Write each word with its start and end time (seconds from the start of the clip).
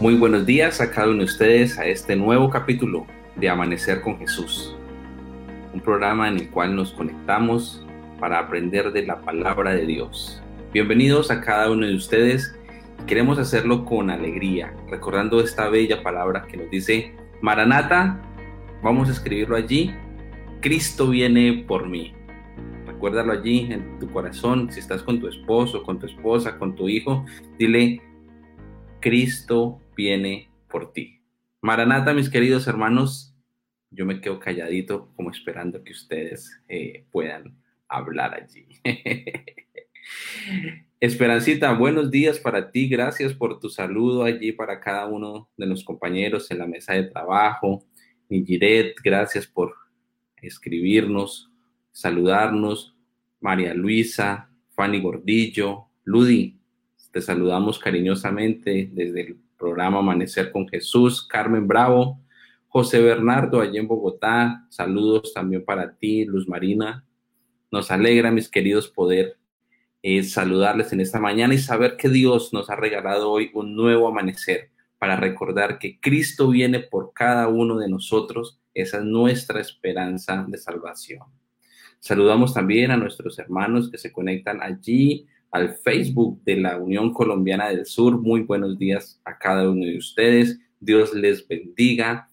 Muy 0.00 0.14
buenos 0.14 0.46
días 0.46 0.80
a 0.80 0.92
cada 0.92 1.08
uno 1.08 1.18
de 1.18 1.24
ustedes 1.24 1.76
a 1.76 1.84
este 1.84 2.14
nuevo 2.14 2.50
capítulo 2.50 3.04
de 3.34 3.48
Amanecer 3.48 4.00
con 4.00 4.16
Jesús, 4.16 4.76
un 5.74 5.80
programa 5.80 6.28
en 6.28 6.36
el 6.36 6.50
cual 6.50 6.76
nos 6.76 6.92
conectamos 6.92 7.84
para 8.20 8.38
aprender 8.38 8.92
de 8.92 9.04
la 9.04 9.20
palabra 9.20 9.72
de 9.72 9.86
Dios. 9.86 10.40
Bienvenidos 10.72 11.32
a 11.32 11.40
cada 11.40 11.68
uno 11.68 11.84
de 11.84 11.96
ustedes. 11.96 12.56
Queremos 13.08 13.40
hacerlo 13.40 13.84
con 13.84 14.08
alegría, 14.08 14.72
recordando 14.88 15.40
esta 15.40 15.68
bella 15.68 16.00
palabra 16.00 16.46
que 16.46 16.58
nos 16.58 16.70
dice, 16.70 17.16
Maranata, 17.42 18.22
vamos 18.84 19.08
a 19.08 19.12
escribirlo 19.12 19.56
allí, 19.56 19.92
Cristo 20.60 21.08
viene 21.08 21.64
por 21.66 21.88
mí. 21.88 22.14
Recuérdalo 22.86 23.32
allí 23.32 23.66
en 23.72 23.98
tu 23.98 24.08
corazón, 24.12 24.70
si 24.70 24.78
estás 24.78 25.02
con 25.02 25.18
tu 25.18 25.26
esposo, 25.26 25.82
con 25.82 25.98
tu 25.98 26.06
esposa, 26.06 26.56
con 26.56 26.76
tu 26.76 26.88
hijo, 26.88 27.26
dile, 27.58 28.00
Cristo 29.00 29.80
viene 29.98 30.48
por 30.70 30.92
ti. 30.92 31.20
Maranata, 31.60 32.14
mis 32.14 32.30
queridos 32.30 32.68
hermanos, 32.68 33.34
yo 33.90 34.06
me 34.06 34.20
quedo 34.20 34.38
calladito 34.38 35.12
como 35.16 35.32
esperando 35.32 35.82
que 35.82 35.90
ustedes 35.90 36.62
eh, 36.68 37.04
puedan 37.10 37.58
hablar 37.88 38.32
allí. 38.32 38.68
Esperancita, 41.00 41.72
buenos 41.72 42.12
días 42.12 42.38
para 42.38 42.70
ti. 42.70 42.88
Gracias 42.88 43.34
por 43.34 43.58
tu 43.58 43.68
saludo 43.68 44.22
allí 44.22 44.52
para 44.52 44.78
cada 44.78 45.06
uno 45.06 45.50
de 45.56 45.66
los 45.66 45.82
compañeros 45.82 46.48
en 46.52 46.58
la 46.58 46.66
mesa 46.68 46.94
de 46.94 47.02
trabajo. 47.02 47.84
Nigiret, 48.28 48.94
gracias 49.02 49.48
por 49.48 49.74
escribirnos, 50.36 51.50
saludarnos. 51.90 52.94
María 53.40 53.74
Luisa, 53.74 54.48
Fanny 54.76 55.00
Gordillo, 55.00 55.88
Ludi, 56.04 56.60
te 57.10 57.20
saludamos 57.20 57.80
cariñosamente 57.80 58.90
desde 58.92 59.22
el 59.22 59.47
programa 59.58 59.98
Amanecer 59.98 60.50
con 60.52 60.68
Jesús, 60.68 61.26
Carmen 61.26 61.66
Bravo, 61.66 62.20
José 62.68 63.00
Bernardo, 63.00 63.60
allí 63.60 63.78
en 63.78 63.88
Bogotá, 63.88 64.66
saludos 64.70 65.32
también 65.34 65.64
para 65.64 65.94
ti, 65.96 66.24
Luz 66.24 66.48
Marina. 66.48 67.04
Nos 67.70 67.90
alegra, 67.90 68.30
mis 68.30 68.48
queridos, 68.48 68.88
poder 68.88 69.36
eh, 70.02 70.22
saludarles 70.22 70.92
en 70.92 71.00
esta 71.00 71.18
mañana 71.18 71.54
y 71.54 71.58
saber 71.58 71.96
que 71.96 72.08
Dios 72.08 72.52
nos 72.52 72.70
ha 72.70 72.76
regalado 72.76 73.30
hoy 73.30 73.50
un 73.52 73.74
nuevo 73.74 74.06
amanecer 74.06 74.70
para 74.98 75.16
recordar 75.16 75.78
que 75.78 75.98
Cristo 76.00 76.48
viene 76.48 76.80
por 76.80 77.12
cada 77.12 77.48
uno 77.48 77.78
de 77.78 77.88
nosotros. 77.88 78.60
Esa 78.74 78.98
es 78.98 79.04
nuestra 79.04 79.60
esperanza 79.60 80.44
de 80.46 80.58
salvación. 80.58 81.22
Saludamos 82.00 82.54
también 82.54 82.90
a 82.90 82.96
nuestros 82.96 83.38
hermanos 83.38 83.90
que 83.90 83.98
se 83.98 84.12
conectan 84.12 84.62
allí 84.62 85.26
al 85.50 85.74
Facebook 85.74 86.42
de 86.44 86.56
la 86.56 86.76
Unión 86.76 87.12
Colombiana 87.12 87.68
del 87.68 87.86
Sur. 87.86 88.20
Muy 88.20 88.42
buenos 88.42 88.78
días 88.78 89.20
a 89.24 89.38
cada 89.38 89.68
uno 89.68 89.84
de 89.84 89.96
ustedes. 89.96 90.58
Dios 90.80 91.14
les 91.14 91.46
bendiga. 91.46 92.28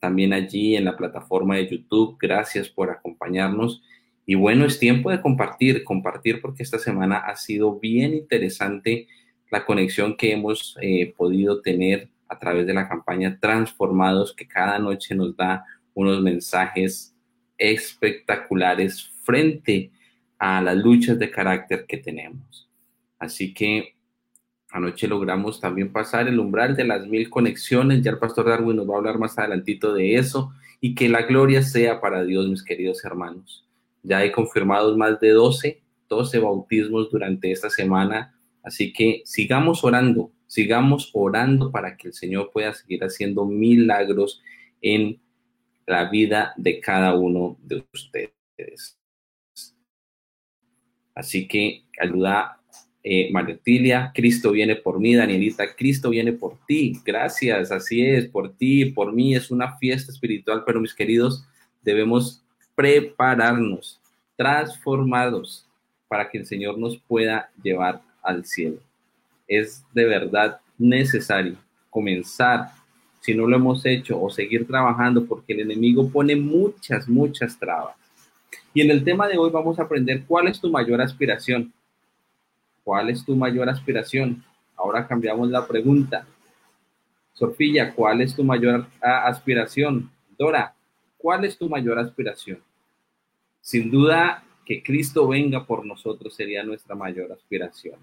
También 0.00 0.32
allí 0.32 0.76
en 0.76 0.84
la 0.84 0.96
plataforma 0.96 1.56
de 1.56 1.68
YouTube. 1.68 2.16
Gracias 2.20 2.68
por 2.68 2.90
acompañarnos. 2.90 3.82
Y 4.26 4.34
bueno, 4.34 4.64
es 4.64 4.78
tiempo 4.78 5.10
de 5.10 5.20
compartir, 5.20 5.84
compartir 5.84 6.40
porque 6.40 6.62
esta 6.62 6.78
semana 6.78 7.18
ha 7.18 7.36
sido 7.36 7.78
bien 7.78 8.14
interesante 8.14 9.06
la 9.50 9.64
conexión 9.64 10.16
que 10.16 10.32
hemos 10.32 10.76
eh, 10.80 11.12
podido 11.16 11.60
tener 11.60 12.08
a 12.28 12.38
través 12.38 12.66
de 12.66 12.74
la 12.74 12.88
campaña 12.88 13.38
Transformados, 13.40 14.34
que 14.34 14.48
cada 14.48 14.78
noche 14.78 15.14
nos 15.14 15.36
da 15.36 15.64
unos 15.92 16.20
mensajes 16.22 17.14
espectaculares 17.58 19.10
frente 19.22 19.90
a 19.92 20.03
las 20.38 20.76
luchas 20.76 21.18
de 21.18 21.30
carácter 21.30 21.86
que 21.86 21.98
tenemos. 21.98 22.68
Así 23.18 23.54
que 23.54 23.94
anoche 24.70 25.08
logramos 25.08 25.60
también 25.60 25.92
pasar 25.92 26.28
el 26.28 26.38
umbral 26.38 26.76
de 26.76 26.84
las 26.84 27.06
mil 27.06 27.30
conexiones. 27.30 28.02
Ya 28.02 28.10
el 28.10 28.18
pastor 28.18 28.46
Darwin 28.46 28.76
nos 28.76 28.88
va 28.88 28.94
a 28.94 28.98
hablar 28.98 29.18
más 29.18 29.38
adelantito 29.38 29.94
de 29.94 30.16
eso. 30.16 30.52
Y 30.80 30.94
que 30.94 31.08
la 31.08 31.22
gloria 31.22 31.62
sea 31.62 32.00
para 32.00 32.24
Dios, 32.24 32.48
mis 32.48 32.62
queridos 32.62 33.04
hermanos. 33.04 33.66
Ya 34.02 34.22
he 34.22 34.32
confirmado 34.32 34.96
más 34.98 35.18
de 35.20 35.30
12, 35.30 35.82
12 36.08 36.38
bautismos 36.38 37.10
durante 37.10 37.50
esta 37.50 37.70
semana. 37.70 38.38
Así 38.62 38.92
que 38.92 39.22
sigamos 39.24 39.82
orando, 39.84 40.32
sigamos 40.46 41.10
orando 41.14 41.70
para 41.70 41.96
que 41.96 42.08
el 42.08 42.14
Señor 42.14 42.50
pueda 42.52 42.74
seguir 42.74 43.02
haciendo 43.02 43.46
milagros 43.46 44.42
en 44.82 45.20
la 45.86 46.10
vida 46.10 46.52
de 46.56 46.80
cada 46.80 47.14
uno 47.14 47.56
de 47.62 47.84
ustedes. 47.92 48.98
Así 51.14 51.46
que 51.46 51.82
ayuda 52.00 52.58
eh, 53.06 53.30
Cristo 54.14 54.50
viene 54.52 54.76
por 54.76 54.98
mí, 54.98 55.14
Danielita, 55.14 55.74
Cristo 55.76 56.08
viene 56.08 56.32
por 56.32 56.56
ti. 56.66 56.98
Gracias, 57.04 57.70
así 57.70 58.02
es, 58.02 58.26
por 58.26 58.54
ti, 58.54 58.86
por 58.86 59.12
mí. 59.12 59.34
Es 59.34 59.50
una 59.50 59.76
fiesta 59.76 60.10
espiritual, 60.10 60.62
pero 60.64 60.80
mis 60.80 60.94
queridos, 60.94 61.44
debemos 61.82 62.42
prepararnos, 62.74 64.00
transformados, 64.36 65.66
para 66.08 66.30
que 66.30 66.38
el 66.38 66.46
Señor 66.46 66.78
nos 66.78 66.96
pueda 66.96 67.50
llevar 67.62 68.00
al 68.22 68.46
cielo. 68.46 68.78
Es 69.46 69.84
de 69.92 70.06
verdad 70.06 70.60
necesario 70.78 71.56
comenzar, 71.90 72.70
si 73.20 73.34
no 73.34 73.46
lo 73.46 73.56
hemos 73.56 73.84
hecho, 73.84 74.20
o 74.20 74.30
seguir 74.30 74.66
trabajando, 74.66 75.26
porque 75.26 75.52
el 75.52 75.60
enemigo 75.60 76.08
pone 76.08 76.34
muchas, 76.36 77.06
muchas 77.06 77.58
trabas 77.58 78.03
y 78.74 78.80
en 78.80 78.90
el 78.90 79.04
tema 79.04 79.28
de 79.28 79.38
hoy 79.38 79.50
vamos 79.50 79.78
a 79.78 79.84
aprender 79.84 80.24
cuál 80.26 80.48
es 80.48 80.60
tu 80.60 80.68
mayor 80.68 81.00
aspiración. 81.00 81.72
¿Cuál 82.82 83.08
es 83.08 83.24
tu 83.24 83.36
mayor 83.36 83.68
aspiración? 83.68 84.44
Ahora 84.74 85.06
cambiamos 85.06 85.48
la 85.48 85.66
pregunta. 85.66 86.26
Sofía, 87.32 87.94
¿cuál 87.94 88.20
es 88.20 88.34
tu 88.34 88.42
mayor 88.42 88.86
aspiración? 89.00 90.10
Dora, 90.36 90.74
¿cuál 91.16 91.44
es 91.44 91.56
tu 91.56 91.68
mayor 91.68 92.00
aspiración? 92.00 92.58
Sin 93.60 93.92
duda 93.92 94.42
que 94.66 94.82
Cristo 94.82 95.28
venga 95.28 95.64
por 95.64 95.86
nosotros 95.86 96.34
sería 96.34 96.64
nuestra 96.64 96.96
mayor 96.96 97.30
aspiración. 97.30 98.00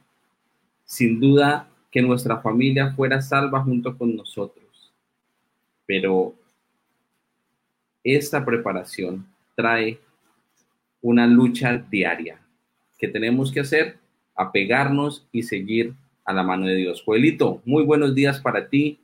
Sin 0.86 1.20
duda 1.20 1.68
que 1.92 2.02
nuestra 2.02 2.38
familia 2.38 2.94
fuera 2.94 3.22
salva 3.22 3.62
junto 3.62 3.98
con 3.98 4.16
nosotros. 4.16 4.94
Pero 5.86 6.34
esta 8.06 8.46
preparación 8.46 9.28
trae 9.54 10.00
una 11.02 11.28
lucha 11.28 11.78
diaria 11.90 12.40
que 12.98 13.08
tenemos 13.08 13.52
que 13.52 13.62
hacer, 13.62 13.98
apegarnos 14.36 15.28
y 15.32 15.44
seguir 15.44 15.96
a 16.24 16.34
la 16.34 16.44
mano 16.44 16.68
de 16.68 16.76
Dios. 16.76 17.02
Joelito, 17.04 17.62
muy 17.66 17.84
buenos 17.84 18.14
días 18.14 18.40
para 18.40 18.70
ti. 18.70 19.00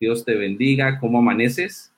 Dios 0.00 0.24
te 0.24 0.34
bendiga. 0.34 0.98
¿Cómo 0.98 1.18
amaneces? 1.18 1.92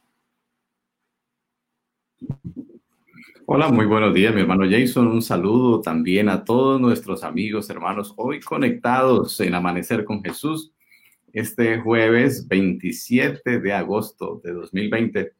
Hola, 3.46 3.70
muy 3.70 3.86
buenos 3.86 4.12
días, 4.12 4.34
mi 4.34 4.42
hermano 4.42 4.64
Jason. 4.70 5.06
Un 5.06 5.22
saludo 5.22 5.80
también 5.80 6.28
a 6.28 6.44
todos 6.44 6.78
nuestros 6.78 7.24
amigos, 7.24 7.70
hermanos, 7.70 8.12
hoy 8.16 8.40
conectados 8.40 9.40
en 9.40 9.54
Amanecer 9.54 10.04
con 10.04 10.22
Jesús, 10.22 10.70
este 11.32 11.78
jueves 11.78 12.46
27 12.46 13.58
de 13.60 13.72
agosto 13.72 14.42
de 14.44 14.52
2020 14.52 15.32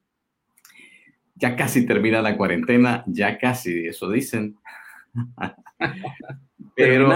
ya 1.38 1.56
casi 1.56 1.86
termina 1.86 2.20
la 2.20 2.36
cuarentena, 2.36 3.04
ya 3.06 3.38
casi, 3.38 3.86
eso 3.86 4.10
dicen. 4.10 4.56
pero 6.74 7.10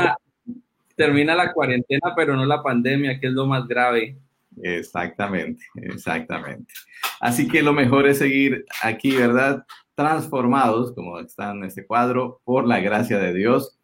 termina, 0.97 1.35
la 1.35 1.53
cuarentena, 1.53 2.13
pero 2.15 2.37
no 2.37 2.47
la 2.47 2.63
pandemia, 2.63 3.19
que 3.19 3.27
es 3.27 3.33
lo 3.33 3.47
más 3.47 3.67
grave. 3.67 4.17
Exactamente, 4.63 5.65
exactamente. 5.75 6.73
Así 7.21 7.49
que 7.49 7.63
lo 7.63 7.73
mejor 7.73 8.07
es 8.07 8.19
seguir 8.19 8.65
aquí, 8.83 9.15
¿verdad? 9.15 9.65
Transformados, 9.95 10.93
como 10.93 11.19
está 11.19 11.51
en 11.51 11.65
este 11.65 11.87
cuadro, 11.87 12.41
por 12.45 12.67
la 12.67 12.81
gracia 12.81 13.19
de 13.19 13.35
Dios, 13.35 13.79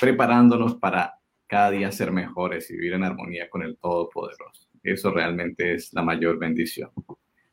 preparándonos 0.00 0.76
para 0.76 1.14
cada 1.46 1.70
día 1.70 1.92
ser 1.92 2.12
mejores 2.12 2.70
y 2.70 2.74
vivir 2.74 2.94
en 2.94 3.04
armonía 3.04 3.48
con 3.50 3.62
el 3.62 3.76
Todopoderoso. 3.76 4.68
Eso 4.82 5.10
realmente 5.10 5.74
es 5.74 5.92
la 5.92 6.02
mayor 6.02 6.38
bendición. 6.38 6.90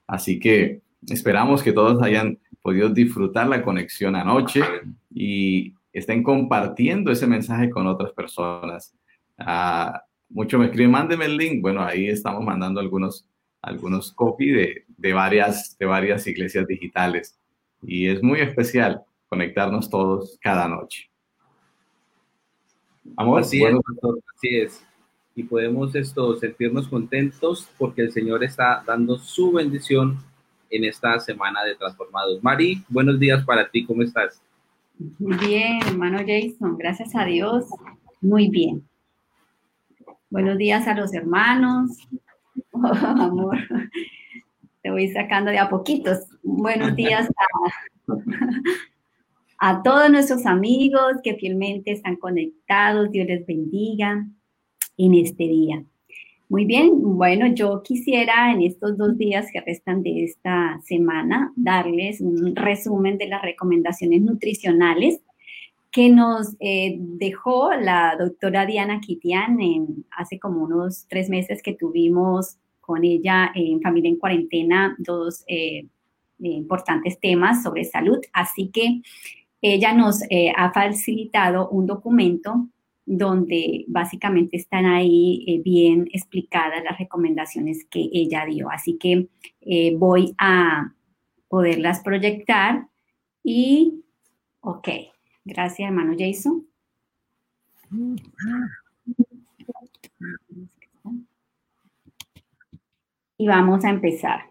Así 0.08 0.40
que 0.40 0.82
Esperamos 1.10 1.62
que 1.62 1.74
todos 1.74 2.02
hayan 2.02 2.40
podido 2.62 2.90
disfrutar 2.90 3.48
la 3.48 3.62
conexión 3.62 4.16
anoche 4.16 4.62
y 5.14 5.74
estén 5.92 6.24
compartiendo 6.24 7.12
ese 7.12 7.28
mensaje 7.28 7.70
con 7.70 7.88
otras 7.88 8.12
personas. 8.14 8.96
Uh, 9.40 9.98
mucho 10.30 10.58
me 10.58 10.66
escriben, 10.66 10.92
mándeme 10.92 11.26
el 11.26 11.38
link. 11.38 11.62
Bueno, 11.62 11.84
ahí 11.84 12.08
estamos 12.08 12.44
mandando 12.44 12.80
algunos, 12.80 13.28
algunos 13.62 14.12
copy 14.12 14.50
de, 14.50 14.86
de, 14.98 15.14
varias, 15.14 15.78
de 15.78 15.86
varias 15.86 16.26
iglesias 16.26 16.66
digitales 16.68 17.38
y 17.86 18.08
es 18.08 18.24
muy 18.24 18.40
especial 18.40 19.04
conectarnos 19.28 19.90
todos 19.90 20.38
cada 20.42 20.68
noche. 20.68 21.10
Amor, 23.18 23.42
así, 23.42 23.64
es, 23.64 23.76
así 24.36 24.58
es. 24.58 24.86
Y 25.36 25.44
podemos 25.44 25.94
esto, 25.96 26.36
sentirnos 26.38 26.88
contentos 26.88 27.70
porque 27.78 28.04
el 28.04 28.12
Señor 28.12 28.44
está 28.44 28.84
dando 28.86 29.18
su 29.18 29.52
bendición 29.52 30.20
en 30.74 30.86
esta 30.86 31.20
semana 31.20 31.64
de 31.64 31.76
Transformados. 31.76 32.44
Mari, 32.44 32.84
buenos 32.90 33.20
días 33.20 33.46
para 33.46 33.70
ti, 33.70 33.86
¿cómo 33.86 34.02
estás? 34.02 34.42
Muy 35.20 35.38
bien, 35.38 35.80
hermano 35.86 36.20
Jason, 36.20 36.78
gracias 36.78 37.16
a 37.16 37.26
Dios, 37.26 37.66
muy 38.22 38.50
bien. 38.50 38.84
Buenos 40.30 40.58
días 40.58 40.88
a 40.88 40.96
los 40.96 41.14
hermanos, 41.14 42.08
Oh, 42.72 42.88
amor, 42.88 43.58
te 44.82 44.92
voy 44.92 45.08
sacando 45.10 45.52
de 45.52 45.60
a 45.60 45.70
poquitos. 45.70 46.20
Buenos 46.42 46.96
días 46.96 47.30
a, 47.30 48.14
a 49.70 49.84
todos 49.84 50.10
nuestros 50.10 50.46
amigos 50.46 51.14
que 51.24 51.36
fielmente 51.36 51.92
están 51.92 52.16
conectados. 52.16 53.12
Dios 53.12 53.28
les 53.28 53.46
bendiga 53.46 54.26
en 54.98 55.14
este 55.14 55.44
día. 55.44 55.84
Muy 56.54 56.66
bien, 56.66 57.02
bueno, 57.02 57.48
yo 57.48 57.82
quisiera 57.82 58.52
en 58.52 58.62
estos 58.62 58.96
dos 58.96 59.18
días 59.18 59.48
que 59.52 59.60
restan 59.62 60.04
de 60.04 60.26
esta 60.26 60.80
semana 60.84 61.52
darles 61.56 62.22
un 62.22 62.56
resumen 62.56 63.18
de 63.18 63.28
las 63.28 63.42
recomendaciones 63.42 64.22
nutricionales 64.22 65.20
que 65.90 66.12
nos 66.12 66.56
eh, 66.60 66.98
dejó 67.00 67.72
la 67.74 68.16
doctora 68.20 68.68
Diana 68.68 69.02
Kitian 69.02 69.60
en, 69.62 70.06
hace 70.12 70.38
como 70.38 70.62
unos 70.62 71.08
tres 71.10 71.28
meses 71.28 71.64
que 71.64 71.74
tuvimos 71.74 72.58
con 72.82 73.04
ella 73.04 73.52
en 73.56 73.82
Familia 73.82 74.12
en 74.12 74.18
Cuarentena 74.18 74.96
dos 75.00 75.44
eh, 75.48 75.88
importantes 76.38 77.20
temas 77.20 77.64
sobre 77.64 77.84
salud. 77.84 78.20
Así 78.32 78.70
que 78.72 79.02
ella 79.60 79.92
nos 79.92 80.22
eh, 80.30 80.54
ha 80.56 80.72
facilitado 80.72 81.70
un 81.70 81.88
documento 81.88 82.68
donde 83.06 83.86
básicamente 83.88 84.58
están 84.58 84.86
ahí 84.86 85.62
bien 85.64 86.08
explicadas 86.14 86.84
las 86.84 86.98
recomendaciones 86.98 87.86
que 87.90 88.10
ella 88.14 88.46
dio. 88.46 88.70
Así 88.70 88.98
que 88.98 89.28
voy 89.98 90.34
a 90.38 90.94
poderlas 91.48 92.00
proyectar 92.02 92.88
y, 93.44 94.04
ok. 94.62 94.88
Gracias, 95.46 95.88
hermano 95.88 96.16
Jason. 96.18 96.66
Y 103.38 103.48
vamos 103.48 103.84
a 103.84 103.90
empezar. 103.90 104.46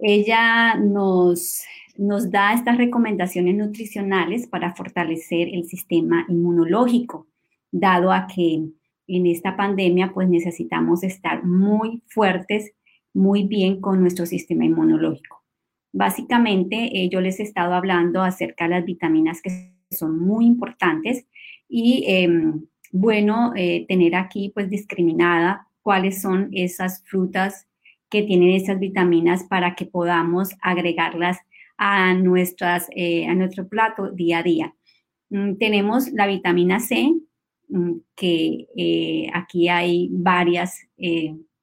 Ella 0.00 0.76
nos, 0.76 1.64
nos 1.96 2.30
da 2.30 2.54
estas 2.54 2.78
recomendaciones 2.78 3.56
nutricionales 3.56 4.46
para 4.46 4.74
fortalecer 4.74 5.48
el 5.52 5.64
sistema 5.64 6.24
inmunológico, 6.28 7.26
dado 7.70 8.12
a 8.12 8.26
que 8.26 8.64
en 9.06 9.26
esta 9.26 9.56
pandemia 9.56 10.12
pues 10.12 10.28
necesitamos 10.28 11.02
estar 11.02 11.44
muy 11.44 12.02
fuertes, 12.08 12.72
muy 13.12 13.44
bien 13.44 13.80
con 13.80 14.00
nuestro 14.00 14.26
sistema 14.26 14.64
inmunológico. 14.64 15.42
Básicamente, 15.92 16.76
eh, 16.92 17.08
yo 17.08 17.20
les 17.20 17.40
he 17.40 17.42
estado 17.42 17.74
hablando 17.74 18.22
acerca 18.22 18.64
de 18.64 18.70
las 18.70 18.84
vitaminas 18.84 19.42
que 19.42 19.74
son 19.90 20.18
muy 20.18 20.46
importantes 20.46 21.26
y 21.68 22.04
em, 22.06 22.66
bueno 22.92 23.52
eh, 23.56 23.86
tener 23.88 24.14
aquí 24.14 24.52
pues 24.54 24.70
discriminada 24.70 25.66
cuáles 25.82 26.20
son 26.20 26.48
esas 26.52 27.02
frutas 27.06 27.66
que 28.08 28.22
tienen 28.22 28.50
esas 28.50 28.78
vitaminas 28.78 29.44
para 29.44 29.74
que 29.74 29.86
podamos 29.86 30.50
agregarlas 30.60 31.38
a, 31.78 32.12
nuestras, 32.14 32.88
eh, 32.94 33.26
a 33.26 33.34
nuestro 33.34 33.68
plato 33.68 34.10
día 34.10 34.38
a 34.38 34.42
día. 34.42 34.74
Mm, 35.30 35.54
tenemos 35.54 36.12
la 36.12 36.26
vitamina 36.26 36.80
C, 36.80 37.14
que 38.16 38.66
eh, 38.76 39.30
aquí 39.32 39.68
hay 39.68 40.08
varias 40.12 40.88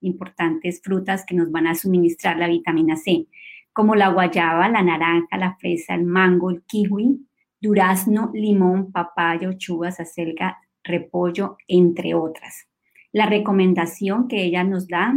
importantes 0.02 0.82
frutas 0.84 1.26
que 1.26 1.36
nos 1.36 1.52
van 1.52 1.68
a 1.68 1.76
suministrar 1.76 2.38
la 2.38 2.48
vitamina 2.48 2.96
C, 2.96 3.28
como 3.74 3.96
la 3.96 4.10
guayaba, 4.10 4.70
la 4.70 4.82
naranja, 4.82 5.38
la 5.38 5.56
fresa, 5.60 5.96
el 5.96 6.04
mango, 6.04 6.50
el 6.50 6.64
kiwi, 6.64 7.28
durazno, 7.62 8.32
limón, 8.34 8.92
papaya, 8.92 9.56
chubas, 9.58 10.00
acelga, 10.00 10.58
repollo, 10.84 11.58
entre 11.68 12.14
otras. 12.14 12.68
La 13.12 13.26
recomendación 13.26 14.28
que 14.28 14.44
ella 14.44 14.64
nos 14.64 14.88
da 14.88 15.14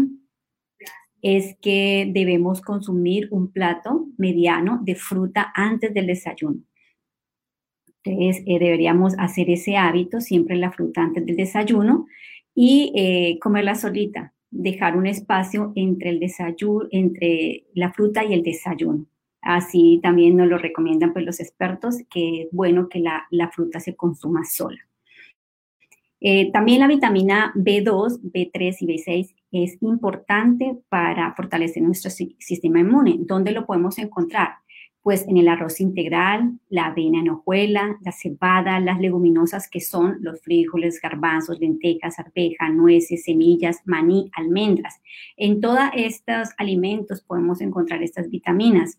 es 1.23 1.57
que 1.61 2.11
debemos 2.13 2.63
consumir 2.63 3.29
un 3.31 3.53
plato 3.53 4.07
mediano 4.17 4.81
de 4.83 4.95
fruta 4.95 5.53
antes 5.55 5.93
del 5.93 6.07
desayuno. 6.07 6.63
Entonces, 8.03 8.43
eh, 8.47 8.59
deberíamos 8.59 9.15
hacer 9.19 9.51
ese 9.51 9.77
hábito, 9.77 10.21
siempre 10.21 10.57
la 10.57 10.73
fruta 10.73 11.03
antes 11.03 11.25
del 11.27 11.37
desayuno 11.37 12.07
y 12.55 12.93
eh, 12.97 13.39
comerla 13.41 13.75
solita, 13.75 14.33
dejar 14.51 14.97
un 14.97 15.07
espacio 15.07 15.73
entre 15.75 16.11
el 16.11 16.21
desayuno, 16.21 16.89
entre 16.91 17.65
la 17.75 17.93
fruta 17.93 18.25
y 18.25 18.33
el 18.33 18.43
desayuno. 18.43 19.07
Así 19.43 20.01
también 20.03 20.37
nos 20.37 20.49
lo 20.49 20.59
recomiendan 20.59 21.13
pues, 21.13 21.25
los 21.25 21.41
expertos, 21.41 21.97
que 22.11 22.43
es 22.43 22.49
bueno 22.53 22.89
que 22.89 23.01
la, 23.01 23.51
fruta 23.53 23.81
se 23.81 23.97
consuma 23.97 24.45
sola. 24.45 24.79
Eh, 26.23 26.51
también 26.53 26.81
la 26.81 26.87
vitamina 26.87 27.53
B2, 27.55 28.21
B3 28.21 28.77
y 28.81 28.87
B6 28.87 29.35
es 29.53 29.79
importante 29.83 30.77
para 30.91 31.35
fortalecer 31.35 31.83
nuestro 31.83 32.11
sistema 32.11 32.81
inmune. 32.81 33.17
¿Dónde 33.21 33.53
lo 33.53 33.65
podemos 33.65 33.97
encontrar? 33.99 34.51
Pues 35.03 35.27
en 35.27 35.39
el 35.39 35.49
arroz 35.49 35.81
integral, 35.81 36.59
la 36.69 36.87
avena 36.87 37.21
en 37.21 37.31
hojuela, 37.31 37.99
la 38.03 38.13
cebada, 38.13 38.81
las 38.81 39.01
leguminosas 39.01 39.69
que 39.71 39.81
son 39.81 40.19
los 40.21 40.43
frijoles, 40.43 41.01
garbanzos, 41.01 41.59
lentejas, 41.59 42.19
arveja, 42.19 42.69
nueces, 42.69 43.25
semillas, 43.25 43.79
maní, 43.87 44.31
almendras. 44.35 45.01
En 45.37 45.61
todos 45.61 45.81
estos 45.95 46.51
alimentos 46.59 47.23
podemos 47.23 47.61
encontrar 47.61 48.03
estas 48.03 48.29
vitaminas 48.29 48.99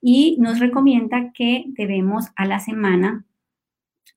y 0.00 0.36
nos 0.38 0.58
recomienda 0.58 1.32
que 1.32 1.64
debemos 1.68 2.26
a 2.36 2.46
la 2.46 2.60
semana 2.60 3.24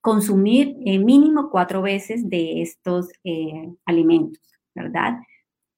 consumir 0.02 0.76
eh, 0.84 0.98
mínimo 0.98 1.48
cuatro 1.50 1.80
veces 1.80 2.28
de 2.28 2.60
estos 2.60 3.08
eh, 3.24 3.72
alimentos, 3.84 4.42
¿verdad? 4.74 5.18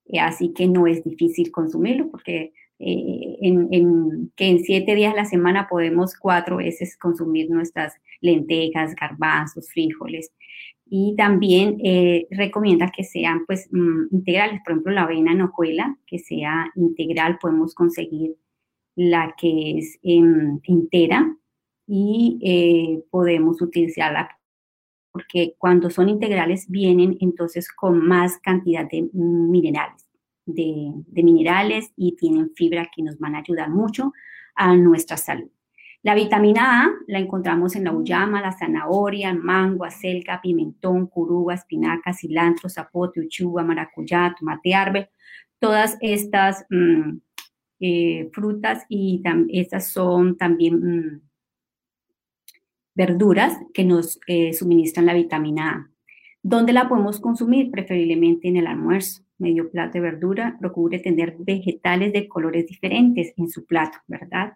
Eh, 0.06 0.18
así 0.18 0.52
que 0.52 0.66
no 0.66 0.86
es 0.86 1.04
difícil 1.04 1.52
consumirlo 1.52 2.10
porque 2.10 2.52
en, 3.48 4.32
que 4.36 4.48
en 4.48 4.60
siete 4.60 4.94
días 4.94 5.12
a 5.12 5.16
la 5.16 5.24
semana 5.24 5.68
podemos 5.68 6.16
cuatro 6.16 6.56
veces 6.56 6.96
consumir 6.96 7.50
nuestras 7.50 7.94
lentejas, 8.20 8.94
garbanzos, 8.94 9.70
frijoles. 9.70 10.32
Y 10.86 11.14
también 11.16 11.78
recomienda 12.30 12.92
que 12.94 13.04
sean 13.04 13.46
pues 13.46 13.68
mm, 13.72 14.14
integrales, 14.14 14.60
por 14.64 14.72
ejemplo, 14.72 14.92
la 14.92 15.02
avena 15.02 15.32
en 15.32 15.42
hojuela, 15.42 15.96
que 16.06 16.18
sea 16.18 16.70
integral, 16.76 17.38
podemos 17.40 17.74
conseguir 17.74 18.36
la 18.94 19.34
que 19.38 19.78
es 19.78 19.98
em, 20.02 20.60
entera 20.64 21.36
y 21.86 22.38
eh, 22.42 23.02
podemos 23.10 23.60
utilizarla 23.60 24.30
porque 25.14 25.54
cuando 25.58 25.90
son 25.90 26.08
integrales 26.08 26.68
vienen 26.68 27.16
entonces 27.20 27.70
con 27.70 28.04
más 28.04 28.38
cantidad 28.38 28.84
de 28.90 29.08
minerales, 29.12 30.03
de, 30.46 30.92
minerales 31.12 31.92
y 31.96 32.16
tienen 32.16 32.50
fibra 32.54 32.90
que 32.94 33.02
nos 33.02 33.18
van 33.18 33.34
a 33.34 33.38
ayudar 33.38 33.70
mucho 33.70 34.12
a 34.54 34.74
nuestra 34.76 35.16
salud. 35.16 35.50
La 36.02 36.14
vitamina 36.14 36.82
A 36.82 36.90
la 37.06 37.18
encontramos 37.18 37.76
en 37.76 37.84
la 37.84 37.92
uyama, 37.92 38.42
la 38.42 38.52
zanahoria, 38.52 39.32
mango, 39.32 39.84
acelga, 39.84 40.40
pimentón, 40.42 41.06
curuga, 41.06 41.54
espinaca, 41.54 42.12
cilantro, 42.12 42.68
zapote, 42.68 43.20
uchuva, 43.20 43.64
maracuyá, 43.64 44.34
tomate 44.38 44.74
árbol. 44.74 45.08
Todas 45.58 45.96
estas 46.02 46.66
mm, 46.68 47.16
eh, 47.80 48.30
frutas 48.34 48.84
y 48.90 49.22
estas 49.48 49.92
son 49.92 50.36
también 50.36 50.74
mm, 50.74 51.22
verduras 52.94 53.58
que 53.72 53.84
nos 53.84 54.20
eh, 54.26 54.52
suministran 54.52 55.06
la 55.06 55.14
vitamina 55.14 55.70
A. 55.70 55.90
¿Dónde 56.42 56.74
la 56.74 56.86
podemos 56.88 57.18
consumir? 57.18 57.70
Preferiblemente 57.70 58.48
en 58.48 58.58
el 58.58 58.66
almuerzo. 58.66 59.23
Medio 59.38 59.70
plato 59.70 59.94
de 59.94 60.00
verdura, 60.00 60.56
procure 60.60 60.98
tener 60.98 61.36
vegetales 61.38 62.12
de 62.12 62.28
colores 62.28 62.66
diferentes 62.66 63.32
en 63.36 63.48
su 63.48 63.66
plato, 63.66 63.98
¿verdad? 64.06 64.54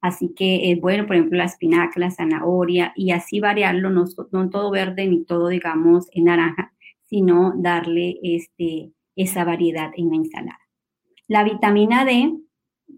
Así 0.00 0.34
que 0.34 0.72
es 0.72 0.80
bueno, 0.80 1.06
por 1.06 1.16
ejemplo, 1.16 1.38
la 1.38 1.44
espinaca, 1.44 2.00
la 2.00 2.10
zanahoria 2.10 2.92
y 2.96 3.12
así 3.12 3.38
variarlo, 3.38 3.88
no, 3.90 4.04
no 4.32 4.50
todo 4.50 4.70
verde 4.70 5.06
ni 5.06 5.24
todo, 5.24 5.48
digamos, 5.48 6.08
en 6.12 6.24
naranja, 6.24 6.72
sino 7.04 7.54
darle 7.56 8.18
este, 8.22 8.90
esa 9.14 9.44
variedad 9.44 9.92
en 9.96 10.10
la 10.10 10.16
ensalada. 10.16 10.58
La 11.28 11.44
vitamina 11.44 12.04
D 12.04 12.32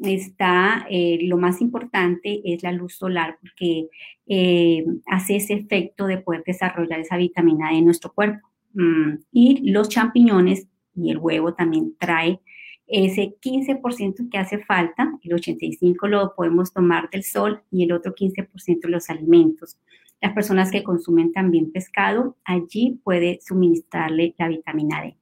está, 0.01 0.87
eh, 0.89 1.19
lo 1.23 1.37
más 1.37 1.61
importante 1.61 2.41
es 2.45 2.63
la 2.63 2.73
luz 2.73 2.95
solar, 2.95 3.39
porque 3.41 3.89
eh, 4.27 4.85
hace 5.07 5.37
ese 5.37 5.55
efecto 5.55 6.07
de 6.07 6.19
poder 6.19 6.43
desarrollar 6.47 7.01
esa 7.01 7.17
vitamina 7.17 7.71
D 7.71 7.77
en 7.79 7.85
nuestro 7.85 8.13
cuerpo. 8.13 8.49
Mm, 8.73 9.19
y 9.31 9.71
los 9.71 9.89
champiñones 9.89 10.69
y 10.95 11.11
el 11.11 11.19
huevo 11.19 11.55
también 11.55 11.97
trae 11.99 12.41
ese 12.87 13.35
15% 13.41 14.31
que 14.31 14.39
hace 14.39 14.59
falta, 14.59 15.19
el 15.23 15.33
85% 15.33 16.07
lo 16.09 16.35
podemos 16.35 16.73
tomar 16.73 17.09
del 17.11 17.25
sol 17.25 17.63
y 17.71 17.85
el 17.85 17.93
otro 17.93 18.15
15% 18.15 18.81
de 18.83 18.89
los 18.89 19.09
alimentos. 19.09 19.79
Las 20.21 20.33
personas 20.33 20.71
que 20.71 20.83
consumen 20.83 21.33
también 21.33 21.73
pescado, 21.73 22.37
allí 22.45 23.01
puede 23.03 23.41
suministrarle 23.43 24.35
la 24.39 24.49
vitamina 24.49 25.01
D. 25.03 25.17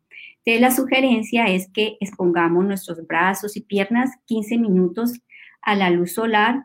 Entonces, 0.45 0.61
la 0.61 0.71
sugerencia 0.73 1.47
es 1.47 1.69
que 1.73 1.97
expongamos 2.01 2.65
nuestros 2.65 3.07
brazos 3.07 3.57
y 3.57 3.61
piernas 3.61 4.11
15 4.27 4.59
minutos 4.59 5.21
a 5.61 5.77
la 5.77 5.91
luz 5.91 6.13
solar 6.15 6.65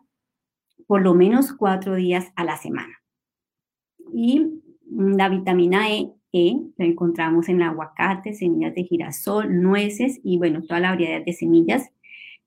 por 0.88 1.02
lo 1.02 1.14
menos 1.14 1.54
cuatro 1.54 1.96
días 1.96 2.32
a 2.36 2.44
la 2.44 2.58
semana. 2.58 3.02
Y 4.14 4.62
la 4.90 5.30
vitamina 5.30 5.90
E 5.92 6.12
Lo 6.77 6.86
encontramos 6.86 7.50
en 7.50 7.62
aguacate, 7.62 8.34
semillas 8.34 8.74
de 8.75 8.84
girasol, 8.84 9.62
nueces 9.62 10.20
y 10.24 10.38
bueno, 10.38 10.62
toda 10.63 10.79
la 10.79 10.89
variedad 10.89 11.24
de 11.24 11.34
semillas. 11.34 11.89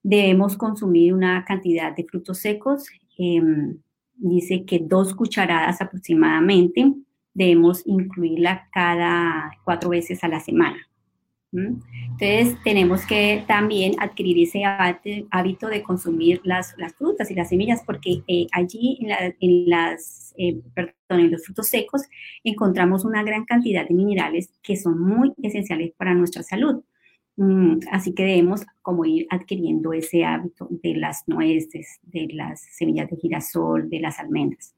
Debemos 0.03 0.57
consumir 0.57 1.15
una 1.15 1.45
cantidad 1.45 1.95
de 1.95 2.05
frutos 2.05 2.39
secos, 2.39 2.89
em, 3.19 3.79
dice 4.17 4.65
que 4.65 4.79
dos 4.81 5.15
cucharadas 5.15 5.81
aproximadamente, 5.81 6.93
debemos 7.35 7.83
incluirla 7.87 8.69
cada 8.73 9.53
cuatro 9.65 9.91
veces 9.91 10.25
a 10.25 10.29
la 10.29 10.41
semana. 10.41 10.90
Entonces, 11.53 12.57
tenemos 12.63 13.05
que 13.07 13.45
también 13.49 13.95
adquirir 13.99 14.39
ese 14.39 14.63
hábito 14.65 15.69
de 15.69 15.83
consumir 15.83 16.41
las, 16.45 16.75
frutas 16.97 17.31
y 17.31 17.35
las 17.35 17.49
semillas, 17.49 17.83
porque 17.85 18.23
eh, 18.29 18.47
allí 18.53 18.99
eh, 19.07 19.35
en 21.09 21.31
los 21.31 21.45
frutos 21.45 21.69
secos 21.69 22.03
encontramos 22.45 23.05
una 23.05 23.23
gran 23.25 23.45
cantidad 23.45 23.87
de 23.87 23.95
minerales 23.95 24.51
que 24.63 24.77
son 24.77 25.01
muy 25.01 25.33
esenciales 25.43 25.93
para 25.97 26.15
nuestra 26.15 26.43
salud. 26.43 26.83
Mm, 27.37 27.81
así 27.91 28.15
que 28.15 28.25
debemos 28.25 28.67
como 28.83 29.05
ir 29.05 29.27
adquiriendo 29.31 29.93
ese 29.93 30.25
hábito 30.25 30.69
de 30.71 30.95
las 30.95 31.27
nueces, 31.27 31.99
de 32.03 32.29
las 32.33 32.61
semillas 32.77 33.11
de 33.11 33.17
girasol, 33.17 33.89
de 33.89 34.01
las 34.01 34.19
almendras. 34.19 34.75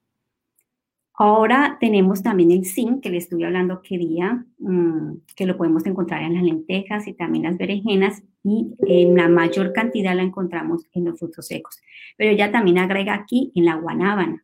Ahora 1.15 1.77
tenemos 1.79 2.23
también 2.23 2.51
el 2.53 2.65
zinc, 2.65 3.03
que 3.03 3.11
le 3.11 3.19
estuve 3.19 3.45
hablando 3.45 3.83
día, 3.91 4.47
mm, 4.59 5.13
que 5.37 5.45
lo 5.45 5.59
podemos 5.59 5.85
encontrar 5.85 6.23
en 6.23 6.35
las 6.35 6.43
lentejas 6.43 7.07
y 7.07 7.13
también 7.13 7.45
las 7.45 7.59
berenjenas, 7.59 8.23
y 8.43 8.75
en 8.87 9.15
la 9.15 9.29
mayor 9.29 9.73
cantidad 9.73 10.17
la 10.17 10.23
encontramos 10.23 10.87
en 10.93 11.05
los 11.05 11.19
frutos 11.19 11.47
secos. 11.47 11.81
Pero 12.17 12.31
ella 12.31 12.51
también 12.51 12.79
agrega 12.79 13.15
aquí 13.15 13.53
en 13.55 13.67
la 13.67 13.75
guanábana. 13.77 14.43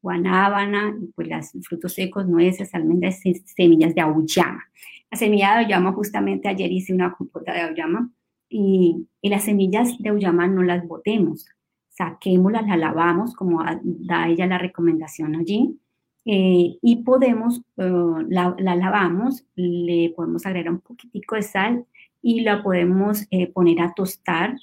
Guanábana, 0.00 0.96
pues 1.16 1.28
los 1.28 1.66
frutos 1.66 1.94
secos, 1.94 2.28
nueces, 2.28 2.74
almendras, 2.74 3.20
semillas 3.44 3.94
de 3.94 4.00
auyama. 4.02 4.62
La 5.10 5.18
semilla 5.18 5.56
de 5.56 5.64
auyama, 5.64 5.92
justamente 5.92 6.48
ayer 6.48 6.70
hice 6.70 6.94
una 6.94 7.12
compota 7.12 7.52
de 7.52 7.62
auyama, 7.62 8.10
y, 8.48 9.08
y 9.20 9.28
las 9.30 9.44
semillas 9.44 9.98
de 9.98 10.10
auyama 10.10 10.46
no 10.46 10.62
las 10.62 10.86
botemos, 10.86 11.46
saquémoslas, 11.88 12.66
las 12.68 12.78
lavamos, 12.78 13.34
como 13.34 13.64
da 13.82 14.28
ella 14.28 14.46
la 14.46 14.58
recomendación 14.58 15.34
allí, 15.36 15.78
eh, 16.24 16.78
y 16.80 16.96
podemos, 17.04 17.60
eh, 17.76 17.92
la, 18.28 18.54
lavamos, 18.58 19.44
le 19.56 20.12
podemos 20.16 20.46
agregar 20.46 20.72
un 20.72 20.80
poquitico 20.80 21.36
de 21.36 21.42
sal 21.42 21.86
y 22.22 22.40
la 22.40 22.62
podemos 22.62 23.26
eh, 23.30 23.48
poner 23.52 23.82
a 23.82 23.92
tostar 23.94 24.54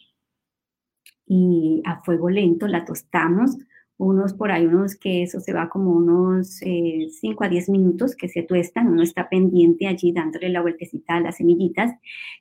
y 1.27 1.81
a 1.85 2.01
fuego 2.01 2.29
lento 2.29 2.67
la 2.67 2.83
tostamos. 2.85 3.57
Unos 3.97 4.33
por 4.33 4.51
ahí, 4.51 4.65
unos 4.65 4.95
que 4.95 5.21
eso 5.21 5.39
se 5.39 5.53
va 5.53 5.69
como 5.69 5.91
unos 5.91 6.47
5 6.57 7.43
a 7.43 7.49
10 7.49 7.69
minutos 7.69 8.15
que 8.15 8.27
se 8.29 8.41
tuestan, 8.41 8.87
uno 8.87 9.03
está 9.03 9.29
pendiente 9.29 9.85
allí 9.85 10.11
dándole 10.11 10.49
la 10.49 10.61
vueltecita 10.63 11.17
a 11.17 11.19
las 11.19 11.37
semillitas 11.37 11.93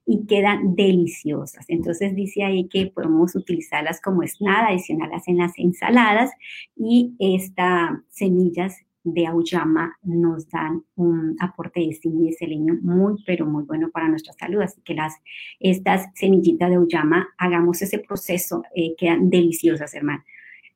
y 0.06 0.24
quedan 0.26 0.74
deliciosas. 0.74 1.66
Entonces 1.68 2.14
dice 2.16 2.44
ahí 2.44 2.66
que 2.68 2.86
podemos 2.86 3.34
utilizarlas 3.34 4.00
como 4.00 4.22
nada 4.40 4.68
adicionarlas 4.68 5.28
en 5.28 5.36
las 5.36 5.52
ensaladas 5.58 6.30
y 6.76 7.14
estas 7.18 7.90
semillas 8.08 8.78
de 9.02 9.26
auyama 9.26 9.96
nos 10.02 10.48
dan 10.48 10.84
un 10.96 11.36
aporte 11.40 11.80
de 11.80 11.94
zinc 11.94 12.14
y 12.20 12.26
de 12.26 12.32
selenio 12.32 12.74
muy, 12.82 13.22
pero 13.26 13.46
muy 13.46 13.64
bueno 13.64 13.90
para 13.90 14.08
nuestra 14.08 14.32
salud. 14.34 14.60
Así 14.60 14.80
que 14.82 14.94
las, 14.94 15.14
estas 15.58 16.08
semillitas 16.14 16.70
de 16.70 16.76
auyama, 16.76 17.28
hagamos 17.38 17.80
ese 17.82 17.98
proceso, 17.98 18.62
eh, 18.74 18.94
quedan 18.96 19.30
deliciosas, 19.30 19.94
hermanos, 19.94 20.24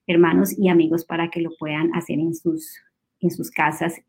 hermanos 0.06 0.58
y 0.58 0.68
amigos, 0.68 1.04
para 1.04 1.30
que 1.30 1.40
lo 1.40 1.50
puedan 1.58 1.94
hacer 1.94 2.18
en 2.18 2.34
sus, 2.34 2.78
en 3.20 3.30
sus 3.30 3.50
casas 3.50 4.00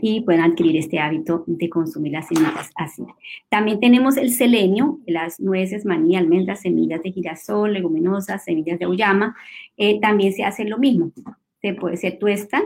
y 0.00 0.22
puedan 0.22 0.50
adquirir 0.50 0.76
este 0.76 0.98
hábito 0.98 1.44
de 1.46 1.68
consumir 1.68 2.12
las 2.12 2.28
semillas 2.28 2.70
así. 2.74 3.04
También 3.48 3.78
tenemos 3.78 4.16
el 4.16 4.30
selenio, 4.30 4.98
las 5.06 5.38
nueces, 5.38 5.84
maní, 5.84 6.16
almendras, 6.16 6.62
semillas 6.62 7.02
de 7.02 7.12
girasol, 7.12 7.72
leguminosas, 7.72 8.44
semillas 8.44 8.78
de 8.78 8.86
auyama. 8.86 9.36
Eh, 9.76 10.00
también 10.00 10.32
se 10.32 10.44
hace 10.44 10.64
lo 10.64 10.78
mismo. 10.78 11.12
Se, 11.60 11.74
puede, 11.74 11.96
se 11.96 12.10
tuestan 12.10 12.64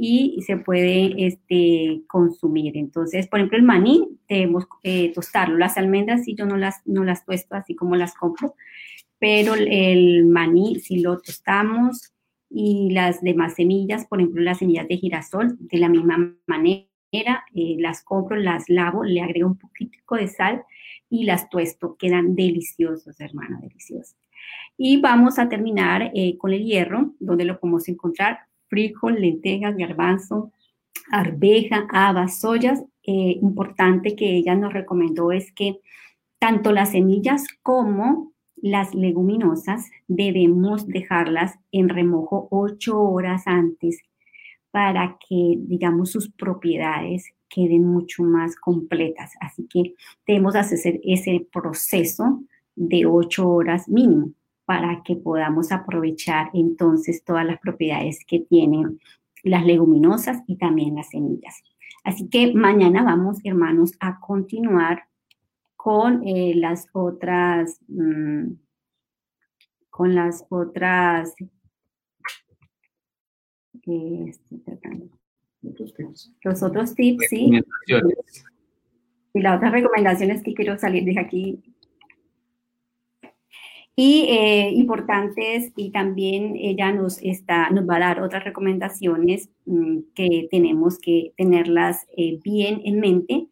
y 0.00 0.40
se 0.42 0.56
puede 0.56 1.26
este, 1.26 2.02
consumir. 2.06 2.76
Entonces, 2.76 3.26
por 3.26 3.40
ejemplo, 3.40 3.58
el 3.58 3.64
maní 3.64 4.08
debemos 4.28 4.68
eh, 4.84 5.12
tostarlo. 5.12 5.58
Las 5.58 5.76
almendras 5.76 6.24
sí 6.24 6.36
yo 6.36 6.46
no 6.46 6.56
las, 6.56 6.86
no 6.86 7.02
las 7.02 7.24
tuesto 7.24 7.56
así 7.56 7.74
como 7.74 7.96
las 7.96 8.14
compro, 8.14 8.54
pero 9.18 9.54
el 9.54 10.24
maní 10.26 10.78
si 10.78 11.00
lo 11.00 11.18
tostamos 11.18 12.12
y 12.48 12.90
las 12.92 13.20
demás 13.22 13.54
semillas, 13.56 14.06
por 14.06 14.20
ejemplo, 14.20 14.40
las 14.40 14.58
semillas 14.58 14.86
de 14.86 14.98
girasol, 14.98 15.56
de 15.58 15.78
la 15.78 15.88
misma 15.88 16.32
manera, 16.46 17.44
eh, 17.52 17.76
las 17.78 18.04
compro, 18.04 18.36
las 18.36 18.68
lavo, 18.68 19.02
le 19.02 19.20
agrego 19.20 19.48
un 19.48 19.58
poquitico 19.58 20.14
de 20.14 20.28
sal 20.28 20.62
y 21.10 21.24
las 21.24 21.50
tuesto. 21.50 21.96
Quedan 21.98 22.36
deliciosos, 22.36 23.18
hermano, 23.20 23.58
deliciosos. 23.60 24.16
Y 24.76 25.00
vamos 25.00 25.40
a 25.40 25.48
terminar 25.48 26.12
eh, 26.14 26.38
con 26.38 26.52
el 26.52 26.64
hierro, 26.64 27.14
donde 27.18 27.44
lo 27.44 27.58
podemos 27.58 27.88
encontrar 27.88 28.47
frijol, 28.68 29.20
lentejas, 29.20 29.76
garbanzo, 29.76 30.52
arveja, 31.10 31.86
habas, 31.90 32.40
soyas. 32.40 32.82
Eh, 33.02 33.38
importante 33.40 34.14
que 34.14 34.36
ella 34.36 34.54
nos 34.54 34.72
recomendó 34.72 35.32
es 35.32 35.52
que 35.52 35.80
tanto 36.38 36.72
las 36.72 36.92
semillas 36.92 37.44
como 37.62 38.32
las 38.56 38.94
leguminosas 38.94 39.90
debemos 40.08 40.86
dejarlas 40.86 41.58
en 41.72 41.88
remojo 41.88 42.48
ocho 42.50 43.00
horas 43.00 43.46
antes 43.46 44.02
para 44.70 45.16
que, 45.26 45.54
digamos, 45.58 46.10
sus 46.10 46.30
propiedades 46.30 47.32
queden 47.48 47.84
mucho 47.84 48.22
más 48.22 48.56
completas. 48.56 49.32
Así 49.40 49.66
que 49.68 49.94
debemos 50.26 50.54
hacer 50.54 51.00
ese 51.02 51.46
proceso 51.50 52.42
de 52.76 53.06
ocho 53.06 53.48
horas 53.48 53.88
mínimo 53.88 54.32
para 54.68 55.02
que 55.02 55.16
podamos 55.16 55.72
aprovechar 55.72 56.50
entonces 56.52 57.24
todas 57.24 57.46
las 57.46 57.58
propiedades 57.58 58.22
que 58.26 58.40
tienen 58.40 59.00
las 59.42 59.64
leguminosas 59.64 60.42
y 60.46 60.56
también 60.56 60.94
las 60.94 61.08
semillas. 61.08 61.62
Así 62.04 62.28
que 62.28 62.52
mañana 62.52 63.02
vamos, 63.02 63.38
hermanos, 63.44 63.92
a 63.98 64.20
continuar 64.20 65.04
con 65.74 66.22
eh, 66.28 66.52
las 66.54 66.86
otras, 66.92 67.80
mm, 67.88 68.52
con 69.88 70.14
las 70.14 70.44
otras, 70.50 71.34
eh, 73.86 74.32
los 76.42 76.62
otros 76.62 76.94
tips, 76.94 77.26
sí. 77.30 77.58
Y 79.32 79.40
las 79.40 79.56
otras 79.56 79.72
recomendaciones 79.72 80.42
que 80.42 80.52
quiero 80.52 80.76
salir 80.76 81.04
de 81.04 81.18
aquí 81.18 81.62
y 84.00 84.26
eh, 84.28 84.70
importantes, 84.74 85.72
y 85.74 85.90
también 85.90 86.54
ella 86.54 86.92
nos, 86.92 87.20
está, 87.20 87.68
nos 87.70 87.84
va 87.84 87.96
a 87.96 87.98
dar 87.98 88.22
otras 88.22 88.44
recomendaciones 88.44 89.50
mm, 89.66 89.98
que 90.14 90.46
tenemos 90.52 91.00
que 91.00 91.32
tenerlas 91.36 92.06
eh, 92.16 92.38
bien 92.44 92.80
en 92.84 93.00
mente 93.00 93.48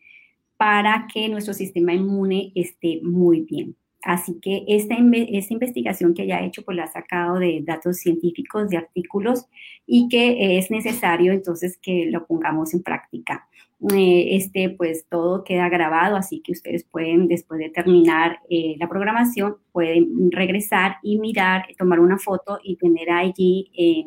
para 0.57 1.09
que 1.13 1.29
nuestro 1.29 1.53
sistema 1.53 1.95
inmune 1.95 2.53
esté 2.55 3.01
muy 3.03 3.41
bien. 3.41 3.75
Así 4.07 4.39
que 4.41 4.65
esta, 4.69 4.95
esta 4.95 5.53
investigación 5.53 6.15
que 6.15 6.23
ella 6.23 6.37
ha 6.37 6.47
hecho, 6.47 6.65
pues 6.65 6.77
la 6.77 6.85
ha 6.85 6.93
sacado 6.93 7.41
de 7.41 7.61
datos 7.65 7.97
científicos, 7.97 8.71
de 8.71 8.77
artículos, 8.77 9.47
y 9.85 10.09
que 10.09 10.59
es 10.59 10.71
necesario 10.71 11.33
entonces 11.33 11.77
que 11.77 12.07
lo 12.09 12.25
pongamos 12.25 12.73
en 12.73 12.85
práctica. 12.85 13.49
Eh, 13.93 14.37
este, 14.37 14.71
pues 14.71 15.07
todo 15.09 15.43
queda 15.43 15.69
grabado, 15.69 16.15
así 16.15 16.41
que 16.41 16.53
ustedes 16.53 16.85
pueden, 16.85 17.27
después 17.27 17.59
de 17.59 17.69
terminar 17.69 18.39
eh, 18.49 18.77
la 18.79 18.89
programación, 18.89 19.57
pueden 19.73 20.31
regresar 20.31 20.99
y 21.03 21.19
mirar, 21.19 21.67
tomar 21.77 21.99
una 21.99 22.17
foto 22.17 22.61
y 22.63 22.77
tener 22.77 23.11
allí 23.11 23.73
eh, 23.77 24.07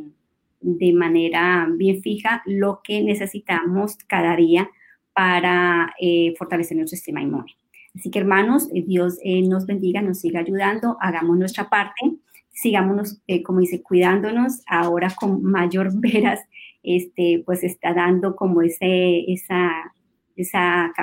de 0.62 0.94
manera 0.94 1.68
bien 1.76 2.02
fija 2.02 2.42
lo 2.46 2.80
que 2.82 3.02
necesitamos 3.04 3.98
cada 4.08 4.36
día 4.38 4.70
para 5.14 5.94
fortalecer 6.38 6.78
nuestro 6.78 6.96
sistema 6.96 7.22
inmune. 7.22 7.54
Así 7.96 8.12
que 8.12 8.20
hermanos, 8.20 8.70
Dios 8.72 9.18
nos 9.48 9.66
bendiga, 9.66 10.02
nos 10.02 10.20
siga 10.20 10.42
ayudando, 10.42 10.98
hagamos 11.02 11.38
nuestra 11.38 11.70
parte, 11.70 12.18
sigámonos, 12.52 13.22
como 13.44 13.60
dice, 13.60 13.82
cuidándonos 13.82 14.62
ahora 14.68 15.14
con 15.20 15.44
mayor 15.44 15.92
veras 16.00 16.40
este, 16.84 17.44
pues 17.46 17.64
está 17.64 17.94
dando 17.94 18.36
como 18.36 18.62
ese, 18.62 19.32
esa, 19.32 19.94
esa 20.36 20.94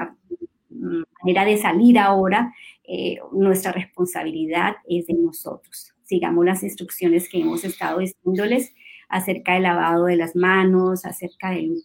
manera 0.70 1.44
de 1.44 1.56
salir 1.56 1.98
ahora, 1.98 2.52
eh, 2.84 3.18
nuestra 3.32 3.72
responsabilidad 3.72 4.76
es 4.88 5.06
de 5.06 5.14
nosotros. 5.14 5.92
Sigamos 6.04 6.44
las 6.44 6.62
instrucciones 6.62 7.28
que 7.28 7.40
hemos 7.40 7.64
estado 7.64 7.98
diciéndoles 7.98 8.72
acerca 9.08 9.54
del 9.54 9.64
lavado 9.64 10.06
de 10.06 10.16
las 10.16 10.34
manos, 10.34 11.04
acerca 11.04 11.50
del, 11.50 11.82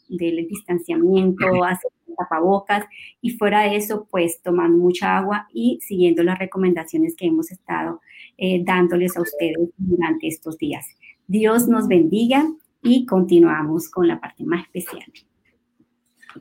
distanciamiento, 0.48 1.64
acerca 1.64 1.96
tapabocas 2.18 2.86
y 3.22 3.32
fuera 3.32 3.62
de 3.62 3.76
eso, 3.76 4.08
pues 4.10 4.42
tomando 4.42 4.78
mucha 4.78 5.18
agua 5.18 5.48
y 5.54 5.80
siguiendo 5.82 6.24
las 6.24 6.40
recomendaciones 6.40 7.16
que 7.16 7.28
hemos 7.28 7.52
estado 7.52 8.02
eh, 8.38 8.62
dándoles 8.64 9.16
a 9.18 9.22
ustedes 9.22 9.70
durante 9.78 10.28
estos 10.28 10.58
días. 10.58 10.86
Dios 11.28 11.68
nos 11.68 11.88
bendiga 11.88 12.46
y 12.84 13.06
continuamos 13.06 13.90
con 13.90 14.08
la 14.08 14.20
parte 14.20 14.44
más 14.44 14.64
especial. 14.64 15.04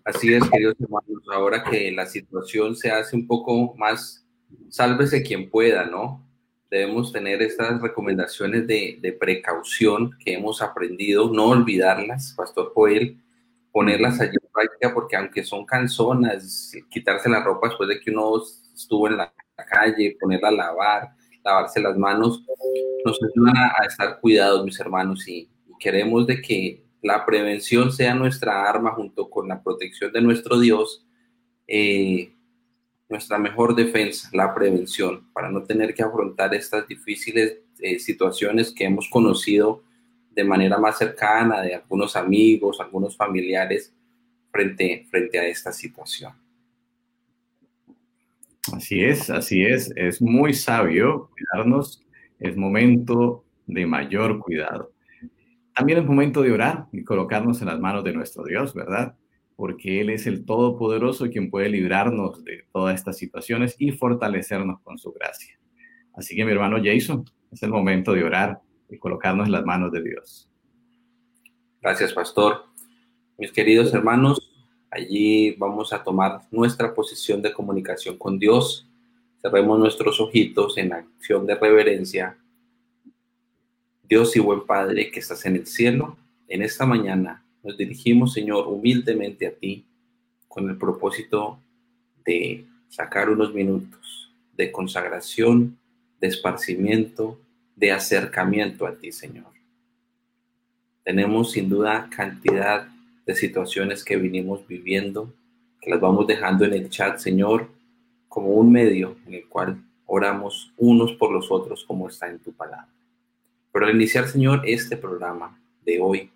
Así 0.05 0.33
es, 0.33 0.49
queridos 0.49 0.77
hermanos, 0.81 1.23
ahora 1.33 1.65
que 1.65 1.91
la 1.91 2.07
situación 2.07 2.77
se 2.77 2.91
hace 2.91 3.17
un 3.17 3.27
poco 3.27 3.75
más, 3.77 4.25
sálvese 4.69 5.23
quien 5.23 5.50
pueda, 5.50 5.85
¿no? 5.85 6.27
Debemos 6.71 7.12
tener 7.12 7.43
estas 7.43 7.83
recomendaciones 7.83 8.67
de, 8.67 8.99
de 9.00 9.12
precaución 9.12 10.12
que 10.25 10.35
hemos 10.35 10.62
aprendido, 10.62 11.33
no 11.33 11.47
olvidarlas, 11.47 12.35
Pastor 12.37 12.73
Joel, 12.75 13.21
ponerlas 13.73 14.21
allí 14.21 14.37
práctica, 14.52 14.92
porque 14.92 15.16
aunque 15.16 15.45
son 15.45 15.64
canzonas, 15.64 16.73
quitarse 16.90 17.28
la 17.28 17.42
ropa 17.42 17.69
después 17.69 17.88
de 17.88 18.00
que 18.00 18.11
uno 18.11 18.42
estuvo 18.75 19.09
en 19.09 19.16
la 19.16 19.33
calle, 19.69 20.16
ponerla 20.21 20.49
a 20.49 20.52
lavar, 20.52 21.09
lavarse 21.45 21.80
las 21.80 21.97
manos, 21.97 22.42
nos 23.04 23.19
ayuda 23.23 23.73
a 23.78 23.85
estar 23.85 24.21
cuidados, 24.21 24.64
mis 24.64 24.78
hermanos, 24.80 25.26
y, 25.28 25.49
queremos 25.78 26.26
de 26.26 26.42
que 26.42 26.85
la 27.00 27.25
prevención 27.25 27.90
sea 27.90 28.14
nuestra 28.14 28.69
arma 28.69 28.92
junto 28.92 29.30
con 29.30 29.49
la 29.49 29.62
protección 29.62 30.12
de 30.12 30.21
nuestro 30.21 30.61
Dios, 30.61 31.07
eh, 31.66 32.35
nuestra 33.09 33.38
mejor 33.38 33.75
defensa, 33.75 34.28
la 34.35 34.54
prevención, 34.54 35.33
para 35.33 35.50
no 35.50 35.62
tener 35.62 35.95
que 35.95 36.02
afrontar 36.02 36.54
estas 36.54 36.87
difíciles 36.87 37.61
eh, 37.78 37.99
situaciones 37.99 38.73
que 38.73 38.85
hemos 38.85 39.09
conocido 39.09 39.83
de 40.30 40.45
manera 40.45 40.76
más 40.76 40.99
cercana 40.99 41.62
de 41.62 41.75
algunos 41.75 42.14
amigos, 42.14 42.78
algunos 42.78 43.16
familiares 43.16 43.95
frente, 44.50 45.07
frente 45.11 45.38
a 45.38 45.47
esta 45.47 45.73
situación. 45.73 46.33
Así 48.73 49.02
es, 49.02 49.30
así 49.30 49.64
es. 49.64 49.92
Es 49.97 50.21
muy 50.21 50.54
sabio 50.54 51.30
cuidarnos. 51.30 52.02
Es 52.38 52.57
momento 52.57 53.45
de 53.66 53.87
mayor 53.87 54.38
cuidado. 54.38 54.92
También 55.75 55.99
es 55.99 56.04
momento 56.04 56.42
de 56.42 56.52
orar 56.52 56.87
y 56.92 57.04
colocarnos 57.04 57.61
en 57.61 57.69
las 57.69 57.80
manos 57.80 58.04
de 58.04 58.12
nuestro 58.12 58.45
Dios, 58.45 58.75
¿verdad? 58.75 59.16
Porque 59.57 60.00
Él 60.00 60.11
es 60.11 60.26
el 60.26 60.45
Todopoderoso 60.45 61.28
quien 61.30 61.50
puede 61.50 61.69
librarnos 61.69 62.45
de 62.45 62.64
todas 62.73 62.97
estas 62.97 63.16
situaciones 63.16 63.76
y 63.78 63.92
fortalecernos 63.92 64.80
con 64.83 64.99
su 64.99 65.12
gracia. 65.12 65.59
Así 66.14 66.35
que 66.35 66.45
mi 66.45 66.52
hermano 66.52 66.78
Jason, 66.83 67.25
es 67.50 67.62
el 67.62 67.71
momento 67.71 68.12
de 68.12 68.25
orar 68.25 68.61
y 68.88 68.99
colocarnos 68.99 69.47
en 69.47 69.52
las 69.52 69.64
manos 69.64 69.92
de 69.92 70.02
Dios. 70.02 70.50
Gracias, 71.80 72.12
pastor. 72.12 72.70
Mis 73.40 73.52
queridos 73.52 73.92
hermanos, 73.94 74.50
Allí 74.90 75.52
vamos 75.52 75.92
a 75.92 76.02
tomar 76.02 76.42
nuestra 76.50 76.92
posición 76.92 77.40
de 77.40 77.52
comunicación 77.52 78.18
con 78.18 78.40
Dios. 78.40 78.88
Cerremos 79.40 79.78
nuestros 79.78 80.20
ojitos 80.20 80.76
en 80.78 80.92
acción 80.92 81.47
de 81.47 81.54
reverencia. 81.54 82.37
Dios 84.02 84.35
y 84.35 84.40
buen 84.40 84.66
Padre 84.66 85.12
que 85.12 85.20
estás 85.20 85.47
en 85.47 85.54
el 85.54 85.66
cielo, 85.68 86.16
en 86.49 86.62
esta 86.62 86.87
mañana 86.87 87.44
nos 87.62 87.76
dirigimos, 87.76 88.32
Señor, 88.32 88.66
humildemente 88.66 89.47
a 89.47 89.54
ti 89.54 89.87
con 90.49 90.68
el 90.68 90.76
propósito 90.76 91.61
de 92.25 92.66
sacar 92.88 93.30
unos 93.30 93.54
minutos 93.54 94.35
de 94.56 94.73
consagración, 94.73 95.78
de 96.20 96.26
esparcimiento, 96.26 97.38
de 97.76 97.92
acercamiento 97.92 98.88
a 98.88 98.97
ti, 98.97 99.12
Señor. 99.12 99.52
Tenemos 101.04 101.52
sin 101.52 101.68
duda 101.68 102.11
cantidad 102.11 102.88
de 103.27 103.35
situaciones 103.35 104.05
que 104.05 104.17
vinimos 104.17 104.67
viviendo, 104.67 105.33
que 105.81 105.91
las 105.91 106.00
vamos 106.00 106.27
dejando 106.27 106.65
en 106.65 106.75
el 106.75 106.91
chat, 106.91 107.19
Señor, 107.19 107.69
como 108.29 108.49
un 108.49 108.71
medio 108.71 109.17
en 109.27 109.35
el 109.35 109.47
cual 109.47 109.83
oramos 110.07 110.73
unos 110.77 111.12
por 111.12 111.33
los 111.33 111.50
otros 111.50 111.85
como 111.85 112.09
está 112.09 112.29
en 112.29 112.39
tu 112.39 112.53
palabra. 112.53 112.89
Pero 113.73 113.87
al 113.87 113.95
iniciar, 113.95 114.27
Señor, 114.27 114.62
este 114.65 114.97
programa 114.97 115.61
de 115.85 116.00
hoy, 116.00 116.31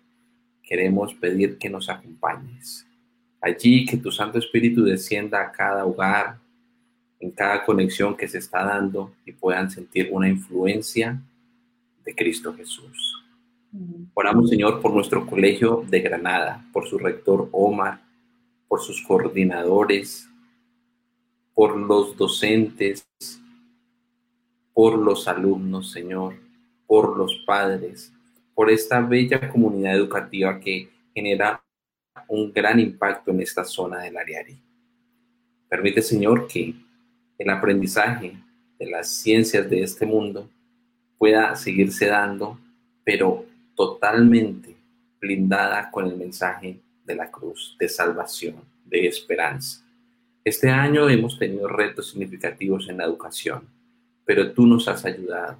queremos 0.63 1.13
pedir 1.13 1.57
que 1.57 1.69
nos 1.69 1.89
acompañes. 1.89 2.85
Allí 3.41 3.85
que 3.85 3.97
tu 3.97 4.11
Santo 4.11 4.39
Espíritu 4.39 4.83
descienda 4.83 5.41
a 5.41 5.51
cada 5.51 5.85
hogar, 5.85 6.37
en 7.19 7.31
cada 7.31 7.63
conexión 7.63 8.15
que 8.15 8.27
se 8.27 8.39
está 8.39 8.63
dando 8.63 9.13
y 9.25 9.31
puedan 9.31 9.69
sentir 9.69 10.09
una 10.11 10.27
influencia 10.27 11.21
de 12.03 12.15
Cristo 12.15 12.53
Jesús. 12.53 13.24
Oramos, 14.13 14.49
Señor, 14.49 14.81
por 14.81 14.93
nuestro 14.93 15.25
colegio 15.25 15.83
de 15.89 15.99
Granada, 15.99 16.65
por 16.71 16.87
su 16.87 16.97
rector 16.97 17.49
Omar, 17.51 18.01
por 18.67 18.81
sus 18.81 19.01
coordinadores, 19.01 20.29
por 21.53 21.77
los 21.77 22.15
docentes, 22.15 23.07
por 24.73 24.97
los 24.97 25.27
alumnos, 25.27 25.91
Señor, 25.91 26.35
por 26.87 27.17
los 27.17 27.43
padres, 27.45 28.13
por 28.53 28.69
esta 28.69 29.01
bella 29.01 29.49
comunidad 29.49 29.95
educativa 29.95 30.59
que 30.59 30.89
genera 31.13 31.61
un 32.27 32.51
gran 32.53 32.79
impacto 32.79 33.31
en 33.31 33.41
esta 33.41 33.65
zona 33.65 33.99
del 33.99 34.17
Ariari. 34.17 34.57
Permite, 35.67 36.01
Señor, 36.01 36.47
que 36.47 36.73
el 37.37 37.49
aprendizaje 37.49 38.37
de 38.79 38.89
las 38.89 39.09
ciencias 39.09 39.69
de 39.69 39.81
este 39.81 40.05
mundo 40.05 40.49
pueda 41.17 41.55
seguirse 41.55 42.07
dando, 42.07 42.57
pero 43.03 43.45
totalmente 43.75 44.75
blindada 45.19 45.89
con 45.91 46.07
el 46.07 46.17
mensaje 46.17 46.79
de 47.05 47.15
la 47.15 47.29
cruz, 47.29 47.75
de 47.79 47.89
salvación, 47.89 48.55
de 48.85 49.07
esperanza. 49.07 49.85
Este 50.43 50.69
año 50.69 51.09
hemos 51.09 51.39
tenido 51.39 51.67
retos 51.67 52.11
significativos 52.11 52.87
en 52.89 52.97
la 52.97 53.05
educación, 53.05 53.67
pero 54.25 54.51
tú 54.51 54.65
nos 54.65 54.87
has 54.87 55.05
ayudado. 55.05 55.57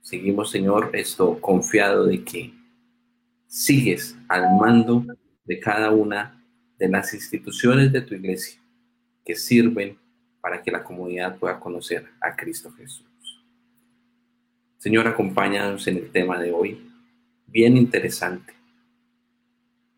Seguimos, 0.00 0.50
Señor, 0.50 0.90
esto 0.92 1.40
confiado 1.40 2.04
de 2.04 2.22
que 2.22 2.52
sigues 3.46 4.16
al 4.28 4.56
mando 4.60 5.04
de 5.44 5.60
cada 5.60 5.90
una 5.90 6.44
de 6.78 6.88
las 6.88 7.14
instituciones 7.14 7.92
de 7.92 8.02
tu 8.02 8.14
iglesia 8.14 8.60
que 9.24 9.34
sirven 9.34 9.98
para 10.40 10.62
que 10.62 10.70
la 10.70 10.84
comunidad 10.84 11.38
pueda 11.38 11.58
conocer 11.58 12.06
a 12.20 12.36
Cristo 12.36 12.70
Jesús. 12.72 13.06
Señor, 14.84 15.08
acompáñanos 15.08 15.86
en 15.86 15.96
el 15.96 16.10
tema 16.10 16.38
de 16.38 16.52
hoy, 16.52 16.78
bien 17.46 17.78
interesante, 17.78 18.52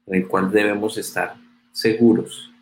en 0.07 0.15
el 0.15 0.29
cual 0.29 0.49
debemos 0.53 0.97
estar 0.97 1.35
seguros 1.73 2.53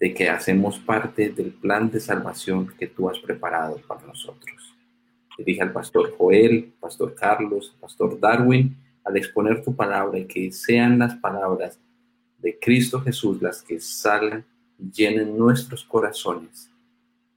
de 0.00 0.14
que 0.14 0.30
hacemos 0.30 0.78
parte 0.78 1.28
del 1.28 1.52
plan 1.52 1.90
de 1.90 2.00
salvación 2.00 2.72
que 2.78 2.86
tú 2.86 3.06
has 3.10 3.18
preparado 3.18 3.76
para 3.86 4.06
nosotros. 4.06 4.74
Le 5.36 5.44
dije 5.44 5.60
al 5.60 5.74
pastor 5.74 6.14
Joel, 6.16 6.72
pastor 6.80 7.14
Carlos, 7.14 7.76
pastor 7.78 8.18
Darwin, 8.18 8.78
al 9.04 9.14
exponer 9.18 9.62
tu 9.62 9.76
palabra 9.76 10.18
y 10.18 10.24
que 10.24 10.50
sean 10.52 10.98
las 10.98 11.16
palabras 11.16 11.78
de 12.38 12.58
Cristo 12.58 13.02
Jesús 13.02 13.42
las 13.42 13.60
que 13.60 13.78
salgan 13.78 14.42
y 14.78 14.90
llenen 14.90 15.36
nuestros 15.36 15.84
corazones 15.84 16.70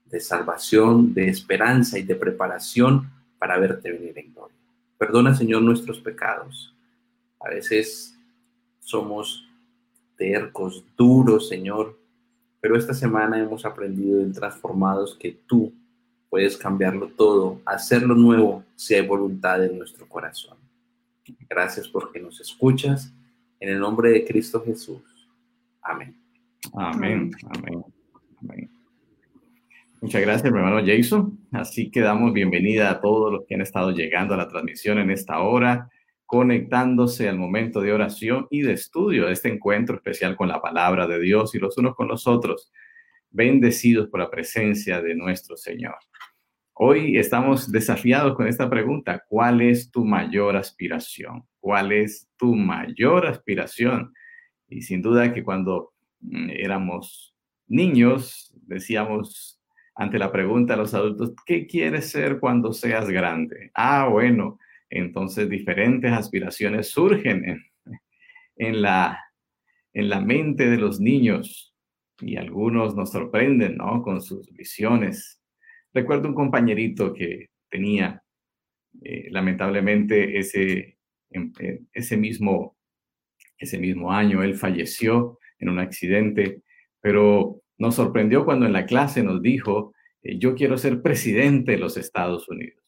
de 0.10 0.20
salvación, 0.20 1.14
de 1.14 1.30
esperanza 1.30 2.00
y 2.00 2.04
de 2.04 2.16
preparación 2.16 3.10
para 3.38 3.58
verte 3.58 3.92
venir 3.92 4.18
en 4.18 4.34
gloria. 4.34 4.56
Perdona, 4.98 5.34
Señor, 5.34 5.62
nuestros 5.62 6.00
pecados. 6.00 6.74
A 7.40 7.50
veces 7.50 8.18
somos 8.80 9.48
tercos, 10.18 10.84
duros, 10.98 11.48
Señor, 11.48 11.98
pero 12.60 12.76
esta 12.76 12.94
semana 12.94 13.40
hemos 13.40 13.66
aprendido 13.66 14.20
en 14.20 14.34
Transformados 14.34 15.16
que 15.16 15.38
tú 15.48 15.72
puedes 16.30 16.58
cambiarlo 16.58 17.08
todo, 17.08 17.62
hacerlo 17.66 18.16
nuevo 18.16 18.64
si 18.76 18.96
hay 18.96 19.08
voluntad 19.08 19.64
en 19.64 19.78
nuestro 19.78 20.08
corazón. 20.08 20.58
Gracias 21.50 21.88
porque 21.88 22.20
nos 22.20 22.40
escuchas. 22.40 23.14
En 23.60 23.70
el 23.70 23.80
nombre 23.80 24.12
de 24.12 24.26
Cristo 24.26 24.64
Jesús. 24.64 25.02
Amén. 25.82 26.16
Amén. 26.74 27.32
Amén. 27.50 27.84
Amén. 28.42 28.79
Muchas 30.02 30.22
gracias, 30.22 30.46
hermano 30.46 30.82
Jason. 30.86 31.38
Así 31.52 31.92
que 31.92 32.00
damos 32.00 32.32
bienvenida 32.32 32.90
a 32.90 33.02
todos 33.02 33.34
los 33.34 33.46
que 33.46 33.56
han 33.56 33.62
estado 33.62 33.92
llegando 33.92 34.34
a 34.34 34.38
la 34.38 34.48
transmisión 34.48 34.98
en 34.98 35.12
esta 35.12 35.40
hora, 35.40 35.90
conectándose 36.26 37.28
al 37.28 37.38
momento 37.38 37.82
de 37.82 37.92
oración 37.92 38.48
y 38.50 38.62
de 38.62 38.72
estudio 38.72 39.26
de 39.26 39.34
este 39.34 39.50
encuentro 39.50 39.98
especial 39.98 40.38
con 40.38 40.48
la 40.48 40.62
palabra 40.62 41.06
de 41.06 41.20
Dios 41.20 41.54
y 41.54 41.60
los 41.60 41.78
unos 41.78 41.96
con 41.96 42.08
los 42.08 42.28
otros, 42.28 42.72
bendecidos 43.30 44.08
por 44.08 44.22
la 44.22 44.32
presencia 44.32 45.02
de 45.02 45.16
nuestro 45.16 45.58
Señor. 45.58 45.96
Hoy 46.76 47.18
estamos 47.18 47.70
desafiados 47.70 48.38
con 48.38 48.48
esta 48.48 48.70
pregunta, 48.70 49.26
¿cuál 49.28 49.60
es 49.60 49.92
tu 49.92 50.06
mayor 50.06 50.56
aspiración? 50.56 51.44
¿Cuál 51.60 51.92
es 51.92 52.30
tu 52.38 52.56
mayor 52.56 53.28
aspiración? 53.28 54.14
Y 54.70 54.82
sin 54.82 55.02
duda 55.02 55.34
que 55.34 55.44
cuando 55.44 55.92
mm, 56.22 56.52
éramos 56.52 57.36
niños 57.68 58.54
decíamos, 58.66 59.59
ante 60.00 60.18
la 60.18 60.32
pregunta 60.32 60.76
a 60.76 60.78
los 60.78 60.94
adultos, 60.94 61.34
¿qué 61.46 61.68
quieres 61.68 62.10
ser 62.10 62.40
cuando 62.40 62.72
seas 62.72 63.10
grande? 63.10 63.70
Ah, 63.74 64.08
bueno, 64.10 64.58
entonces 64.90 65.50
diferentes 65.50 66.10
aspiraciones 66.12 66.90
surgen 66.90 67.62
en, 68.56 68.82
la, 68.82 69.20
en 69.94 70.10
la 70.10 70.22
mente 70.22 70.70
de 70.70 70.78
los 70.78 71.02
niños 71.02 71.76
y 72.22 72.38
algunos 72.38 72.96
nos 72.96 73.12
sorprenden, 73.12 73.76
¿no? 73.76 74.02
Con 74.02 74.22
sus 74.22 74.50
visiones. 74.54 75.42
Recuerdo 75.94 76.30
un 76.30 76.36
compañerito 76.36 77.14
que 77.14 77.48
tenía 77.70 78.24
eh, 79.04 79.28
lamentablemente 79.32 80.40
ese, 80.40 80.98
em, 81.30 81.52
eh, 81.60 81.82
ese 81.94 82.16
mismo 82.16 82.78
Ese 83.58 83.78
mismo 83.78 84.12
año 84.14 84.42
él 84.44 84.56
falleció 84.56 85.40
en 85.60 85.70
un 85.70 85.80
accidente, 85.80 86.62
pero 87.02 87.59
nos 87.80 87.96
sorprendió 87.96 88.46
cuando 88.46 88.66
en 88.66 88.74
la 88.74 88.86
clase 88.86 89.24
nos 89.24 89.42
dijo, 89.42 89.94
eh, 90.22 90.38
yo 90.38 90.54
quiero 90.54 90.78
ser 90.78 91.02
presidente 91.02 91.72
de 91.72 91.78
los 91.80 91.98
Estados 91.98 92.48
Unidos. 92.50 92.84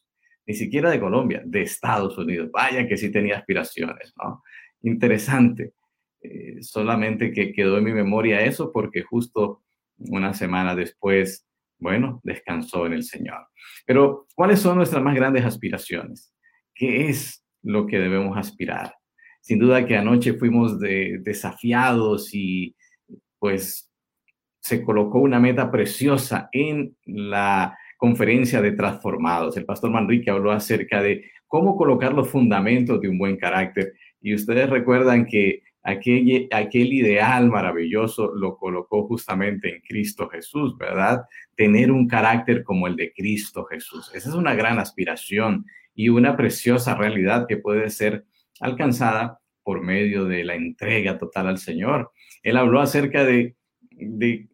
Ni 0.46 0.54
siquiera 0.54 0.90
de 0.90 1.00
Colombia, 1.00 1.42
de 1.44 1.62
Estados 1.62 2.18
Unidos. 2.18 2.50
Vaya 2.52 2.86
que 2.86 2.96
sí 2.96 3.10
tenía 3.10 3.38
aspiraciones, 3.38 4.12
¿no? 4.22 4.42
Interesante. 4.82 5.72
Eh, 6.20 6.62
solamente 6.62 7.32
que 7.32 7.52
quedó 7.52 7.78
en 7.78 7.84
mi 7.84 7.92
memoria 7.92 8.44
eso 8.44 8.70
porque 8.70 9.02
justo 9.02 9.62
una 9.96 10.34
semana 10.34 10.74
después, 10.74 11.46
bueno, 11.78 12.20
descansó 12.22 12.86
en 12.86 12.92
el 12.92 13.02
Señor. 13.02 13.46
Pero, 13.86 14.26
¿cuáles 14.34 14.60
son 14.60 14.76
nuestras 14.76 15.02
más 15.02 15.14
grandes 15.14 15.44
aspiraciones? 15.44 16.34
¿Qué 16.74 17.08
es 17.08 17.44
lo 17.62 17.86
que 17.86 17.98
debemos 17.98 18.36
aspirar? 18.36 18.94
Sin 19.40 19.58
duda 19.58 19.86
que 19.86 19.96
anoche 19.96 20.34
fuimos 20.34 20.78
desafiados 20.78 22.32
y 22.32 22.76
pues 23.38 23.91
se 24.62 24.82
colocó 24.82 25.18
una 25.18 25.40
meta 25.40 25.70
preciosa 25.70 26.48
en 26.52 26.96
la 27.04 27.76
conferencia 27.96 28.62
de 28.62 28.72
transformados. 28.72 29.56
El 29.56 29.64
pastor 29.64 29.90
Manrique 29.90 30.30
habló 30.30 30.52
acerca 30.52 31.02
de 31.02 31.24
cómo 31.48 31.76
colocar 31.76 32.14
los 32.14 32.28
fundamentos 32.28 33.00
de 33.00 33.08
un 33.08 33.18
buen 33.18 33.36
carácter. 33.36 33.92
Y 34.20 34.34
ustedes 34.34 34.70
recuerdan 34.70 35.26
que 35.26 35.64
aquel, 35.82 36.48
aquel 36.52 36.92
ideal 36.92 37.50
maravilloso 37.50 38.32
lo 38.36 38.56
colocó 38.56 39.06
justamente 39.08 39.68
en 39.68 39.80
Cristo 39.80 40.28
Jesús, 40.28 40.78
¿verdad? 40.78 41.24
Tener 41.56 41.90
un 41.90 42.06
carácter 42.06 42.62
como 42.62 42.86
el 42.86 42.94
de 42.94 43.12
Cristo 43.12 43.64
Jesús. 43.64 44.12
Esa 44.14 44.28
es 44.28 44.34
una 44.34 44.54
gran 44.54 44.78
aspiración 44.78 45.66
y 45.92 46.08
una 46.08 46.36
preciosa 46.36 46.94
realidad 46.94 47.46
que 47.48 47.56
puede 47.56 47.90
ser 47.90 48.24
alcanzada 48.60 49.40
por 49.64 49.82
medio 49.82 50.24
de 50.24 50.44
la 50.44 50.54
entrega 50.54 51.18
total 51.18 51.48
al 51.48 51.58
Señor. 51.58 52.12
Él 52.44 52.56
habló 52.56 52.80
acerca 52.80 53.24
de, 53.24 53.56
de, 53.90 54.48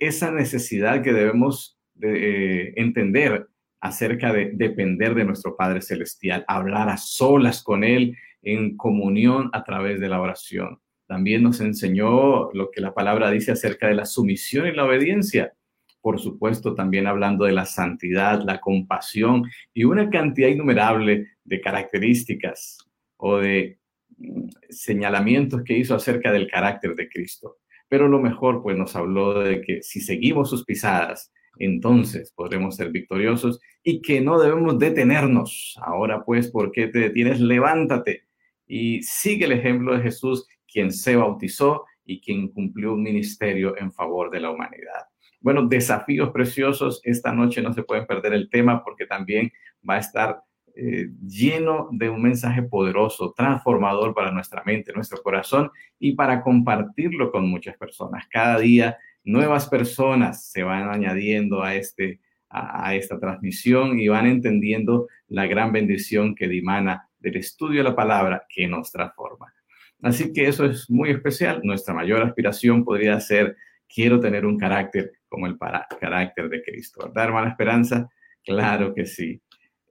esa 0.00 0.30
necesidad 0.30 1.02
que 1.02 1.12
debemos 1.12 1.78
de, 1.94 2.68
eh, 2.68 2.74
entender 2.76 3.46
acerca 3.80 4.32
de 4.32 4.50
depender 4.54 5.14
de 5.14 5.24
nuestro 5.24 5.56
Padre 5.56 5.82
Celestial, 5.82 6.44
hablar 6.48 6.88
a 6.88 6.96
solas 6.96 7.62
con 7.62 7.84
Él 7.84 8.16
en 8.42 8.76
comunión 8.76 9.50
a 9.52 9.62
través 9.64 10.00
de 10.00 10.08
la 10.08 10.20
oración. 10.20 10.80
También 11.06 11.42
nos 11.42 11.60
enseñó 11.60 12.50
lo 12.52 12.70
que 12.70 12.80
la 12.80 12.94
palabra 12.94 13.30
dice 13.30 13.52
acerca 13.52 13.88
de 13.88 13.94
la 13.94 14.06
sumisión 14.06 14.66
y 14.66 14.72
la 14.72 14.86
obediencia. 14.86 15.52
Por 16.00 16.18
supuesto, 16.18 16.74
también 16.74 17.06
hablando 17.06 17.44
de 17.44 17.52
la 17.52 17.66
santidad, 17.66 18.42
la 18.42 18.60
compasión 18.60 19.44
y 19.72 19.84
una 19.84 20.08
cantidad 20.08 20.48
innumerable 20.48 21.28
de 21.44 21.60
características 21.60 22.78
o 23.16 23.38
de 23.38 23.78
mm, 24.16 24.48
señalamientos 24.70 25.62
que 25.62 25.76
hizo 25.76 25.94
acerca 25.94 26.32
del 26.32 26.50
carácter 26.50 26.94
de 26.94 27.08
Cristo. 27.08 27.58
Pero 27.94 28.08
lo 28.08 28.18
mejor, 28.18 28.60
pues 28.60 28.76
nos 28.76 28.96
habló 28.96 29.38
de 29.38 29.60
que 29.60 29.80
si 29.84 30.00
seguimos 30.00 30.50
sus 30.50 30.64
pisadas, 30.64 31.32
entonces 31.60 32.32
podremos 32.34 32.74
ser 32.74 32.90
victoriosos 32.90 33.60
y 33.84 34.02
que 34.02 34.20
no 34.20 34.40
debemos 34.40 34.80
detenernos. 34.80 35.78
Ahora 35.80 36.24
pues, 36.24 36.50
¿por 36.50 36.72
qué 36.72 36.88
te 36.88 36.98
detienes? 36.98 37.38
Levántate 37.38 38.24
y 38.66 39.00
sigue 39.04 39.44
el 39.44 39.52
ejemplo 39.52 39.96
de 39.96 40.02
Jesús, 40.02 40.44
quien 40.66 40.90
se 40.90 41.14
bautizó 41.14 41.84
y 42.04 42.20
quien 42.20 42.48
cumplió 42.48 42.94
un 42.94 43.04
ministerio 43.04 43.78
en 43.78 43.92
favor 43.92 44.28
de 44.28 44.40
la 44.40 44.50
humanidad. 44.50 45.04
Bueno, 45.38 45.64
desafíos 45.64 46.30
preciosos. 46.32 47.00
Esta 47.04 47.32
noche 47.32 47.62
no 47.62 47.72
se 47.72 47.84
pueden 47.84 48.06
perder 48.06 48.32
el 48.32 48.50
tema 48.50 48.82
porque 48.82 49.06
también 49.06 49.52
va 49.88 49.94
a 49.94 50.00
estar 50.00 50.40
eh, 50.76 51.08
lleno 51.24 51.88
de 51.92 52.10
un 52.10 52.20
mensaje 52.20 52.62
poderoso, 52.62 53.32
transformador 53.36 54.12
para 54.12 54.32
nuestra 54.32 54.62
mente, 54.64 54.92
nuestro 54.92 55.22
corazón 55.22 55.70
y 56.00 56.14
para 56.14 56.42
compartirlo 56.42 57.30
con 57.30 57.48
muchas 57.48 57.76
personas. 57.76 58.26
Cada 58.28 58.58
día 58.58 58.98
nuevas 59.22 59.68
personas 59.68 60.50
se 60.50 60.64
van 60.64 60.90
añadiendo 60.90 61.62
a, 61.62 61.76
este, 61.76 62.20
a, 62.48 62.94
esta 62.94 63.20
transmisión 63.20 63.98
y 63.98 64.08
van 64.08 64.26
entendiendo 64.26 65.06
la 65.28 65.46
gran 65.46 65.72
bendición 65.72 66.34
que 66.34 66.48
dimana 66.48 67.08
del 67.20 67.36
estudio 67.36 67.78
de 67.78 67.90
la 67.90 67.96
palabra 67.96 68.44
que 68.48 68.66
nos 68.66 68.90
transforma. 68.90 69.54
Así 70.02 70.32
que 70.32 70.46
eso 70.48 70.66
es 70.66 70.90
muy 70.90 71.10
especial. 71.10 71.60
Nuestra 71.62 71.94
mayor 71.94 72.22
aspiración 72.22 72.84
podría 72.84 73.18
ser, 73.20 73.56
quiero 73.88 74.20
tener 74.20 74.44
un 74.44 74.58
carácter 74.58 75.12
como 75.28 75.46
el 75.46 75.56
para, 75.56 75.86
carácter 76.00 76.48
de 76.48 76.62
Cristo. 76.62 77.06
¿Verdad, 77.06 77.24
hermana 77.24 77.50
Esperanza? 77.50 78.08
Claro 78.44 78.92
que 78.94 79.06
sí. 79.06 79.40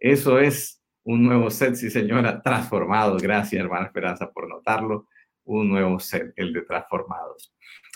Eso 0.04 0.38
es 0.38 0.84
un 1.06 1.24
nuevo 1.24 1.50
set, 1.50 1.76
sí 1.76 1.90
señora, 1.90 2.42
transformado. 2.42 3.16
Gracias, 3.22 3.58
hermana 3.58 3.86
Esperanza, 3.86 4.30
por 4.34 4.50
notarlo. 4.50 5.08
Un 5.46 5.70
nuevo 5.70 5.98
set, 5.98 6.34
el 6.36 6.52
de 6.52 6.64
transformados. 6.64 7.56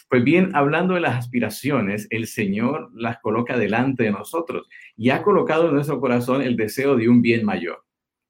Pues 0.10 0.24
bien, 0.24 0.56
hablando 0.56 0.94
de 0.94 1.02
las 1.02 1.18
aspiraciones, 1.18 2.08
el 2.10 2.28
Señor 2.28 2.92
las 2.94 3.20
coloca 3.20 3.58
delante 3.58 4.04
de 4.04 4.12
nosotros 4.12 4.70
y 4.96 5.10
ha 5.10 5.22
colocado 5.22 5.68
en 5.68 5.76
nuestro 5.76 6.00
corazón 6.00 6.42
el 6.42 6.56
deseo 6.56 6.96
de 6.96 7.10
un 7.10 7.22
bien 7.22 7.44
mayor. 7.44 7.84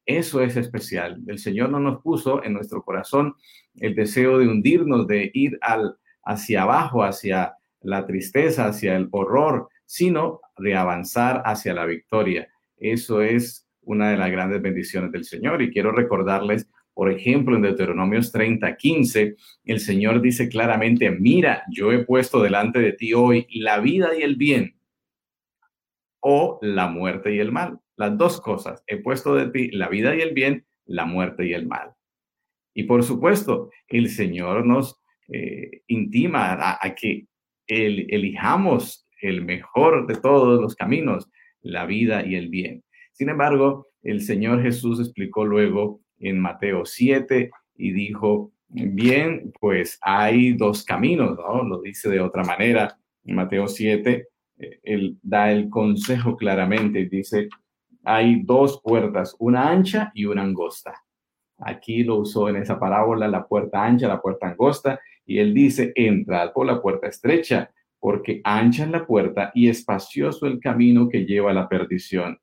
Eso 0.04 0.42
es 0.42 0.56
especial. 0.56 1.22
El 1.28 1.38
Señor 1.38 1.70
no 1.70 1.78
nos 1.78 2.02
puso 2.02 2.42
en 2.42 2.54
nuestro 2.54 2.82
corazón 2.82 3.36
el 3.76 3.94
deseo 3.94 4.38
de 4.38 4.48
hundirnos, 4.48 5.06
de 5.06 5.30
ir 5.32 5.56
al, 5.60 5.96
hacia 6.24 6.62
abajo, 6.62 7.04
hacia 7.04 7.54
la 7.82 8.04
tristeza, 8.08 8.66
hacia 8.66 8.96
el 8.96 9.06
horror, 9.12 9.68
sino 9.86 10.40
de 10.56 10.74
avanzar 10.74 11.42
hacia 11.44 11.74
la 11.74 11.86
victoria. 11.86 12.48
Eso 12.76 13.22
es 13.22 13.67
una 13.88 14.10
de 14.10 14.16
las 14.16 14.30
grandes 14.30 14.62
bendiciones 14.62 15.10
del 15.12 15.24
Señor. 15.24 15.60
Y 15.62 15.70
quiero 15.70 15.92
recordarles 15.92 16.68
por 16.98 17.12
ejemplo, 17.12 17.54
en 17.54 17.62
Deuteronomios 17.62 18.32
30, 18.32 18.76
15, 18.76 19.36
el 19.66 19.78
Señor 19.78 20.20
dice 20.20 20.48
claramente, 20.48 21.08
mira, 21.12 21.62
yo 21.70 21.92
he 21.92 22.04
puesto 22.04 22.42
delante 22.42 22.80
de 22.80 22.92
ti 22.92 23.14
hoy 23.14 23.46
la 23.52 23.78
vida 23.78 24.18
y 24.18 24.22
el 24.22 24.34
bien 24.34 24.80
o 26.18 26.58
la 26.60 26.88
muerte 26.88 27.32
y 27.32 27.38
el 27.38 27.52
mal. 27.52 27.78
Las 27.94 28.18
dos 28.18 28.40
cosas. 28.40 28.82
He 28.88 28.96
puesto 28.96 29.36
de 29.36 29.46
ti 29.46 29.70
la 29.70 29.88
vida 29.88 30.16
y 30.16 30.22
el 30.22 30.34
bien, 30.34 30.66
la 30.86 31.04
muerte 31.04 31.46
y 31.46 31.52
el 31.52 31.68
mal. 31.68 31.92
Y 32.74 32.82
por 32.82 33.04
supuesto, 33.04 33.70
el 33.86 34.08
Señor 34.08 34.66
nos 34.66 35.00
eh, 35.28 35.82
intima 35.86 36.78
a, 36.80 36.94
que 36.96 37.28
elijamos 37.68 39.08
el 39.20 39.44
mejor 39.44 40.08
de 40.08 40.16
todos 40.16 40.60
los 40.60 40.74
caminos, 40.74 41.30
la 41.60 41.86
vida 41.86 42.26
y 42.26 42.34
el 42.34 42.48
bien. 42.48 42.82
Sin 43.18 43.30
embargo, 43.30 43.88
el 44.04 44.20
Señor 44.20 44.62
Jesús 44.62 45.00
explicó 45.00 45.44
luego 45.44 46.00
en 46.20 46.38
Mateo 46.38 46.84
7 46.84 47.50
y 47.74 47.90
dijo, 47.90 48.52
bien, 48.68 49.52
pues 49.58 49.98
hay 50.02 50.52
dos 50.52 50.84
caminos, 50.84 51.36
¿no? 51.36 51.64
Lo 51.64 51.80
dice 51.80 52.08
de 52.10 52.20
otra 52.20 52.44
manera. 52.44 52.96
En 53.24 53.34
Mateo 53.34 53.66
7, 53.66 54.28
eh, 54.58 54.80
él 54.84 55.18
da 55.20 55.50
el 55.50 55.68
consejo 55.68 56.36
claramente 56.36 57.06
dice, 57.06 57.48
hay 58.04 58.40
dos 58.44 58.80
puertas, 58.84 59.34
una 59.40 59.68
ancha 59.68 60.12
y 60.14 60.24
una 60.24 60.42
angosta. 60.42 60.94
Aquí 61.58 62.04
lo 62.04 62.18
usó 62.18 62.48
en 62.48 62.54
esa 62.54 62.78
parábola 62.78 63.26
la 63.26 63.48
puerta 63.48 63.84
ancha, 63.84 64.06
la 64.06 64.22
puerta 64.22 64.46
angosta, 64.46 65.00
y 65.26 65.40
él 65.40 65.52
dice, 65.52 65.92
entrad 65.96 66.52
por 66.52 66.66
la 66.66 66.80
puerta 66.80 67.08
estrecha, 67.08 67.72
porque 67.98 68.40
ancha 68.44 68.84
es 68.84 68.90
la 68.90 69.04
puerta 69.04 69.50
y 69.56 69.68
espacioso 69.68 70.46
el 70.46 70.60
camino 70.60 71.08
que 71.08 71.26
lleva 71.26 71.50
a 71.50 71.54
la 71.54 71.68
perdición, 71.68 72.38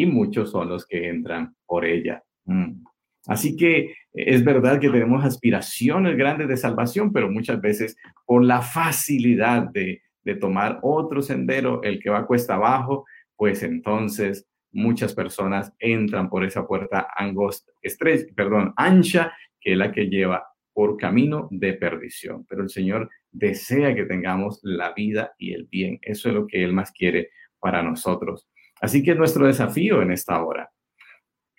y 0.00 0.06
muchos 0.06 0.50
son 0.50 0.70
los 0.70 0.86
que 0.86 1.08
entran 1.08 1.54
por 1.66 1.84
ella. 1.84 2.24
Mm. 2.46 2.84
Así 3.26 3.54
que 3.54 3.94
es 4.14 4.42
verdad 4.42 4.80
que 4.80 4.88
tenemos 4.88 5.22
aspiraciones 5.22 6.16
grandes 6.16 6.48
de 6.48 6.56
salvación, 6.56 7.12
pero 7.12 7.30
muchas 7.30 7.60
veces 7.60 7.98
por 8.24 8.42
la 8.42 8.62
facilidad 8.62 9.68
de, 9.70 10.00
tomar 10.40 10.78
otro 10.82 11.22
sendero, 11.22 11.82
el 11.82 12.00
que 12.00 12.08
va 12.08 12.26
cuesta 12.26 12.54
abajo, 12.54 13.04
pues 13.36 13.64
entonces 13.64 14.46
muchas 14.70 15.12
personas 15.12 15.74
entran 15.80 16.30
por 16.30 16.44
esa 16.44 16.66
puerta 16.66 17.08
angosta, 17.16 17.72
estrecha, 17.82 18.26
perdón, 18.36 18.72
ancha, 18.76 19.32
que 19.60 19.72
es 19.72 19.76
la 19.78 19.90
que 19.90 20.04
lleva 20.04 20.46
por 20.72 20.96
camino 20.96 21.48
de 21.50 21.74
perdición. 21.74 22.46
Pero 22.48 22.62
el 22.62 22.70
Señor 22.70 23.10
desea 23.32 23.92
que 23.94 24.04
tengamos 24.04 24.60
la 24.62 24.92
vida 24.92 25.34
y 25.36 25.52
el 25.52 25.64
bien. 25.64 25.98
Eso 26.00 26.28
es 26.28 26.34
lo 26.36 26.46
que 26.46 26.62
Él 26.62 26.72
más 26.72 26.92
quiere 26.92 27.30
para 27.58 27.82
nosotros. 27.82 28.46
Así 28.80 29.02
que 29.02 29.14
nuestro 29.14 29.46
desafío 29.46 30.02
en 30.02 30.12
esta 30.12 30.42
hora 30.42 30.70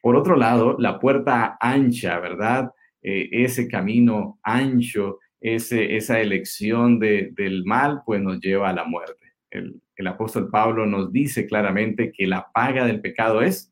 por 0.02 0.16
otro 0.16 0.36
lado, 0.36 0.76
la 0.80 1.00
puerta 1.00 1.58
ancha, 1.62 2.20
¿verdad? 2.20 2.72
Eh, 3.04 3.30
ese 3.32 3.68
camino 3.68 4.40
ancho, 4.42 5.20
ese, 5.40 5.96
esa 5.96 6.20
elección 6.20 7.00
del 7.00 7.64
mal, 7.66 8.02
pues 8.06 8.22
nos 8.22 8.40
lleva 8.40 8.70
a 8.70 8.74
la 8.74 8.84
muerte. 8.84 9.34
El, 9.52 9.80
apóstol 10.08 10.50
Pablo 10.50 10.88
nos 10.88 11.12
dice 11.12 11.46
claramente 11.46 12.12
que 12.12 12.26
la 12.26 12.48
paga 12.52 12.88
del 12.88 13.02
pecado 13.02 13.44
es 13.44 13.72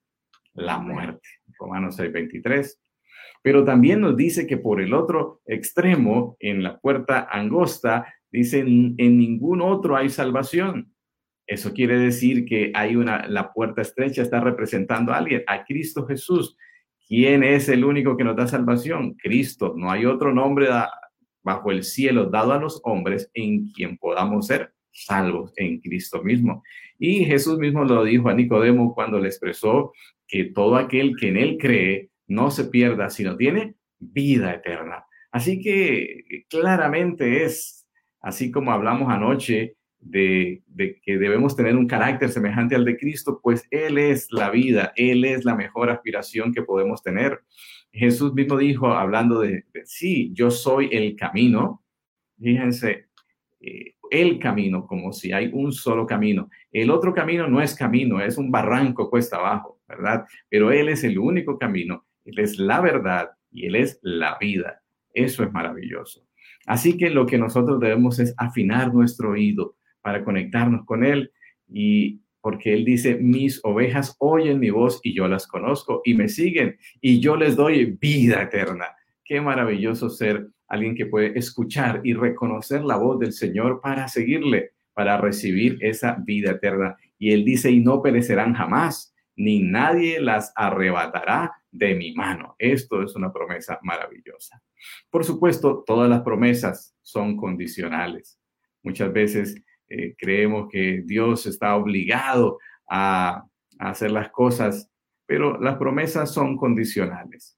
la 0.53 0.77
muerte. 0.77 1.27
Romanos 1.57 1.95
6, 1.95 2.13
23. 2.13 2.79
Pero 3.41 3.63
también 3.63 4.01
nos 4.01 4.15
dice 4.15 4.45
que 4.45 4.57
por 4.57 4.79
el 4.79 4.93
otro 4.93 5.41
extremo, 5.47 6.37
en 6.39 6.61
la 6.61 6.77
puerta 6.77 7.27
angosta, 7.31 8.13
dice, 8.29 8.59
en 8.59 8.95
ningún 8.95 9.61
otro 9.61 9.97
hay 9.97 10.09
salvación. 10.09 10.93
Eso 11.49 11.73
quiere 11.73 11.97
decir 11.97 12.45
que 12.45 12.71
hay 12.75 12.95
una, 12.95 13.27
la 13.27 13.51
puerta 13.51 13.81
estrecha 13.81 14.21
está 14.21 14.39
representando 14.39 15.11
a 15.11 15.17
alguien, 15.17 15.43
a 15.47 15.65
Cristo 15.65 16.05
Jesús, 16.05 16.55
¿Quién 17.09 17.43
es 17.43 17.67
el 17.69 17.85
único 17.85 18.15
que 18.15 18.23
nos 18.23 18.35
da 18.35 18.47
salvación? 18.47 19.15
Cristo. 19.15 19.73
No 19.75 19.89
hay 19.89 20.05
otro 20.05 20.31
nombre 20.31 20.67
bajo 21.41 21.71
el 21.71 21.83
cielo 21.83 22.25
dado 22.25 22.53
a 22.53 22.59
los 22.59 22.79
hombres 22.83 23.31
en 23.33 23.71
quien 23.71 23.97
podamos 23.97 24.45
ser 24.45 24.73
salvos 24.91 25.51
en 25.55 25.79
Cristo 25.79 26.21
mismo. 26.21 26.61
Y 26.99 27.25
Jesús 27.25 27.57
mismo 27.57 27.83
lo 27.83 28.03
dijo 28.03 28.29
a 28.29 28.35
Nicodemo 28.35 28.93
cuando 28.93 29.19
le 29.19 29.27
expresó 29.27 29.91
que 30.27 30.51
todo 30.53 30.75
aquel 30.75 31.15
que 31.15 31.29
en 31.29 31.37
él 31.37 31.57
cree 31.59 32.11
no 32.27 32.51
se 32.51 32.65
pierda, 32.65 33.09
sino 33.09 33.35
tiene 33.35 33.73
vida 33.97 34.53
eterna. 34.53 35.03
Así 35.31 35.59
que 35.59 36.45
claramente 36.47 37.43
es, 37.43 37.87
así 38.21 38.51
como 38.51 38.71
hablamos 38.71 39.11
anoche 39.11 39.77
de, 40.01 40.63
que 41.03 41.17
debemos 41.17 41.55
tener 41.55 41.75
un 41.75 41.87
carácter 41.87 42.29
semejante 42.29 42.75
al 42.75 42.85
de 42.85 42.97
Cristo, 42.97 43.39
pues 43.41 43.67
Él 43.71 43.97
es 43.97 44.31
la 44.31 44.49
vida, 44.49 44.93
Él 44.95 45.25
es 45.25 45.45
la 45.45 45.55
mejor 45.55 45.89
aspiración 45.89 46.53
que 46.53 46.63
podemos 46.63 47.03
tener. 47.03 47.41
Jesús 47.91 48.33
mismo 48.33 48.57
dijo, 48.57 48.87
hablando 48.87 49.39
de, 49.39 49.65
sí, 49.85 50.31
yo 50.33 50.51
soy 50.51 50.89
el 50.91 51.15
camino, 51.15 51.83
fíjense, 52.39 53.07
eh, 53.59 53.95
el 54.11 54.39
camino, 54.39 54.87
como 54.87 55.11
si 55.11 55.31
hay 55.31 55.49
un 55.53 55.71
solo 55.71 56.05
camino. 56.05 56.49
El 56.71 56.89
otro 56.89 57.13
camino 57.13 57.47
no 57.47 57.61
es 57.61 57.75
camino, 57.75 58.21
es 58.21 58.37
un 58.37 58.51
barranco 58.51 59.09
cuesta 59.09 59.37
abajo, 59.37 59.81
¿verdad? 59.87 60.25
Pero 60.49 60.71
Él 60.71 60.89
es 60.89 61.03
el 61.03 61.19
único 61.19 61.57
camino, 61.57 62.05
Él 62.25 62.39
es 62.39 62.57
la 62.57 62.81
verdad 62.81 63.29
y 63.51 63.67
Él 63.67 63.75
es 63.75 63.99
la 64.01 64.37
vida. 64.39 64.81
Eso 65.13 65.43
es 65.43 65.51
maravilloso. 65.51 66.25
Así 66.65 66.97
que 66.97 67.09
lo 67.09 67.25
que 67.25 67.37
nosotros 67.37 67.79
debemos 67.79 68.19
es 68.19 68.33
afinar 68.37 68.93
nuestro 68.93 69.31
oído 69.31 69.75
para 70.01 70.23
conectarnos 70.23 70.85
con 70.85 71.03
Él 71.03 71.31
y 71.67 72.21
porque 72.41 72.73
Él 72.73 72.85
dice, 72.85 73.15
mis 73.15 73.59
ovejas 73.63 74.15
oyen 74.19 74.59
mi 74.59 74.69
voz 74.69 74.99
y 75.03 75.13
yo 75.13 75.27
las 75.27 75.45
conozco 75.47 76.01
y 76.05 76.13
me 76.13 76.29
siguen 76.29 76.77
y 77.01 77.19
yo 77.19 77.35
les 77.35 77.55
doy 77.55 77.97
vida 77.99 78.41
eterna. 78.41 78.85
Qué 79.23 79.41
maravilloso 79.41 80.09
ser 80.09 80.47
alguien 80.67 80.95
que 80.95 81.05
puede 81.05 81.37
escuchar 81.37 82.01
y 82.03 82.13
reconocer 82.13 82.83
la 82.83 82.95
voz 82.95 83.19
del 83.19 83.33
Señor 83.33 83.81
para 83.81 84.07
seguirle, 84.07 84.71
para 84.93 85.17
recibir 85.17 85.77
esa 85.81 86.17
vida 86.25 86.51
eterna. 86.51 86.95
Y 87.17 87.33
Él 87.33 87.43
dice, 87.43 87.71
y 87.71 87.79
no 87.79 88.01
perecerán 88.01 88.53
jamás, 88.53 89.13
ni 89.35 89.59
nadie 89.59 90.21
las 90.21 90.51
arrebatará 90.55 91.51
de 91.71 91.95
mi 91.95 92.13
mano. 92.13 92.55
Esto 92.57 93.01
es 93.01 93.15
una 93.15 93.31
promesa 93.31 93.79
maravillosa. 93.83 94.61
Por 95.09 95.23
supuesto, 95.23 95.83
todas 95.85 96.09
las 96.09 96.21
promesas 96.21 96.95
son 97.01 97.37
condicionales. 97.37 98.39
Muchas 98.83 99.11
veces 99.11 99.61
eh, 99.89 100.15
creemos 100.17 100.69
que 100.71 101.01
Dios 101.05 101.45
está 101.45 101.75
obligado 101.75 102.59
a, 102.89 103.45
hacer 103.79 104.11
las 104.11 104.29
cosas, 104.29 104.91
pero 105.25 105.57
las 105.57 105.77
promesas 105.77 106.33
son 106.33 106.57
condicionales. 106.57 107.57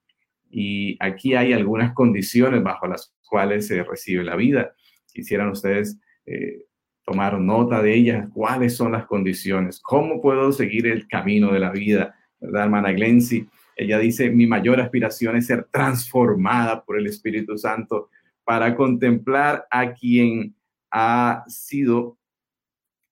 Y 0.52 0.96
aquí 1.00 1.34
hay 1.34 1.52
algunas 1.52 1.94
condiciones 1.94 2.62
bajo 2.62 2.86
las 2.86 3.12
cuales 3.28 3.66
se 3.66 3.82
recibe 3.84 4.24
la 4.24 4.36
vida. 4.36 4.76
Quisieran 5.12 5.50
ustedes 5.50 6.00
eh, 6.28 6.66
tomar 7.04 7.40
nota 7.40 7.82
de 7.82 7.96
ellas, 7.96 8.28
cuáles 8.34 8.76
son 8.76 8.92
las 8.92 9.08
condiciones, 9.08 9.80
cómo 9.82 10.22
puedo 10.22 10.52
seguir 10.52 10.86
el 10.86 11.08
camino 11.08 11.52
de 11.52 11.60
la 11.60 11.72
vida, 11.72 12.14
¿verdad, 12.40 12.66
hermana 12.66 12.92
Glency? 12.92 13.50
Ella 13.76 13.98
dice, 13.98 14.30
mi 14.30 14.46
mayor 14.46 14.80
aspiración 14.80 15.38
es 15.38 15.48
ser 15.48 15.66
transformada 15.72 16.84
por 16.84 17.00
el 17.00 17.08
Espíritu 17.08 17.58
Santo 17.58 18.10
para 18.44 18.76
contemplar 18.76 19.66
a 19.72 19.94
quien 19.94 20.56
ha 20.92 21.44
sido 21.48 22.20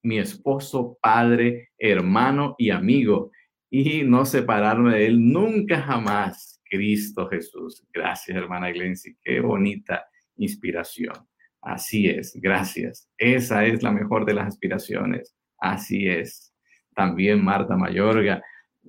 mi 0.01 0.19
esposo, 0.19 0.97
padre, 1.01 1.69
hermano 1.77 2.55
y 2.57 2.69
amigo, 2.69 3.31
y 3.69 4.03
no 4.03 4.25
separarme 4.25 4.95
de 4.95 5.07
él 5.07 5.31
nunca 5.31 5.81
jamás. 5.81 6.59
Cristo 6.69 7.27
Jesús. 7.27 7.83
Gracias, 7.91 8.37
hermana 8.37 8.69
Glency. 8.71 9.15
Qué 9.23 9.39
bonita 9.39 10.05
inspiración. 10.37 11.13
Así 11.61 12.07
es, 12.07 12.37
gracias. 12.39 13.09
Esa 13.17 13.65
es 13.65 13.83
la 13.83 13.91
mejor 13.91 14.25
de 14.25 14.35
las 14.35 14.47
aspiraciones. 14.47 15.35
Así 15.57 16.07
es. 16.07 16.53
También 16.95 17.43
Marta 17.43 17.75
Mayorga 17.75 18.41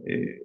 eh, 0.07 0.42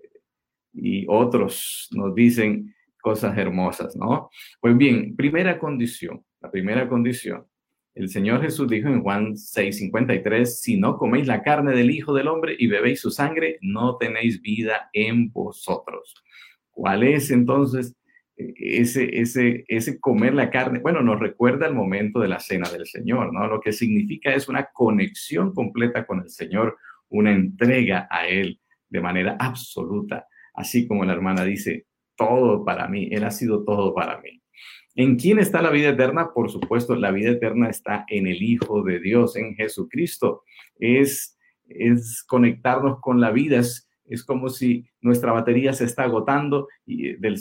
y 0.73 1.05
otros 1.07 1.89
nos 1.91 2.15
dicen 2.15 2.73
cosas 3.01 3.37
hermosas, 3.37 3.95
¿no? 3.95 4.29
Pues 4.59 4.75
bien, 4.75 5.15
primera 5.15 5.59
condición, 5.59 6.25
la 6.41 6.49
primera 6.49 6.87
condición 6.89 7.45
el 7.95 8.09
Señor 8.09 8.41
Jesús 8.41 8.67
dijo 8.69 8.89
en 8.89 9.01
Juan 9.01 9.35
6:53, 9.37 10.45
si 10.45 10.77
no 10.77 10.97
coméis 10.97 11.27
la 11.27 11.41
carne 11.41 11.73
del 11.73 11.91
Hijo 11.91 12.13
del 12.13 12.27
Hombre 12.27 12.55
y 12.59 12.67
bebéis 12.67 12.99
su 12.99 13.09
sangre, 13.09 13.57
no 13.61 13.95
tenéis 13.95 14.41
vida 14.41 14.89
en 14.91 15.31
vosotros. 15.31 16.13
¿Cuál 16.71 17.03
es 17.03 17.31
entonces 17.31 17.95
ese, 18.35 19.21
ese, 19.21 19.63
ese 19.69 19.97
comer 20.01 20.33
la 20.33 20.49
carne? 20.49 20.79
Bueno, 20.79 21.01
nos 21.01 21.21
recuerda 21.21 21.67
el 21.67 21.73
momento 21.73 22.19
de 22.19 22.27
la 22.27 22.41
cena 22.41 22.69
del 22.69 22.85
Señor, 22.85 23.31
¿no? 23.33 23.47
Lo 23.47 23.61
que 23.61 23.71
significa 23.71 24.33
es 24.35 24.49
una 24.49 24.65
conexión 24.73 25.53
completa 25.53 26.05
con 26.05 26.19
el 26.19 26.29
Señor, 26.29 26.77
una 27.07 27.31
entrega 27.31 28.09
a 28.11 28.27
Él 28.27 28.59
de 28.89 28.99
manera 28.99 29.37
absoluta, 29.39 30.27
así 30.53 30.85
como 30.85 31.05
la 31.05 31.13
hermana 31.13 31.45
dice, 31.45 31.85
todo 32.17 32.65
para 32.65 32.89
mí, 32.89 33.07
Él 33.11 33.23
ha 33.23 33.31
sido 33.31 33.63
todo 33.63 33.93
para 33.95 34.19
mí. 34.19 34.41
¿En 34.95 35.17
quién 35.17 35.39
está 35.39 35.61
la 35.61 35.71
vida 35.71 35.89
eterna? 35.89 36.31
Por 36.33 36.49
supuesto, 36.49 36.95
la 36.95 37.11
vida 37.11 37.31
eterna 37.31 37.69
está 37.69 38.05
en 38.07 38.27
el 38.27 38.41
Hijo 38.41 38.81
de 38.81 38.99
Dios, 38.99 39.35
en 39.35 39.53
Jesucristo. 39.55 40.43
Es, 40.79 41.37
es 41.67 42.23
conectarnos 42.23 43.01
con 43.01 43.19
la 43.19 43.31
vida. 43.31 43.59
Es, 43.59 43.89
es 44.05 44.23
como 44.23 44.47
si 44.47 44.87
nuestra 45.01 45.33
batería 45.33 45.73
se 45.73 45.83
está 45.83 46.03
agotando, 46.03 46.69
y 46.85 47.09
eh, 47.09 47.17
del, 47.19 47.37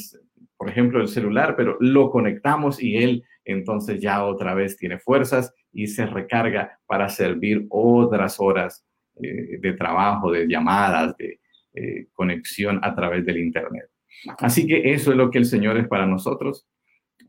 por 0.56 0.68
ejemplo, 0.68 1.00
el 1.00 1.08
celular, 1.08 1.54
pero 1.56 1.76
lo 1.78 2.10
conectamos 2.10 2.82
y 2.82 2.96
él 2.96 3.24
entonces 3.44 4.00
ya 4.00 4.24
otra 4.24 4.54
vez 4.54 4.76
tiene 4.76 4.98
fuerzas 4.98 5.52
y 5.72 5.86
se 5.86 6.06
recarga 6.06 6.80
para 6.86 7.08
servir 7.08 7.66
otras 7.68 8.40
horas 8.40 8.84
eh, 9.22 9.58
de 9.60 9.72
trabajo, 9.74 10.32
de 10.32 10.48
llamadas, 10.48 11.16
de 11.18 11.40
eh, 11.74 12.06
conexión 12.14 12.80
a 12.82 12.94
través 12.94 13.24
del 13.24 13.38
Internet. 13.38 13.90
Así 14.38 14.66
que 14.66 14.92
eso 14.92 15.10
es 15.10 15.16
lo 15.16 15.30
que 15.30 15.38
el 15.38 15.44
Señor 15.44 15.76
es 15.76 15.86
para 15.86 16.06
nosotros 16.06 16.66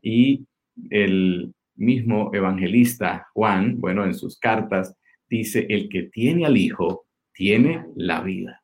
y 0.06 0.46
el 0.90 1.52
mismo 1.74 2.30
evangelista 2.32 3.26
Juan, 3.34 3.80
bueno, 3.80 4.04
en 4.04 4.14
sus 4.14 4.38
cartas, 4.38 4.94
dice, 5.28 5.66
el 5.68 5.88
que 5.88 6.04
tiene 6.04 6.46
al 6.46 6.56
Hijo, 6.56 7.06
tiene 7.32 7.86
la 7.96 8.20
vida. 8.20 8.62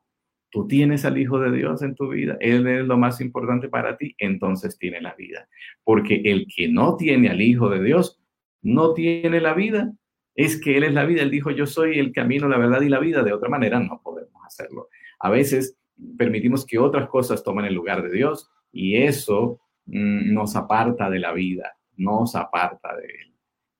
Tú 0.52 0.68
tienes 0.68 1.04
al 1.04 1.18
Hijo 1.18 1.40
de 1.40 1.50
Dios 1.50 1.82
en 1.82 1.96
tu 1.96 2.10
vida, 2.10 2.36
Él 2.38 2.68
es 2.68 2.86
lo 2.86 2.96
más 2.96 3.20
importante 3.20 3.68
para 3.68 3.96
ti, 3.96 4.14
entonces 4.18 4.78
tiene 4.78 5.00
la 5.00 5.14
vida. 5.14 5.48
Porque 5.82 6.22
el 6.26 6.46
que 6.46 6.68
no 6.68 6.96
tiene 6.96 7.28
al 7.28 7.42
Hijo 7.42 7.68
de 7.70 7.82
Dios, 7.82 8.22
no 8.62 8.94
tiene 8.94 9.40
la 9.40 9.54
vida. 9.54 9.92
Es 10.36 10.60
que 10.60 10.76
Él 10.76 10.84
es 10.84 10.94
la 10.94 11.04
vida. 11.04 11.22
Él 11.22 11.30
dijo, 11.32 11.50
yo 11.50 11.66
soy 11.66 11.98
el 11.98 12.12
camino, 12.12 12.48
la 12.48 12.56
verdad 12.56 12.82
y 12.82 12.88
la 12.88 13.00
vida. 13.00 13.24
De 13.24 13.32
otra 13.32 13.48
manera, 13.48 13.80
no 13.80 14.00
podemos 14.00 14.40
hacerlo. 14.46 14.88
A 15.18 15.28
veces 15.28 15.76
permitimos 16.16 16.64
que 16.64 16.78
otras 16.78 17.08
cosas 17.08 17.42
tomen 17.42 17.64
el 17.64 17.74
lugar 17.74 18.04
de 18.04 18.12
Dios 18.16 18.48
y 18.70 18.98
eso 18.98 19.61
nos 19.86 20.56
aparta 20.56 21.10
de 21.10 21.18
la 21.18 21.32
vida, 21.32 21.76
nos 21.96 22.34
aparta 22.36 22.96
de 22.96 23.04
él. 23.04 23.34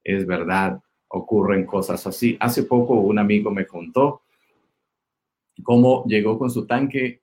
Es 0.05 0.27
verdad, 0.27 0.81
ocurren 1.09 1.65
cosas 1.65 2.07
así. 2.07 2.37
Hace 2.41 2.65
poco 2.65 2.95
un 2.95 3.19
amigo 3.19 3.51
me 3.51 3.67
contó 3.67 4.23
cómo 5.63 6.05
llegó 6.07 6.39
con 6.39 6.51
su 6.51 6.67
tanque 6.67 7.23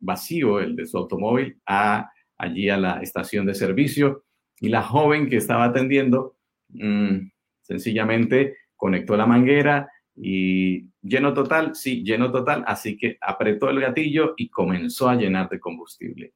vacío, 0.00 0.60
el 0.60 0.76
de 0.76 0.86
su 0.86 0.98
automóvil, 0.98 1.60
a, 1.66 2.10
allí 2.36 2.68
a 2.68 2.76
la 2.76 3.00
estación 3.00 3.46
de 3.46 3.54
servicio 3.54 4.24
y 4.60 4.68
la 4.68 4.82
joven 4.82 5.28
que 5.28 5.36
estaba 5.36 5.64
atendiendo 5.64 6.36
mm, 6.70 7.30
sencillamente 7.62 8.56
conectó 8.76 9.16
la 9.16 9.26
manguera 9.26 9.88
y 10.16 10.88
lleno 11.00 11.32
total, 11.32 11.76
sí, 11.76 12.02
lleno 12.02 12.32
total, 12.32 12.64
así 12.66 12.96
que 12.96 13.18
apretó 13.20 13.70
el 13.70 13.80
gatillo 13.80 14.34
y 14.36 14.48
comenzó 14.48 15.08
a 15.08 15.14
llenar 15.14 15.48
de 15.48 15.60
combustible. 15.60 16.34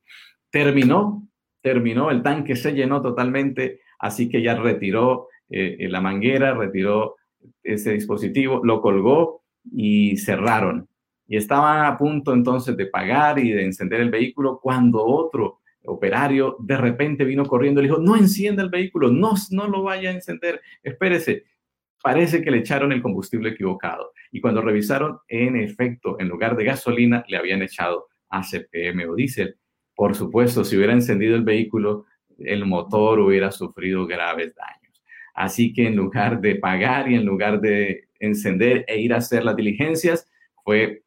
Terminó 0.50 1.26
terminó, 1.62 2.10
el 2.10 2.22
tanque 2.22 2.56
se 2.56 2.72
llenó 2.72 3.00
totalmente, 3.00 3.80
así 3.98 4.28
que 4.28 4.42
ya 4.42 4.54
retiró 4.54 5.28
eh, 5.48 5.88
la 5.88 6.00
manguera, 6.00 6.54
retiró 6.54 7.16
ese 7.62 7.92
dispositivo, 7.92 8.60
lo 8.64 8.80
colgó 8.80 9.42
y 9.70 10.16
cerraron. 10.16 10.88
Y 11.26 11.36
estaban 11.36 11.86
a 11.86 11.96
punto 11.96 12.32
entonces 12.32 12.76
de 12.76 12.86
pagar 12.86 13.38
y 13.38 13.52
de 13.52 13.64
encender 13.64 14.00
el 14.00 14.10
vehículo 14.10 14.60
cuando 14.60 15.04
otro 15.04 15.60
operario 15.84 16.56
de 16.60 16.76
repente 16.76 17.24
vino 17.24 17.44
corriendo 17.46 17.80
y 17.80 17.84
le 17.84 17.88
dijo, 17.88 18.00
no 18.00 18.16
encienda 18.16 18.62
el 18.62 18.70
vehículo, 18.70 19.10
no, 19.10 19.34
no 19.50 19.68
lo 19.68 19.82
vaya 19.82 20.10
a 20.10 20.14
encender, 20.14 20.60
espérese. 20.82 21.44
Parece 22.02 22.42
que 22.42 22.50
le 22.50 22.58
echaron 22.58 22.90
el 22.90 23.00
combustible 23.00 23.50
equivocado. 23.50 24.12
Y 24.32 24.40
cuando 24.40 24.60
revisaron, 24.60 25.18
en 25.28 25.56
efecto, 25.56 26.18
en 26.18 26.28
lugar 26.28 26.56
de 26.56 26.64
gasolina, 26.64 27.24
le 27.28 27.36
habían 27.36 27.62
echado 27.62 28.08
ACPM 28.28 29.08
o 29.08 29.14
diésel. 29.14 29.56
Por 30.02 30.16
supuesto, 30.16 30.64
si 30.64 30.76
hubiera 30.76 30.94
encendido 30.94 31.36
el 31.36 31.44
vehículo, 31.44 32.06
el 32.40 32.66
motor 32.66 33.20
hubiera 33.20 33.52
sufrido 33.52 34.04
graves 34.04 34.52
daños. 34.52 35.00
Así 35.32 35.72
que 35.72 35.86
en 35.86 35.94
lugar 35.94 36.40
de 36.40 36.56
pagar 36.56 37.08
y 37.08 37.14
en 37.14 37.24
lugar 37.24 37.60
de 37.60 38.08
encender 38.18 38.84
e 38.88 39.00
ir 39.00 39.14
a 39.14 39.18
hacer 39.18 39.44
las 39.44 39.54
diligencias, 39.54 40.28
fue 40.64 41.04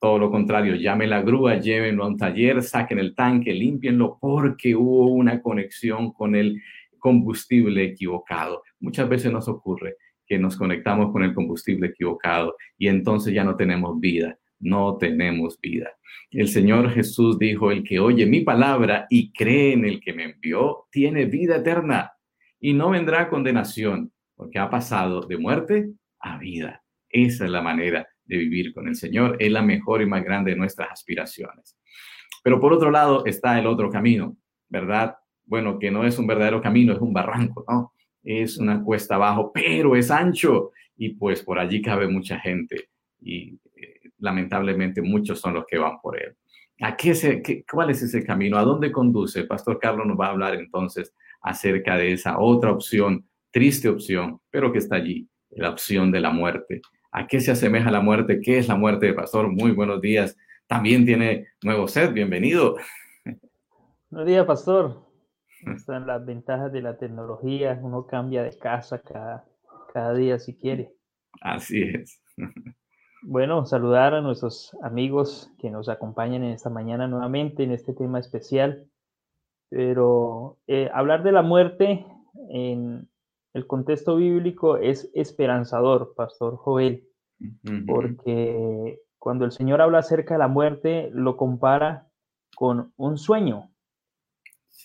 Todo 0.00 0.18
lo 0.18 0.30
contrario, 0.30 0.76
llame 0.76 1.06
la 1.06 1.20
grúa, 1.20 1.56
llévenlo 1.56 2.04
a 2.04 2.06
un 2.06 2.16
taller, 2.16 2.62
saquen 2.62 2.98
el 2.98 3.14
tanque, 3.14 3.52
límpienlo 3.52 4.16
porque 4.18 4.74
hubo 4.74 5.12
una 5.12 5.42
conexión 5.42 6.14
con 6.14 6.34
el 6.34 6.62
combustible 6.98 7.84
equivocado. 7.84 8.62
Muchas 8.80 9.10
veces 9.10 9.30
nos 9.30 9.46
ocurre 9.46 9.96
que 10.26 10.38
nos 10.38 10.56
conectamos 10.56 11.12
con 11.12 11.22
el 11.22 11.34
combustible 11.34 11.88
equivocado 11.88 12.56
y 12.78 12.88
entonces 12.88 13.34
ya 13.34 13.44
no 13.44 13.56
tenemos 13.56 14.00
vida, 14.00 14.38
no 14.60 14.96
tenemos 14.98 15.58
vida. 15.60 15.90
El 16.30 16.48
Señor 16.48 16.90
Jesús 16.90 17.38
dijo, 17.38 17.70
el 17.70 17.82
que 17.82 18.00
oye 18.00 18.26
mi 18.26 18.40
palabra 18.40 19.06
y 19.08 19.32
cree 19.32 19.72
en 19.72 19.84
el 19.84 20.00
que 20.00 20.12
me 20.12 20.24
envió, 20.24 20.86
tiene 20.90 21.24
vida 21.24 21.56
eterna 21.56 22.12
y 22.60 22.74
no 22.74 22.90
vendrá 22.90 23.28
condenación, 23.28 24.12
porque 24.34 24.58
ha 24.58 24.68
pasado 24.68 25.22
de 25.22 25.38
muerte 25.38 25.90
a 26.20 26.38
vida. 26.38 26.82
Esa 27.08 27.44
es 27.44 27.50
la 27.50 27.62
manera 27.62 28.06
de 28.24 28.36
vivir 28.36 28.74
con 28.74 28.88
el 28.88 28.94
Señor, 28.94 29.36
es 29.38 29.50
la 29.50 29.62
mejor 29.62 30.02
y 30.02 30.06
más 30.06 30.22
grande 30.22 30.50
de 30.50 30.56
nuestras 30.56 30.90
aspiraciones. 30.90 31.78
Pero 32.42 32.60
por 32.60 32.72
otro 32.72 32.90
lado 32.90 33.24
está 33.24 33.58
el 33.58 33.66
otro 33.66 33.90
camino, 33.90 34.36
¿verdad? 34.68 35.16
Bueno, 35.46 35.78
que 35.78 35.90
no 35.90 36.04
es 36.04 36.18
un 36.18 36.26
verdadero 36.26 36.60
camino, 36.60 36.92
es 36.92 37.00
un 37.00 37.12
barranco, 37.12 37.64
¿no? 37.68 37.92
Es 38.22 38.58
una 38.58 38.82
cuesta 38.82 39.14
abajo, 39.14 39.50
pero 39.52 39.96
es 39.96 40.10
ancho 40.10 40.72
y 40.96 41.10
pues 41.10 41.42
por 41.42 41.58
allí 41.58 41.80
cabe 41.80 42.06
mucha 42.06 42.38
gente 42.38 42.90
y 43.20 43.58
lamentablemente 44.18 45.02
muchos 45.02 45.40
son 45.40 45.54
los 45.54 45.64
que 45.66 45.78
van 45.78 46.00
por 46.00 46.20
él. 46.20 46.36
¿A 46.80 46.96
qué 46.96 47.14
se, 47.14 47.42
qué, 47.42 47.64
¿Cuál 47.70 47.90
es 47.90 48.02
ese 48.02 48.24
camino? 48.24 48.56
¿A 48.56 48.62
dónde 48.62 48.92
conduce? 48.92 49.44
Pastor 49.44 49.78
Carlos 49.80 50.06
nos 50.06 50.18
va 50.18 50.26
a 50.26 50.30
hablar 50.30 50.54
entonces 50.54 51.12
acerca 51.42 51.96
de 51.96 52.12
esa 52.12 52.38
otra 52.38 52.72
opción, 52.72 53.28
triste 53.50 53.88
opción, 53.88 54.40
pero 54.50 54.72
que 54.72 54.78
está 54.78 54.96
allí, 54.96 55.28
la 55.50 55.70
opción 55.70 56.12
de 56.12 56.20
la 56.20 56.30
muerte. 56.30 56.80
¿A 57.10 57.26
qué 57.26 57.40
se 57.40 57.50
asemeja 57.50 57.90
la 57.90 58.00
muerte? 58.00 58.40
¿Qué 58.40 58.58
es 58.58 58.68
la 58.68 58.76
muerte, 58.76 59.12
Pastor? 59.12 59.48
Muy 59.48 59.72
buenos 59.72 60.00
días. 60.00 60.36
También 60.66 61.04
tiene 61.04 61.48
nuevo 61.62 61.88
set, 61.88 62.12
bienvenido. 62.12 62.76
Buenos 64.10 64.28
días, 64.28 64.46
Pastor. 64.46 65.08
Están 65.74 66.06
las 66.06 66.24
ventajas 66.24 66.72
de 66.72 66.82
la 66.82 66.96
tecnología, 66.96 67.78
uno 67.82 68.06
cambia 68.06 68.42
de 68.42 68.56
casa 68.56 69.00
cada, 69.00 69.44
cada 69.92 70.14
día 70.14 70.38
si 70.38 70.54
quiere. 70.54 70.92
Así 71.40 71.82
es. 71.82 72.22
Bueno, 73.22 73.66
saludar 73.66 74.14
a 74.14 74.20
nuestros 74.20 74.76
amigos 74.82 75.52
que 75.58 75.70
nos 75.70 75.88
acompañan 75.88 76.44
en 76.44 76.52
esta 76.52 76.70
mañana 76.70 77.08
nuevamente 77.08 77.64
en 77.64 77.72
este 77.72 77.92
tema 77.92 78.18
especial. 78.18 78.86
Pero 79.70 80.58
eh, 80.66 80.88
hablar 80.94 81.22
de 81.22 81.32
la 81.32 81.42
muerte 81.42 82.06
en 82.50 83.08
el 83.54 83.66
contexto 83.66 84.16
bíblico 84.16 84.76
es 84.76 85.10
esperanzador, 85.14 86.14
Pastor 86.14 86.56
Joel, 86.56 87.06
porque 87.86 89.00
cuando 89.18 89.44
el 89.44 89.52
Señor 89.52 89.80
habla 89.80 89.98
acerca 89.98 90.34
de 90.34 90.38
la 90.38 90.48
muerte, 90.48 91.10
lo 91.12 91.36
compara 91.36 92.08
con 92.54 92.92
un 92.96 93.18
sueño. 93.18 93.70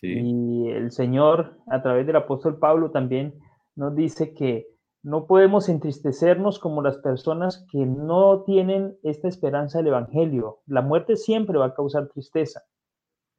Y 0.01 0.67
el 0.69 0.91
Señor, 0.91 1.59
a 1.67 1.81
través 1.81 2.05
del 2.05 2.15
apóstol 2.17 2.57
Pablo, 2.57 2.91
también 2.91 3.35
nos 3.75 3.95
dice 3.95 4.33
que 4.33 4.72
no 5.03 5.27
podemos 5.27 5.67
entristecernos 5.67 6.59
como 6.59 6.81
las 6.81 6.97
personas 6.97 7.65
que 7.69 7.85
no 7.85 8.43
tienen 8.43 8.97
esta 9.03 9.27
esperanza 9.27 9.79
del 9.79 9.87
Evangelio. 9.87 10.59
La 10.65 10.81
muerte 10.81 11.17
siempre 11.17 11.57
va 11.57 11.67
a 11.67 11.73
causar 11.73 12.07
tristeza. 12.07 12.63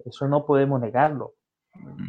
Eso 0.05 0.29
no 0.29 0.45
podemos 0.45 0.79
negarlo. 0.79 1.33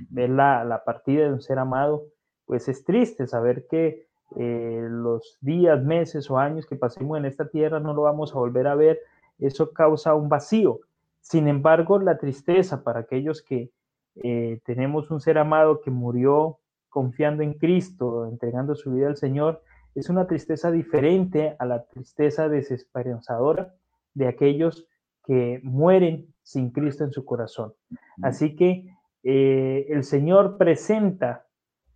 Ver 0.10 0.30
la, 0.30 0.84
partida 0.86 1.24
de 1.24 1.34
un 1.34 1.42
ser 1.42 1.58
amado, 1.58 2.04
pues 2.46 2.68
es 2.68 2.84
triste 2.84 3.28
saber 3.28 3.66
que 3.68 4.08
eh, 4.36 4.88
los 4.90 5.38
días, 5.40 5.82
meses 5.82 6.30
o 6.30 6.38
años 6.38 6.66
que 6.66 6.76
pasemos 6.76 7.18
en 7.18 7.26
esta 7.26 7.48
tierra 7.48 7.80
no 7.80 7.94
lo 7.94 8.02
vamos 8.02 8.36
a 8.36 8.40
volver 8.40 8.68
a 8.68 8.76
ver. 8.76 9.00
Eso 9.40 9.72
causa 9.72 10.16
un 10.16 10.28
vacío. 10.28 10.82
Sin 11.22 11.48
embargo, 11.48 11.98
la 11.98 12.18
tristeza 12.18 12.84
para 12.84 13.00
aquellos 13.00 13.42
que 13.42 13.72
eh, 14.22 14.60
tenemos 14.66 15.10
un 15.12 15.22
ser 15.22 15.38
amado 15.38 15.80
que 15.80 15.92
murió 15.92 16.60
confiando 16.96 17.44
en 17.44 17.56
Cristo, 17.56 18.26
entregando 18.26 18.74
su 18.74 18.94
vida 18.94 19.08
al 19.08 19.18
Señor, 19.18 19.62
es 19.96 20.10
una 20.10 20.28
tristeza 20.28 20.72
diferente 20.72 21.58
a 21.60 21.66
la 21.66 21.84
tristeza 21.84 22.48
desesperanzadora 22.48 23.74
de 24.14 24.30
aquellos 24.30 24.88
que 25.26 25.60
mueren 25.62 26.34
sin 26.42 26.70
Cristo 26.70 27.04
en 27.04 27.12
su 27.12 27.26
corazón. 27.26 27.74
Así 28.22 28.56
que 28.56 28.88
eh, 29.24 29.88
el 29.90 30.06
Señor 30.06 30.58
presenta 30.58 31.48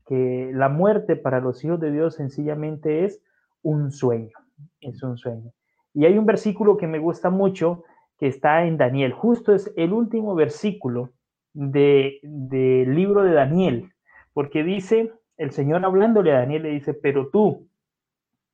que 0.06 0.52
la 0.54 0.68
muerte 0.68 1.16
para 1.16 1.40
los 1.40 1.64
hijos 1.64 1.80
de 1.80 1.94
Dios 1.94 2.16
sencillamente 2.16 3.06
es 3.06 3.24
un 3.62 3.94
sueño, 3.94 4.36
es 4.82 5.02
un 5.02 5.18
sueño. 5.18 5.54
Y 5.94 6.08
hay 6.08 6.18
un 6.18 6.26
versículo 6.26 6.76
que 6.76 6.88
me 6.88 7.00
gusta 7.00 7.30
mucho 7.30 7.86
que 8.18 8.28
está 8.28 8.66
en 8.66 8.76
Daniel, 8.76 9.14
justo 9.14 9.54
es 9.54 9.72
el 9.78 9.94
último 9.94 10.36
versículo 10.36 11.14
del 11.54 12.20
de 12.22 12.86
libro 12.86 13.24
de 13.24 13.32
Daniel, 13.32 13.94
porque 14.34 14.64
dice, 14.64 15.14
el 15.38 15.52
Señor 15.52 15.86
hablándole 15.86 16.32
a 16.34 16.40
Daniel 16.40 16.64
le 16.64 16.70
dice, 16.70 16.94
pero 16.94 17.30
tú 17.30 17.68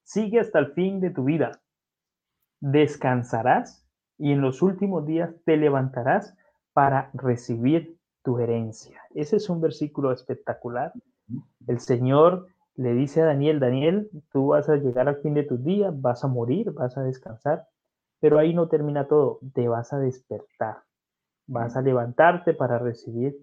sigue 0.03 0.39
hasta 0.39 0.59
el 0.59 0.71
fin 0.73 0.99
de 0.99 1.09
tu 1.09 1.25
vida, 1.25 1.59
descansarás 2.59 3.85
y 4.17 4.31
en 4.31 4.41
los 4.41 4.61
últimos 4.61 5.05
días 5.05 5.33
te 5.45 5.57
levantarás 5.57 6.37
para 6.73 7.09
recibir 7.13 7.97
tu 8.23 8.39
herencia. 8.39 9.01
Ese 9.13 9.37
es 9.37 9.49
un 9.49 9.61
versículo 9.61 10.11
espectacular. 10.11 10.93
El 11.67 11.79
Señor 11.79 12.47
le 12.75 12.93
dice 12.93 13.21
a 13.21 13.25
Daniel, 13.25 13.59
Daniel, 13.59 14.09
tú 14.31 14.47
vas 14.47 14.67
a 14.69 14.75
llegar 14.75 15.07
al 15.07 15.21
fin 15.21 15.33
de 15.33 15.43
tus 15.43 15.63
días, 15.63 15.93
vas 16.01 16.23
a 16.23 16.27
morir, 16.27 16.71
vas 16.71 16.97
a 16.97 17.03
descansar, 17.03 17.67
pero 18.19 18.37
ahí 18.37 18.53
no 18.53 18.67
termina 18.67 19.07
todo, 19.07 19.39
te 19.53 19.67
vas 19.67 19.93
a 19.93 19.99
despertar, 19.99 20.79
vas 21.47 21.77
a 21.77 21.81
levantarte 21.81 22.53
para 22.53 22.79
recibir 22.79 23.37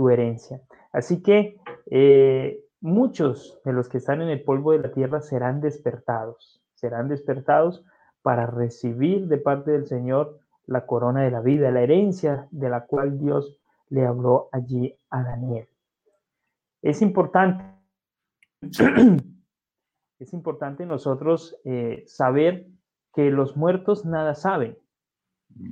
tu 0.00 0.08
herencia. 0.08 0.62
Así 0.92 1.22
que 1.22 1.60
eh, 1.90 2.64
muchos 2.80 3.60
de 3.66 3.74
los 3.74 3.90
que 3.90 3.98
están 3.98 4.22
en 4.22 4.30
el 4.30 4.42
polvo 4.42 4.72
de 4.72 4.78
la 4.78 4.92
tierra 4.92 5.20
serán 5.20 5.60
despertados, 5.60 6.62
serán 6.72 7.08
despertados 7.08 7.84
para 8.22 8.46
recibir 8.46 9.28
de 9.28 9.36
parte 9.36 9.72
del 9.72 9.84
Señor 9.84 10.40
la 10.64 10.86
corona 10.86 11.22
de 11.22 11.30
la 11.30 11.40
vida, 11.42 11.70
la 11.70 11.82
herencia 11.82 12.48
de 12.50 12.70
la 12.70 12.86
cual 12.86 13.18
Dios 13.18 13.60
le 13.90 14.06
habló 14.06 14.48
allí 14.52 14.96
a 15.10 15.22
Daniel. 15.22 15.68
Es 16.80 17.02
importante, 17.02 17.62
es 20.18 20.32
importante 20.32 20.86
nosotros 20.86 21.60
eh, 21.64 22.04
saber 22.06 22.68
que 23.12 23.30
los 23.30 23.54
muertos 23.54 24.06
nada 24.06 24.34
saben, 24.34 24.78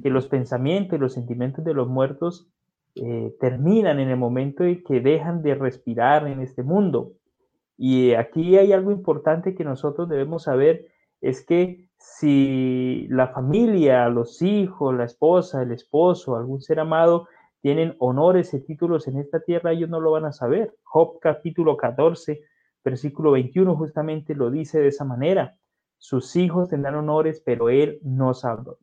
que 0.02 0.10
los 0.10 0.28
pensamientos 0.28 0.98
y 0.98 1.00
los 1.00 1.14
sentimientos 1.14 1.64
de 1.64 1.72
los 1.72 1.88
muertos 1.88 2.52
eh, 2.94 3.34
terminan 3.40 4.00
en 4.00 4.08
el 4.08 4.16
momento 4.16 4.64
en 4.64 4.82
que 4.82 5.00
dejan 5.00 5.42
de 5.42 5.54
respirar 5.54 6.26
en 6.26 6.40
este 6.40 6.62
mundo. 6.62 7.12
Y 7.76 8.14
aquí 8.14 8.58
hay 8.58 8.72
algo 8.72 8.90
importante 8.90 9.54
que 9.54 9.64
nosotros 9.64 10.08
debemos 10.08 10.44
saber, 10.44 10.88
es 11.20 11.44
que 11.44 11.88
si 11.96 13.06
la 13.08 13.28
familia, 13.28 14.08
los 14.08 14.42
hijos, 14.42 14.94
la 14.94 15.04
esposa, 15.04 15.62
el 15.62 15.72
esposo, 15.72 16.36
algún 16.36 16.60
ser 16.60 16.80
amado, 16.80 17.28
tienen 17.60 17.94
honores 17.98 18.54
y 18.54 18.60
títulos 18.60 19.08
en 19.08 19.18
esta 19.18 19.40
tierra, 19.40 19.72
ellos 19.72 19.90
no 19.90 20.00
lo 20.00 20.12
van 20.12 20.24
a 20.24 20.32
saber. 20.32 20.74
Job 20.82 21.18
capítulo 21.20 21.76
14, 21.76 22.40
versículo 22.84 23.32
21 23.32 23.76
justamente 23.76 24.34
lo 24.34 24.50
dice 24.50 24.80
de 24.80 24.88
esa 24.88 25.04
manera. 25.04 25.56
Sus 25.98 26.36
hijos 26.36 26.68
tendrán 26.68 26.94
honores, 26.94 27.42
pero 27.44 27.68
él 27.68 27.98
no, 28.02 28.32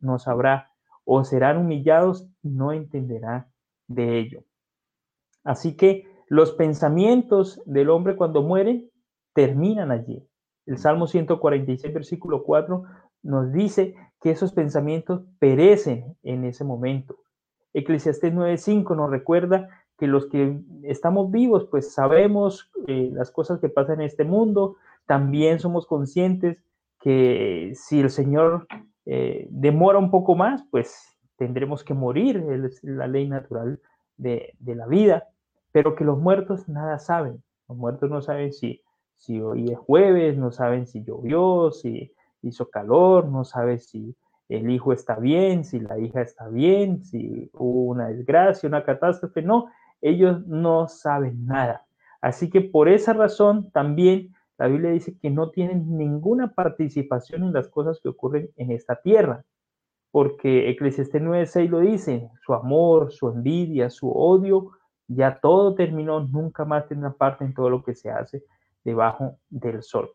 no 0.00 0.18
sabrá, 0.18 0.70
o 1.04 1.24
serán 1.24 1.58
humillados 1.58 2.26
y 2.42 2.50
no 2.50 2.72
entenderá 2.72 3.48
de 3.88 4.18
ello. 4.18 4.44
Así 5.44 5.76
que 5.76 6.08
los 6.28 6.52
pensamientos 6.52 7.62
del 7.66 7.90
hombre 7.90 8.16
cuando 8.16 8.42
muere 8.42 8.88
terminan 9.32 9.90
allí. 9.90 10.26
El 10.66 10.78
Salmo 10.78 11.06
146, 11.06 11.94
versículo 11.94 12.42
4 12.42 12.82
nos 13.22 13.52
dice 13.52 13.94
que 14.20 14.30
esos 14.30 14.52
pensamientos 14.52 15.22
perecen 15.38 16.16
en 16.22 16.44
ese 16.44 16.64
momento. 16.64 17.16
Eclesiastés 17.74 18.32
9:5 18.32 18.96
nos 18.96 19.10
recuerda 19.10 19.68
que 19.98 20.06
los 20.06 20.26
que 20.26 20.60
estamos 20.82 21.30
vivos, 21.30 21.66
pues 21.70 21.92
sabemos 21.92 22.70
eh, 22.86 23.10
las 23.12 23.30
cosas 23.30 23.60
que 23.60 23.68
pasan 23.68 24.00
en 24.00 24.06
este 24.06 24.24
mundo, 24.24 24.76
también 25.06 25.58
somos 25.58 25.86
conscientes 25.86 26.62
que 27.00 27.72
si 27.74 28.00
el 28.00 28.10
Señor 28.10 28.66
eh, 29.04 29.46
demora 29.50 29.98
un 29.98 30.10
poco 30.10 30.34
más, 30.34 30.64
pues 30.70 31.15
tendremos 31.36 31.84
que 31.84 31.94
morir, 31.94 32.44
es 32.64 32.82
la 32.82 33.06
ley 33.06 33.28
natural 33.28 33.80
de, 34.16 34.54
la 34.64 34.86
vida, 34.86 35.28
pero 35.72 35.94
que 35.94 36.04
los 36.04 36.18
muertos 36.18 36.68
nada 36.68 36.98
saben. 36.98 37.42
Los 37.68 37.76
muertos 37.76 38.10
no 38.10 38.22
saben 38.22 38.52
si, 38.52 38.82
si 39.14 39.40
hoy 39.40 39.70
es 39.70 39.78
jueves, 39.78 40.36
no 40.36 40.50
saben 40.50 40.86
si 40.86 41.04
llovió, 41.04 41.70
si 41.70 42.12
hizo 42.42 42.70
calor, 42.70 43.28
no 43.28 43.44
saben 43.44 43.78
si 43.78 44.16
el 44.48 44.70
hijo 44.70 44.92
está 44.92 45.16
bien, 45.16 45.64
si 45.64 45.80
la 45.80 45.98
hija 45.98 46.22
está 46.22 46.48
bien, 46.48 47.04
si 47.04 47.50
hubo 47.52 47.84
una 47.84 48.08
desgracia, 48.08 48.68
una 48.68 48.84
catástrofe. 48.84 49.42
No, 49.42 49.66
ellos 50.00 50.46
no 50.46 50.88
saben 50.88 51.46
nada. 51.46 51.86
Así 52.20 52.48
que 52.48 52.60
por 52.60 52.88
esa 52.88 53.12
razón 53.12 53.70
también 53.70 54.34
la 54.58 54.68
Biblia 54.68 54.90
dice 54.90 55.18
que 55.18 55.30
no 55.30 55.50
tienen 55.50 55.98
ninguna 55.98 56.54
participación 56.54 57.42
en 57.42 57.52
las 57.52 57.68
cosas 57.68 58.00
que 58.00 58.08
ocurren 58.08 58.50
en 58.56 58.70
esta 58.70 58.96
tierra 59.02 59.44
porque 60.16 60.70
Eclesiastés 60.70 61.20
9:6 61.20 61.68
lo 61.68 61.80
dice, 61.80 62.30
su 62.40 62.54
amor, 62.54 63.12
su 63.12 63.28
envidia, 63.28 63.90
su 63.90 64.10
odio, 64.10 64.70
ya 65.08 65.40
todo 65.40 65.74
terminó, 65.74 66.20
nunca 66.20 66.64
más 66.64 66.90
una 66.90 67.12
parte 67.12 67.44
en 67.44 67.52
todo 67.52 67.68
lo 67.68 67.82
que 67.82 67.94
se 67.94 68.08
hace 68.08 68.42
debajo 68.82 69.36
del 69.50 69.82
sol. 69.82 70.10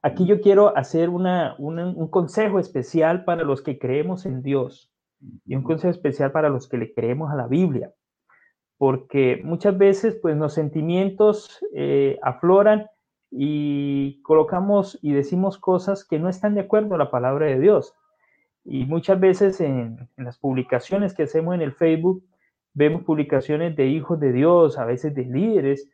Aquí 0.00 0.24
yo 0.24 0.40
quiero 0.40 0.74
hacer 0.74 1.10
un 1.10 2.08
consejo 2.08 2.58
especial 2.58 3.26
para 3.26 3.44
los 3.44 3.60
que 3.60 3.78
creemos 3.78 4.24
en 4.24 4.42
Dios 4.42 4.90
y 5.44 5.56
un 5.56 5.62
consejo 5.62 5.90
especial 5.90 6.32
para 6.32 6.48
los 6.48 6.66
que 6.66 6.78
le 6.78 6.94
creemos 6.94 7.30
a 7.30 7.36
la 7.36 7.48
Biblia, 7.48 7.92
porque 8.78 9.42
muchas 9.44 9.76
veces 9.76 10.18
pues 10.22 10.38
los 10.38 10.54
sentimientos 10.54 11.62
eh, 11.74 12.18
afloran 12.22 12.86
y 13.30 14.22
colocamos 14.22 14.98
y 15.02 15.12
decimos 15.12 15.58
cosas 15.58 16.02
que 16.02 16.18
no 16.18 16.30
están 16.30 16.54
de 16.54 16.62
acuerdo 16.62 16.94
a 16.94 16.98
la 16.98 17.10
palabra 17.10 17.44
de 17.44 17.60
Dios. 17.60 17.94
Y 18.66 18.84
muchas 18.84 19.18
veces 19.20 19.60
en, 19.60 20.08
en 20.16 20.24
las 20.24 20.38
publicaciones 20.38 21.14
que 21.14 21.22
hacemos 21.22 21.54
en 21.54 21.62
el 21.62 21.72
Facebook, 21.72 22.24
vemos 22.74 23.04
publicaciones 23.04 23.76
de 23.76 23.86
hijos 23.86 24.20
de 24.20 24.32
Dios, 24.32 24.78
a 24.78 24.84
veces 24.84 25.14
de 25.14 25.24
líderes, 25.24 25.90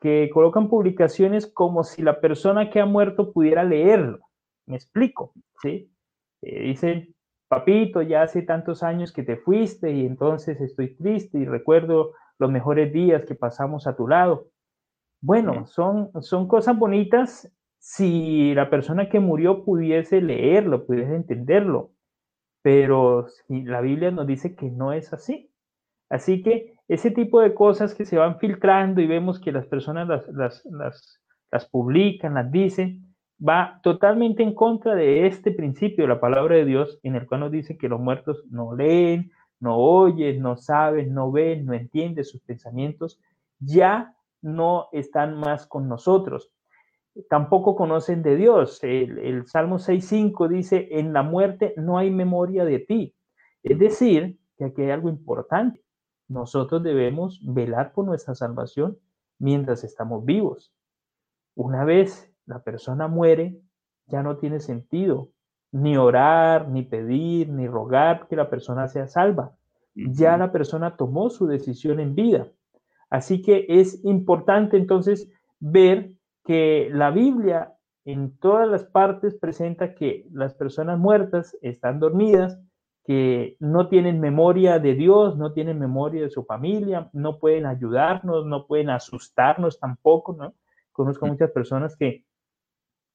que 0.00 0.30
colocan 0.32 0.68
publicaciones 0.68 1.46
como 1.46 1.84
si 1.84 2.02
la 2.02 2.20
persona 2.20 2.70
que 2.70 2.80
ha 2.80 2.86
muerto 2.86 3.32
pudiera 3.32 3.64
leerlo. 3.64 4.20
Me 4.66 4.76
explico, 4.76 5.32
¿sí? 5.60 5.92
Eh, 6.42 6.62
dicen, 6.62 7.14
papito, 7.48 8.02
ya 8.02 8.22
hace 8.22 8.42
tantos 8.42 8.82
años 8.82 9.12
que 9.12 9.22
te 9.22 9.36
fuiste 9.36 9.92
y 9.92 10.06
entonces 10.06 10.60
estoy 10.60 10.96
triste 10.96 11.38
y 11.38 11.44
recuerdo 11.44 12.12
los 12.38 12.50
mejores 12.50 12.92
días 12.92 13.24
que 13.24 13.34
pasamos 13.34 13.86
a 13.86 13.94
tu 13.94 14.08
lado. 14.08 14.48
Bueno, 15.20 15.66
son, 15.66 16.10
son 16.20 16.48
cosas 16.48 16.76
bonitas 16.76 17.52
si 17.78 18.54
la 18.54 18.70
persona 18.70 19.08
que 19.08 19.20
murió 19.20 19.64
pudiese 19.64 20.20
leerlo, 20.20 20.86
pudiese 20.86 21.14
entenderlo, 21.14 21.90
pero 22.62 23.26
la 23.48 23.80
Biblia 23.80 24.10
nos 24.10 24.26
dice 24.26 24.54
que 24.54 24.70
no 24.70 24.92
es 24.92 25.12
así. 25.12 25.50
Así 26.08 26.42
que 26.42 26.74
ese 26.88 27.10
tipo 27.10 27.40
de 27.40 27.54
cosas 27.54 27.94
que 27.94 28.04
se 28.04 28.18
van 28.18 28.38
filtrando 28.38 29.00
y 29.00 29.06
vemos 29.06 29.40
que 29.40 29.52
las 29.52 29.66
personas 29.66 30.08
las, 30.08 30.64
las, 31.50 31.68
publican, 31.70 32.34
las 32.34 32.50
dicen, 32.50 33.14
va 33.40 33.80
totalmente 33.82 34.42
en 34.42 34.54
contra 34.54 34.94
de 34.94 35.26
este 35.26 35.52
principio 35.52 36.06
la 36.06 36.20
palabra 36.20 36.56
de 36.56 36.64
Dios, 36.64 37.00
en 37.02 37.16
el 37.16 37.26
cual 37.26 37.40
nos 37.40 37.50
dice 37.50 37.76
que 37.76 37.88
los 37.88 38.00
muertos 38.00 38.44
no 38.50 38.74
leen, 38.74 39.32
no 39.58 39.76
oyen, 39.76 40.40
no 40.40 40.56
saben, 40.56 41.14
no 41.14 41.32
ven, 41.32 41.64
no 41.64 41.72
entienden 41.72 42.24
sus 42.24 42.40
pensamientos, 42.42 43.20
ya 43.58 44.14
no 44.40 44.88
están 44.92 45.38
más 45.38 45.66
con 45.66 45.88
nosotros. 45.88 46.50
Tampoco 47.28 47.76
conocen 47.76 48.22
de 48.22 48.36
Dios. 48.36 48.82
El, 48.82 49.18
el 49.18 49.46
Salmo 49.46 49.78
6.5 49.78 50.48
dice, 50.48 50.88
en 50.92 51.12
la 51.12 51.22
muerte 51.22 51.74
no 51.76 51.98
hay 51.98 52.10
memoria 52.10 52.64
de 52.64 52.78
ti. 52.78 53.14
Es 53.62 53.78
decir, 53.78 54.38
que 54.56 54.66
aquí 54.66 54.82
hay 54.82 54.90
algo 54.90 55.08
importante 55.08 55.82
nosotros 56.32 56.82
debemos 56.82 57.40
velar 57.44 57.92
por 57.92 58.04
nuestra 58.04 58.34
salvación 58.34 58.98
mientras 59.38 59.84
estamos 59.84 60.24
vivos. 60.24 60.72
Una 61.54 61.84
vez 61.84 62.32
la 62.46 62.62
persona 62.62 63.06
muere, 63.06 63.60
ya 64.06 64.22
no 64.22 64.38
tiene 64.38 64.60
sentido 64.60 65.28
ni 65.70 65.96
orar, 65.96 66.68
ni 66.68 66.82
pedir, 66.82 67.48
ni 67.48 67.66
rogar 67.66 68.26
que 68.28 68.36
la 68.36 68.50
persona 68.50 68.88
sea 68.88 69.06
salva. 69.06 69.56
Ya 69.94 70.36
la 70.36 70.52
persona 70.52 70.96
tomó 70.96 71.30
su 71.30 71.46
decisión 71.46 72.00
en 72.00 72.14
vida. 72.14 72.48
Así 73.10 73.42
que 73.42 73.66
es 73.68 74.02
importante 74.04 74.76
entonces 74.76 75.30
ver 75.60 76.12
que 76.44 76.88
la 76.92 77.10
Biblia 77.10 77.74
en 78.04 78.36
todas 78.38 78.68
las 78.68 78.84
partes 78.84 79.34
presenta 79.34 79.94
que 79.94 80.26
las 80.32 80.54
personas 80.54 80.98
muertas 80.98 81.56
están 81.62 82.00
dormidas 82.00 82.58
que 83.04 83.56
no 83.58 83.88
tienen 83.88 84.20
memoria 84.20 84.78
de 84.78 84.94
Dios, 84.94 85.36
no 85.36 85.52
tienen 85.52 85.78
memoria 85.78 86.22
de 86.22 86.30
su 86.30 86.44
familia, 86.44 87.10
no 87.12 87.38
pueden 87.38 87.66
ayudarnos, 87.66 88.46
no 88.46 88.66
pueden 88.66 88.90
asustarnos 88.90 89.80
tampoco, 89.80 90.34
¿no? 90.34 90.54
Conozco 90.92 91.26
muchas 91.26 91.50
personas 91.50 91.96
que 91.96 92.24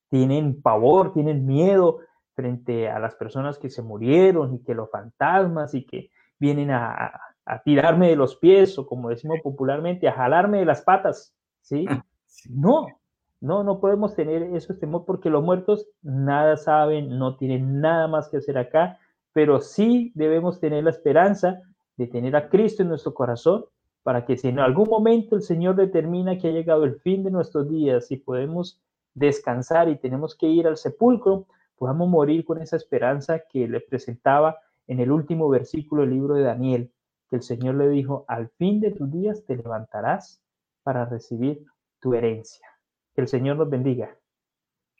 tienen 0.09 0.61
pavor, 0.61 1.13
tienen 1.13 1.45
miedo 1.45 1.99
frente 2.33 2.89
a 2.89 2.99
las 2.99 3.15
personas 3.15 3.57
que 3.57 3.69
se 3.69 3.81
murieron 3.81 4.55
y 4.55 4.63
que 4.63 4.75
los 4.75 4.89
fantasmas 4.89 5.73
y 5.73 5.85
que 5.85 6.11
vienen 6.37 6.71
a, 6.71 7.21
tirarme 7.63 8.09
de 8.09 8.17
los 8.17 8.35
pies 8.35 8.77
o 8.77 8.85
como 8.85 9.07
decimos 9.07 9.39
popularmente, 9.41 10.09
a 10.09 10.11
jalarme 10.11 10.59
de 10.59 10.65
las 10.65 10.81
patas, 10.81 11.33
¿sí? 11.61 11.85
No, 12.49 12.87
no, 13.39 13.63
no 13.63 13.79
podemos 13.79 14.15
tener 14.15 14.43
esos 14.55 14.79
temor 14.79 15.05
porque 15.05 15.29
los 15.29 15.43
muertos 15.43 15.87
nada 16.01 16.57
saben, 16.57 17.17
no 17.17 17.37
tienen 17.37 17.81
nada 17.81 18.07
más 18.07 18.29
que 18.29 18.37
hacer 18.37 18.57
acá 18.57 18.99
pero 19.37 19.61
sí 19.61 20.11
debemos 20.15 20.59
tener 20.59 20.83
la 20.83 20.89
esperanza 20.89 21.61
de 21.95 22.07
tener 22.07 22.35
a 22.35 22.49
Cristo 22.49 22.81
en 22.81 22.89
nuestro 22.89 23.13
corazón 23.13 23.65
para 24.01 24.25
que 24.25 24.35
si 24.35 24.47
en 24.47 24.57
algún 24.57 24.89
momento 24.89 25.35
el 25.35 25.43
Señor 25.43 25.75
determina 25.75 26.39
que 26.39 26.47
ha 26.47 26.51
llegado 26.51 26.85
el 26.85 26.99
fin 27.01 27.23
de 27.23 27.29
nuestros 27.29 27.69
días 27.69 28.09
y 28.09 28.17
podemos 28.17 28.81
descansar 29.13 29.89
y 29.89 29.99
tenemos 29.99 30.33
que 30.33 30.47
ir 30.47 30.65
al 30.65 30.75
sepulcro, 30.75 31.45
podamos 31.77 32.09
morir 32.09 32.45
con 32.45 32.59
esa 32.63 32.77
esperanza 32.77 33.43
que 33.47 33.67
le 33.67 33.79
presentaba 33.79 34.57
en 34.87 35.01
el 35.01 35.11
último 35.11 35.47
versículo 35.49 36.01
del 36.01 36.13
libro 36.13 36.33
de 36.33 36.41
Daniel, 36.41 36.91
que 37.29 37.35
el 37.35 37.43
Señor 37.43 37.75
le 37.75 37.89
dijo, 37.89 38.25
al 38.27 38.49
fin 38.57 38.79
de 38.79 38.89
tus 38.89 39.11
días 39.11 39.45
te 39.45 39.55
levantarás 39.55 40.41
para 40.81 41.05
recibir 41.05 41.63
tu 41.99 42.15
herencia. 42.15 42.76
Que 43.17 43.21
el 43.23 43.27
Señor 43.27 43.57
nos 43.57 43.67
bendiga. 43.67 44.15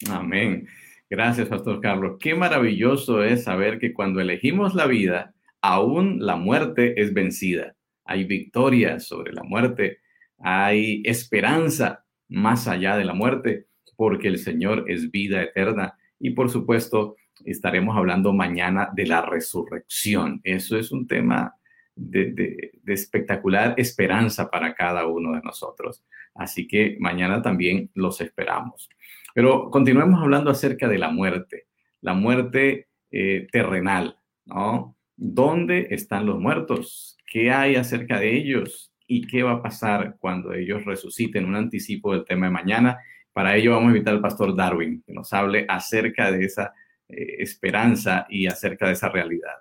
Amén. 0.10 0.68
Gracias, 1.08 1.48
Pastor 1.50 1.80
Carlos. 1.82 2.18
Qué 2.20 2.34
maravilloso 2.34 3.24
es 3.24 3.44
saber 3.44 3.78
que 3.78 3.94
cuando 3.94 4.20
elegimos 4.20 4.74
la 4.74 4.88
vida, 4.88 5.36
aún 5.62 6.26
la 6.26 6.36
muerte 6.36 7.00
es 7.00 7.14
vencida. 7.14 7.76
Hay 8.06 8.24
victoria 8.24 9.00
sobre 9.00 9.34
la 9.34 9.44
muerte, 9.44 10.00
hay 10.40 11.04
esperanza 11.06 12.06
más 12.28 12.68
allá 12.68 12.98
de 12.98 13.06
la 13.06 13.14
muerte, 13.14 13.68
porque 13.96 14.30
el 14.30 14.40
Señor 14.40 14.86
es 14.88 15.12
vida 15.12 15.44
eterna. 15.44 15.96
Y 16.20 16.32
por 16.32 16.50
supuesto, 16.50 17.18
estaremos 17.46 17.96
hablando 17.96 18.34
mañana 18.34 18.90
de 18.96 19.06
la 19.06 19.22
resurrección. 19.22 20.42
Eso 20.44 20.76
es 20.76 20.92
un 20.92 21.06
tema 21.06 21.54
de, 21.98 22.32
de, 22.32 22.94
espectacular 22.94 23.74
esperanza 23.78 24.50
para 24.50 24.74
cada 24.76 25.06
uno 25.08 25.34
de 25.34 25.42
nosotros. 25.42 26.04
Así 26.36 26.68
que 26.68 26.96
mañana 27.00 27.42
también 27.42 27.90
los 27.94 28.22
esperamos. 28.22 28.90
Pero 29.34 29.70
continuemos 29.70 30.22
hablando 30.22 30.50
acerca 30.50 30.88
de 30.88 30.98
la 30.98 31.10
muerte, 31.10 31.68
la 32.02 32.14
muerte 32.14 32.88
eh, 33.12 33.48
terrenal, 33.52 34.18
¿no? 34.46 34.96
¿Dónde 35.16 35.88
están 35.92 36.26
los 36.26 36.40
muertos? 36.40 37.18
¿Qué 37.26 37.52
hay 37.52 37.76
acerca 37.76 38.20
de 38.20 38.36
ellos? 38.36 38.94
¿Y 39.08 39.26
qué 39.26 39.44
va 39.44 39.54
a 39.54 39.62
pasar 39.62 40.16
cuando 40.20 40.54
ellos 40.54 40.86
resuciten? 40.86 41.46
Un 41.46 41.56
anticipo 41.56 42.14
del 42.14 42.26
tema 42.26 42.48
de 42.48 42.52
mañana. 42.52 43.00
Para 43.34 43.56
ello 43.56 43.72
vamos 43.72 43.88
a 43.88 43.92
invitar 43.92 44.14
al 44.14 44.22
pastor 44.22 44.56
Darwin, 44.56 45.04
que 45.06 45.14
nos 45.14 45.32
hable 45.34 45.66
acerca 45.68 46.32
de 46.32 46.46
esa 46.46 46.74
eh, 47.08 47.38
esperanza 47.40 48.28
y 48.30 48.48
acerca 48.48 48.88
de 48.88 48.94
esa 48.94 49.10
realidad. 49.10 49.56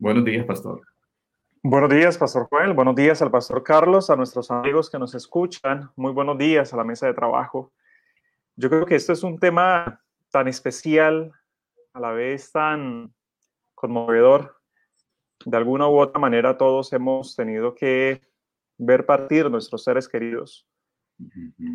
Buenos 0.00 0.24
días, 0.24 0.46
pastor. 0.46 0.80
Buenos 1.62 1.90
días, 1.90 2.16
Pastor 2.16 2.48
Joel. 2.50 2.72
Buenos 2.72 2.94
días 2.94 3.20
al 3.20 3.30
Pastor 3.30 3.62
Carlos, 3.62 4.08
a 4.08 4.16
nuestros 4.16 4.50
amigos 4.50 4.88
que 4.88 4.98
nos 4.98 5.14
escuchan. 5.14 5.90
Muy 5.94 6.12
buenos 6.12 6.38
días 6.38 6.72
a 6.72 6.78
la 6.78 6.84
mesa 6.84 7.06
de 7.06 7.12
trabajo. 7.12 7.70
Yo 8.56 8.70
creo 8.70 8.86
que 8.86 8.94
esto 8.94 9.12
es 9.12 9.22
un 9.22 9.38
tema 9.38 10.00
tan 10.30 10.48
especial, 10.48 11.32
a 11.92 12.00
la 12.00 12.12
vez 12.12 12.50
tan 12.50 13.12
conmovedor. 13.74 14.56
De 15.44 15.58
alguna 15.58 15.86
u 15.86 15.98
otra 15.98 16.18
manera 16.18 16.56
todos 16.56 16.94
hemos 16.94 17.36
tenido 17.36 17.74
que 17.74 18.22
ver 18.78 19.04
partir 19.04 19.50
nuestros 19.50 19.84
seres 19.84 20.08
queridos. 20.08 20.66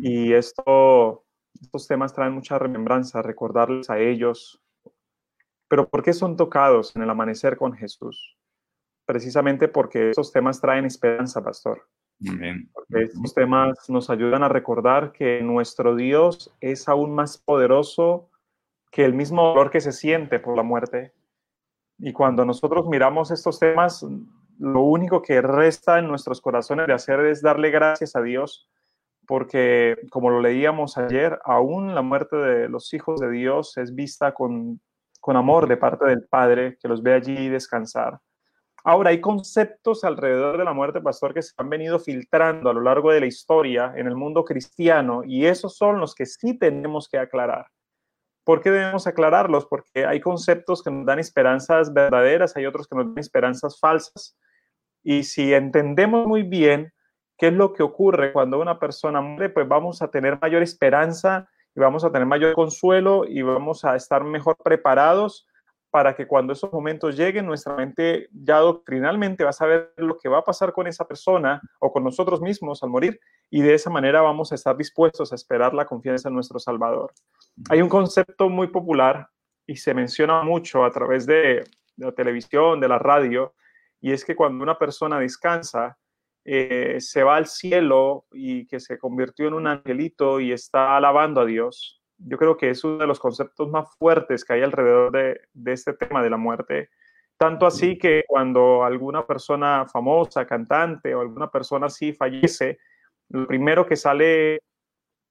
Y 0.02 0.32
esto, 0.32 1.24
estos 1.54 1.86
temas 1.86 2.12
traen 2.12 2.32
mucha 2.32 2.58
remembranza, 2.58 3.22
recordarles 3.22 3.88
a 3.88 4.00
ellos. 4.00 4.60
Pero 5.68 5.88
¿por 5.88 6.02
qué 6.02 6.12
son 6.12 6.36
tocados 6.36 6.94
en 6.94 7.02
el 7.02 7.10
amanecer 7.10 7.56
con 7.56 7.72
Jesús? 7.72 8.36
Precisamente 9.04 9.68
porque 9.68 10.10
estos 10.10 10.32
temas 10.32 10.60
traen 10.60 10.84
esperanza, 10.84 11.42
pastor. 11.42 11.82
Porque 12.72 13.04
estos 13.04 13.34
temas 13.34 13.90
nos 13.90 14.08
ayudan 14.08 14.42
a 14.42 14.48
recordar 14.48 15.12
que 15.12 15.42
nuestro 15.42 15.94
Dios 15.94 16.54
es 16.60 16.88
aún 16.88 17.14
más 17.14 17.36
poderoso 17.36 18.30
que 18.90 19.04
el 19.04 19.12
mismo 19.12 19.48
dolor 19.48 19.70
que 19.70 19.80
se 19.80 19.92
siente 19.92 20.38
por 20.38 20.56
la 20.56 20.62
muerte. 20.62 21.12
Y 21.98 22.12
cuando 22.12 22.44
nosotros 22.44 22.86
miramos 22.86 23.30
estos 23.30 23.58
temas, 23.58 24.06
lo 24.58 24.80
único 24.82 25.20
que 25.20 25.42
resta 25.42 25.98
en 25.98 26.08
nuestros 26.08 26.40
corazones 26.40 26.86
de 26.86 26.94
hacer 26.94 27.20
es 27.20 27.42
darle 27.42 27.70
gracias 27.70 28.16
a 28.16 28.22
Dios, 28.22 28.70
porque 29.26 29.96
como 30.10 30.30
lo 30.30 30.40
leíamos 30.40 30.96
ayer, 30.96 31.38
aún 31.44 31.94
la 31.94 32.02
muerte 32.02 32.36
de 32.36 32.68
los 32.68 32.92
hijos 32.94 33.20
de 33.20 33.30
Dios 33.30 33.76
es 33.76 33.94
vista 33.94 34.32
con, 34.32 34.80
con 35.26 35.36
amor 35.36 35.66
de 35.66 35.76
parte 35.76 36.04
del 36.04 36.22
Padre, 36.22 36.78
que 36.80 36.86
los 36.86 37.02
ve 37.02 37.12
allí 37.12 37.48
descansar. 37.48 38.20
Ahora, 38.84 39.10
hay 39.10 39.20
conceptos 39.20 40.04
alrededor 40.04 40.56
de 40.56 40.62
la 40.62 40.72
muerte, 40.72 41.00
pastor, 41.00 41.34
que 41.34 41.42
se 41.42 41.52
han 41.56 41.68
venido 41.68 41.98
filtrando 41.98 42.70
a 42.70 42.72
lo 42.72 42.80
largo 42.80 43.10
de 43.10 43.18
la 43.18 43.26
historia 43.26 43.92
en 43.96 44.06
el 44.06 44.14
mundo 44.14 44.44
cristiano 44.44 45.22
y 45.24 45.46
esos 45.46 45.76
son 45.76 45.98
los 45.98 46.14
que 46.14 46.26
sí 46.26 46.56
tenemos 46.56 47.08
que 47.08 47.18
aclarar. 47.18 47.66
¿Por 48.44 48.60
qué 48.60 48.70
debemos 48.70 49.08
aclararlos? 49.08 49.66
Porque 49.66 50.06
hay 50.06 50.20
conceptos 50.20 50.80
que 50.80 50.92
nos 50.92 51.04
dan 51.04 51.18
esperanzas 51.18 51.92
verdaderas, 51.92 52.56
hay 52.56 52.66
otros 52.66 52.86
que 52.86 52.94
nos 52.94 53.06
dan 53.06 53.18
esperanzas 53.18 53.80
falsas. 53.80 54.38
Y 55.02 55.24
si 55.24 55.52
entendemos 55.54 56.24
muy 56.28 56.44
bien 56.44 56.92
qué 57.36 57.48
es 57.48 57.52
lo 57.52 57.72
que 57.72 57.82
ocurre 57.82 58.32
cuando 58.32 58.60
una 58.60 58.78
persona 58.78 59.20
muere, 59.20 59.48
pues 59.48 59.66
vamos 59.66 60.02
a 60.02 60.08
tener 60.08 60.38
mayor 60.40 60.62
esperanza 60.62 61.48
y 61.76 61.80
vamos 61.80 62.04
a 62.04 62.10
tener 62.10 62.26
mayor 62.26 62.54
consuelo 62.54 63.24
y 63.28 63.42
vamos 63.42 63.84
a 63.84 63.94
estar 63.94 64.24
mejor 64.24 64.56
preparados 64.56 65.46
para 65.90 66.14
que 66.14 66.26
cuando 66.26 66.52
esos 66.52 66.72
momentos 66.72 67.16
lleguen, 67.16 67.46
nuestra 67.46 67.76
mente 67.76 68.28
ya 68.32 68.58
doctrinalmente 68.58 69.44
va 69.44 69.50
a 69.50 69.52
saber 69.52 69.92
lo 69.96 70.18
que 70.18 70.28
va 70.28 70.38
a 70.38 70.44
pasar 70.44 70.72
con 70.72 70.86
esa 70.86 71.06
persona 71.06 71.60
o 71.78 71.92
con 71.92 72.02
nosotros 72.02 72.40
mismos 72.40 72.82
al 72.82 72.90
morir 72.90 73.20
y 73.50 73.62
de 73.62 73.74
esa 73.74 73.90
manera 73.90 74.20
vamos 74.20 74.52
a 74.52 74.56
estar 74.56 74.76
dispuestos 74.76 75.32
a 75.32 75.36
esperar 75.36 75.74
la 75.74 75.86
confianza 75.86 76.28
en 76.28 76.34
nuestro 76.34 76.58
Salvador. 76.58 77.12
Hay 77.70 77.80
un 77.82 77.88
concepto 77.88 78.48
muy 78.48 78.68
popular 78.68 79.28
y 79.66 79.76
se 79.76 79.94
menciona 79.94 80.42
mucho 80.42 80.84
a 80.84 80.90
través 80.90 81.26
de, 81.26 81.64
la 81.96 82.12
televisión, 82.12 82.80
de 82.80 82.88
la 82.88 82.98
radio, 82.98 83.54
y 84.00 84.12
es 84.12 84.24
que 84.24 84.36
cuando 84.36 84.62
una 84.62 84.78
persona 84.78 85.18
descansa, 85.18 85.96
eh, 86.46 86.96
se 87.00 87.22
va 87.22 87.36
al 87.36 87.46
cielo 87.46 88.26
y 88.32 88.66
que 88.66 88.80
se 88.80 88.98
convirtió 88.98 89.48
en 89.48 89.54
un 89.54 89.66
angelito 89.66 90.40
y 90.40 90.52
está 90.52 90.96
alabando 90.96 91.40
a 91.40 91.44
Dios 91.44 91.96
yo 92.18 92.38
creo 92.38 92.56
que 92.56 92.70
es 92.70 92.82
uno 92.84 92.98
de 92.98 93.06
los 93.06 93.18
conceptos 93.18 93.68
más 93.68 93.88
fuertes 93.98 94.44
que 94.44 94.54
hay 94.54 94.62
alrededor 94.62 95.12
de, 95.12 95.72
este 95.72 95.92
tema 95.92 96.22
de 96.22 96.30
la 96.30 96.36
muerte. 96.36 96.90
Tanto 97.36 97.66
así 97.66 97.98
que 97.98 98.24
cuando 98.26 98.84
alguna 98.84 99.26
persona 99.26 99.86
famosa, 99.86 100.46
cantante 100.46 101.14
o 101.14 101.20
alguna 101.20 101.50
persona 101.50 101.86
así 101.86 102.12
fallece, 102.12 102.78
lo 103.28 103.46
primero 103.46 103.86
que 103.86 103.96
sale 103.96 104.60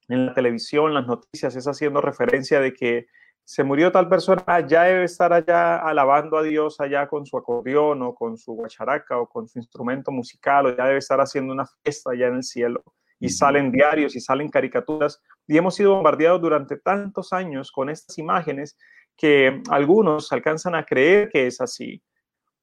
en 0.07 0.27
la 0.27 0.33
televisión, 0.33 0.93
las 0.93 1.07
noticias, 1.07 1.55
es 1.55 1.67
haciendo 1.67 2.01
referencia 2.01 2.59
de 2.59 2.73
que 2.73 3.07
se 3.45 3.63
murió 3.63 3.91
tal 3.91 4.09
persona, 4.09 4.43
ah, 4.47 4.59
ya 4.61 4.83
debe 4.83 5.03
estar 5.03 5.31
allá 5.31 5.77
alabando 5.77 6.35
a 6.37 6.43
Dios 6.43 6.81
allá 6.81 7.07
con 7.07 7.27
su 7.27 7.37
acordeón 7.37 8.01
o 8.01 8.15
con 8.15 8.37
su 8.37 8.53
guacharaca 8.53 9.19
o 9.19 9.29
con 9.29 9.47
su 9.47 9.59
instrumento 9.59 10.11
musical 10.11 10.65
o 10.65 10.75
ya 10.75 10.85
debe 10.85 10.97
estar 10.97 11.21
haciendo 11.21 11.53
una 11.53 11.67
fiesta 11.83 12.11
allá 12.11 12.27
en 12.27 12.35
el 12.37 12.43
cielo 12.43 12.83
y 13.19 13.29
salen 13.29 13.71
diarios 13.71 14.15
y 14.15 14.19
salen 14.19 14.49
caricaturas 14.49 15.21
y 15.47 15.57
hemos 15.57 15.75
sido 15.75 15.93
bombardeados 15.93 16.41
durante 16.41 16.77
tantos 16.77 17.33
años 17.33 17.71
con 17.71 17.89
estas 17.91 18.17
imágenes 18.17 18.77
que 19.15 19.61
algunos 19.69 20.31
alcanzan 20.31 20.73
a 20.73 20.83
creer 20.83 21.29
que 21.29 21.45
es 21.45 21.61
así. 21.61 22.01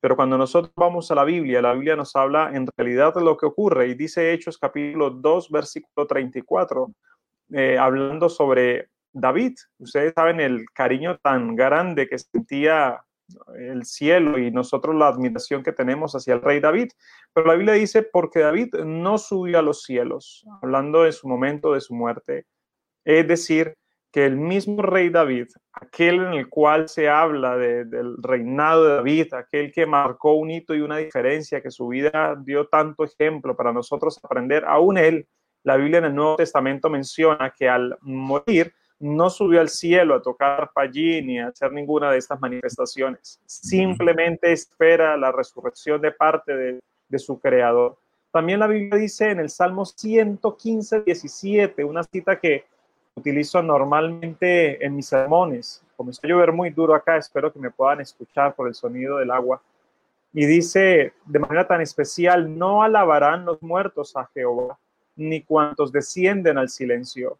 Pero 0.00 0.16
cuando 0.16 0.36
nosotros 0.36 0.72
vamos 0.74 1.08
a 1.12 1.14
la 1.14 1.22
Biblia, 1.22 1.62
la 1.62 1.74
Biblia 1.74 1.94
nos 1.94 2.16
habla 2.16 2.50
en 2.52 2.66
realidad 2.76 3.14
de 3.14 3.22
lo 3.22 3.36
que 3.36 3.46
ocurre 3.46 3.86
y 3.86 3.94
dice 3.94 4.32
Hechos 4.32 4.58
capítulo 4.58 5.10
2, 5.10 5.48
versículo 5.48 6.08
34, 6.08 6.92
eh, 7.52 7.78
hablando 7.78 8.28
sobre 8.28 8.90
David. 9.12 9.54
Ustedes 9.78 10.12
saben 10.14 10.40
el 10.40 10.66
cariño 10.72 11.18
tan 11.18 11.54
grande 11.56 12.08
que 12.08 12.18
sentía 12.18 13.02
el 13.58 13.84
cielo 13.84 14.38
y 14.38 14.50
nosotros 14.50 14.94
la 14.94 15.08
admiración 15.08 15.62
que 15.62 15.72
tenemos 15.72 16.14
hacia 16.14 16.34
el 16.34 16.42
rey 16.42 16.60
David. 16.60 16.90
Pero 17.32 17.46
la 17.46 17.54
Biblia 17.54 17.74
dice, 17.74 18.02
porque 18.02 18.40
David 18.40 18.74
no 18.84 19.18
subió 19.18 19.58
a 19.58 19.62
los 19.62 19.82
cielos, 19.82 20.44
hablando 20.60 21.02
de 21.02 21.12
su 21.12 21.28
momento 21.28 21.72
de 21.72 21.80
su 21.80 21.94
muerte. 21.94 22.46
Es 23.04 23.26
decir, 23.26 23.76
que 24.12 24.26
el 24.26 24.36
mismo 24.36 24.82
rey 24.82 25.08
David, 25.08 25.48
aquel 25.72 26.16
en 26.16 26.34
el 26.34 26.48
cual 26.50 26.88
se 26.88 27.08
habla 27.08 27.56
del 27.56 28.16
reinado 28.22 28.84
de 28.84 28.94
David, 28.96 29.34
aquel 29.34 29.72
que 29.72 29.86
marcó 29.86 30.34
un 30.34 30.50
hito 30.50 30.74
y 30.74 30.82
una 30.82 30.98
diferencia, 30.98 31.62
que 31.62 31.70
su 31.70 31.88
vida 31.88 32.36
dio 32.44 32.66
tanto 32.66 33.04
ejemplo 33.04 33.56
para 33.56 33.72
nosotros 33.72 34.20
aprender, 34.22 34.64
aún 34.66 34.98
él, 34.98 35.26
la 35.64 35.76
Biblia 35.76 35.98
en 35.98 36.06
el 36.06 36.14
Nuevo 36.14 36.36
Testamento 36.36 36.90
menciona 36.90 37.54
que 37.56 37.68
al 37.68 37.96
morir, 38.02 38.74
no 39.02 39.30
subió 39.30 39.60
al 39.60 39.68
cielo 39.68 40.14
a 40.14 40.22
tocar 40.22 40.70
allí 40.76 41.22
ni 41.22 41.40
a 41.40 41.48
hacer 41.48 41.72
ninguna 41.72 42.12
de 42.12 42.18
estas 42.18 42.40
manifestaciones. 42.40 43.40
Simplemente 43.46 44.52
espera 44.52 45.16
la 45.16 45.32
resurrección 45.32 46.00
de 46.00 46.12
parte 46.12 46.56
de, 46.56 46.80
de 47.08 47.18
su 47.18 47.40
creador. 47.40 47.96
También 48.30 48.60
la 48.60 48.68
Biblia 48.68 48.96
dice 48.96 49.30
en 49.30 49.40
el 49.40 49.50
Salmo 49.50 49.84
115, 49.84 51.00
17, 51.00 51.84
una 51.84 52.04
cita 52.04 52.38
que 52.38 52.64
utilizo 53.16 53.60
normalmente 53.60 54.84
en 54.84 54.94
mis 54.94 55.06
sermones. 55.06 55.82
Comenzó 55.96 56.20
a 56.24 56.28
llover 56.28 56.52
muy 56.52 56.70
duro 56.70 56.94
acá, 56.94 57.16
espero 57.16 57.52
que 57.52 57.58
me 57.58 57.72
puedan 57.72 58.00
escuchar 58.00 58.54
por 58.54 58.68
el 58.68 58.74
sonido 58.74 59.18
del 59.18 59.32
agua. 59.32 59.60
Y 60.32 60.46
dice 60.46 61.12
de 61.26 61.38
manera 61.40 61.66
tan 61.66 61.80
especial, 61.80 62.56
no 62.56 62.84
alabarán 62.84 63.44
los 63.44 63.60
muertos 63.62 64.16
a 64.16 64.26
Jehová, 64.32 64.78
ni 65.16 65.42
cuantos 65.42 65.90
descienden 65.90 66.56
al 66.56 66.68
silencio. 66.68 67.36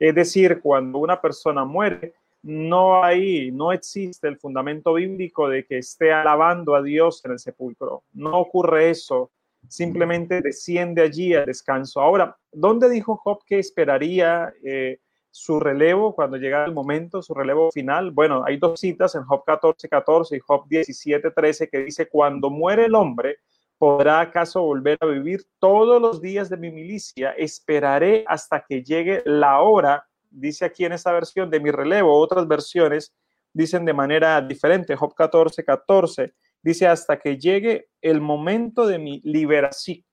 Es 0.00 0.14
decir, 0.14 0.60
cuando 0.62 0.98
una 0.98 1.20
persona 1.20 1.66
muere, 1.66 2.14
no 2.42 3.04
hay, 3.04 3.50
no 3.52 3.70
existe 3.70 4.28
el 4.28 4.38
fundamento 4.38 4.94
bíblico 4.94 5.46
de 5.46 5.66
que 5.66 5.76
esté 5.76 6.10
alabando 6.10 6.74
a 6.74 6.82
Dios 6.82 7.22
en 7.26 7.32
el 7.32 7.38
sepulcro. 7.38 8.02
No 8.14 8.40
ocurre 8.40 8.88
eso. 8.88 9.30
Simplemente 9.68 10.40
desciende 10.40 11.02
allí 11.02 11.34
al 11.34 11.44
descanso. 11.44 12.00
Ahora, 12.00 12.34
¿dónde 12.50 12.88
dijo 12.88 13.16
Job 13.16 13.44
que 13.44 13.58
esperaría 13.58 14.54
eh, 14.64 15.00
su 15.30 15.60
relevo 15.60 16.14
cuando 16.14 16.38
llegara 16.38 16.64
el 16.64 16.72
momento, 16.72 17.20
su 17.20 17.34
relevo 17.34 17.70
final? 17.70 18.10
Bueno, 18.10 18.42
hay 18.42 18.56
dos 18.56 18.80
citas 18.80 19.14
en 19.16 19.24
Job 19.24 19.44
14, 19.44 19.86
14 19.86 20.34
y 20.34 20.40
Job 20.40 20.66
17, 20.66 21.30
13 21.30 21.68
que 21.68 21.84
dice, 21.84 22.08
cuando 22.08 22.48
muere 22.48 22.86
el 22.86 22.94
hombre, 22.94 23.36
¿Podrá 23.80 24.20
acaso 24.20 24.60
volver 24.60 24.98
a 25.00 25.06
vivir 25.06 25.46
todos 25.58 26.02
los 26.02 26.20
días 26.20 26.50
de 26.50 26.58
mi 26.58 26.70
milicia? 26.70 27.30
Esperaré 27.30 28.24
hasta 28.26 28.62
que 28.68 28.82
llegue 28.82 29.22
la 29.24 29.60
hora, 29.60 30.06
dice 30.28 30.66
aquí 30.66 30.84
en 30.84 30.92
esta 30.92 31.14
versión 31.14 31.48
de 31.48 31.60
mi 31.60 31.70
relevo. 31.70 32.14
Otras 32.14 32.46
versiones 32.46 33.14
dicen 33.54 33.86
de 33.86 33.94
manera 33.94 34.38
diferente. 34.42 34.94
Job 34.96 35.14
14, 35.14 35.64
14 35.64 36.34
dice 36.60 36.88
hasta 36.88 37.18
que 37.18 37.38
llegue 37.38 37.88
el 38.02 38.20
momento 38.20 38.86
de 38.86 38.98
mi 38.98 39.22
liberación, 39.24 40.04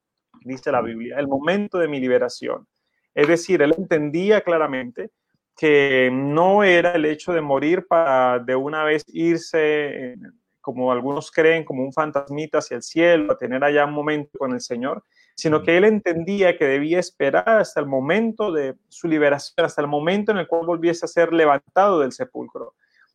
dice 0.45 0.71
la 0.71 0.81
Biblia, 0.81 1.19
el 1.19 1.27
momento 1.27 1.77
de 1.77 1.89
mi 1.89 1.99
liberación. 1.99 2.65
Es 3.13 3.27
decir, 3.27 3.61
él 3.61 3.75
entendía 3.77 4.39
claramente 4.39 5.11
que 5.57 6.09
no 6.09 6.63
era 6.63 6.93
el 6.93 7.03
hecho 7.03 7.33
de 7.33 7.41
morir 7.41 7.85
para 7.85 8.39
de 8.39 8.55
una 8.55 8.85
vez 8.85 9.03
irse 9.07 10.15
como 10.67 10.91
algunos 10.91 11.31
creen, 11.31 11.63
como 11.63 11.81
un 11.81 11.93
fantasmita 11.93 12.57
hacia 12.57 12.75
el 12.75 12.83
cielo, 12.83 13.31
a 13.31 13.37
tener 13.37 13.63
allá 13.63 13.85
un 13.85 13.93
momento 13.93 14.37
con 14.37 14.51
el 14.51 14.59
Señor, 14.59 15.01
sino 15.33 15.63
que 15.63 15.77
él 15.77 15.85
entendía 15.85 16.57
que 16.57 16.65
debía 16.65 16.99
esperar 16.99 17.47
hasta 17.47 17.79
el 17.79 17.85
momento 17.85 18.51
de 18.51 18.75
su 18.89 19.07
liberación, 19.07 19.65
hasta 19.65 19.79
el 19.79 19.87
momento 19.87 20.33
en 20.33 20.39
el 20.39 20.47
cual 20.47 20.65
volviese 20.65 21.05
a 21.05 21.07
ser 21.07 21.31
levantado 21.31 22.01
del 22.01 22.11
sepulcro. 22.11 22.73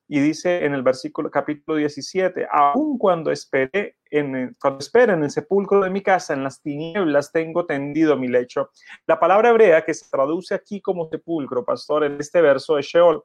Y 0.08 0.20
dice 0.20 0.64
en 0.64 0.72
el 0.72 0.82
versículo 0.82 1.30
capítulo 1.30 1.76
17, 1.76 2.48
aun 2.50 2.96
cuando 2.96 3.30
esperé 3.30 3.96
en 4.10 4.56
cuando 4.58 4.78
espere 4.78 5.12
en 5.12 5.24
el 5.24 5.30
sepulcro 5.30 5.82
de 5.82 5.90
mi 5.90 6.00
casa, 6.00 6.32
en 6.32 6.42
las 6.42 6.62
tinieblas 6.62 7.32
tengo 7.32 7.66
tendido 7.66 8.16
mi 8.16 8.28
lecho. 8.28 8.70
La 9.06 9.20
palabra 9.20 9.50
hebrea 9.50 9.84
que 9.84 9.92
se 9.92 10.08
traduce 10.10 10.54
aquí 10.54 10.80
como 10.80 11.10
sepulcro, 11.10 11.66
pastor, 11.66 12.04
en 12.04 12.18
este 12.18 12.40
verso 12.40 12.76
de 12.76 12.82
Sheol, 12.82 13.22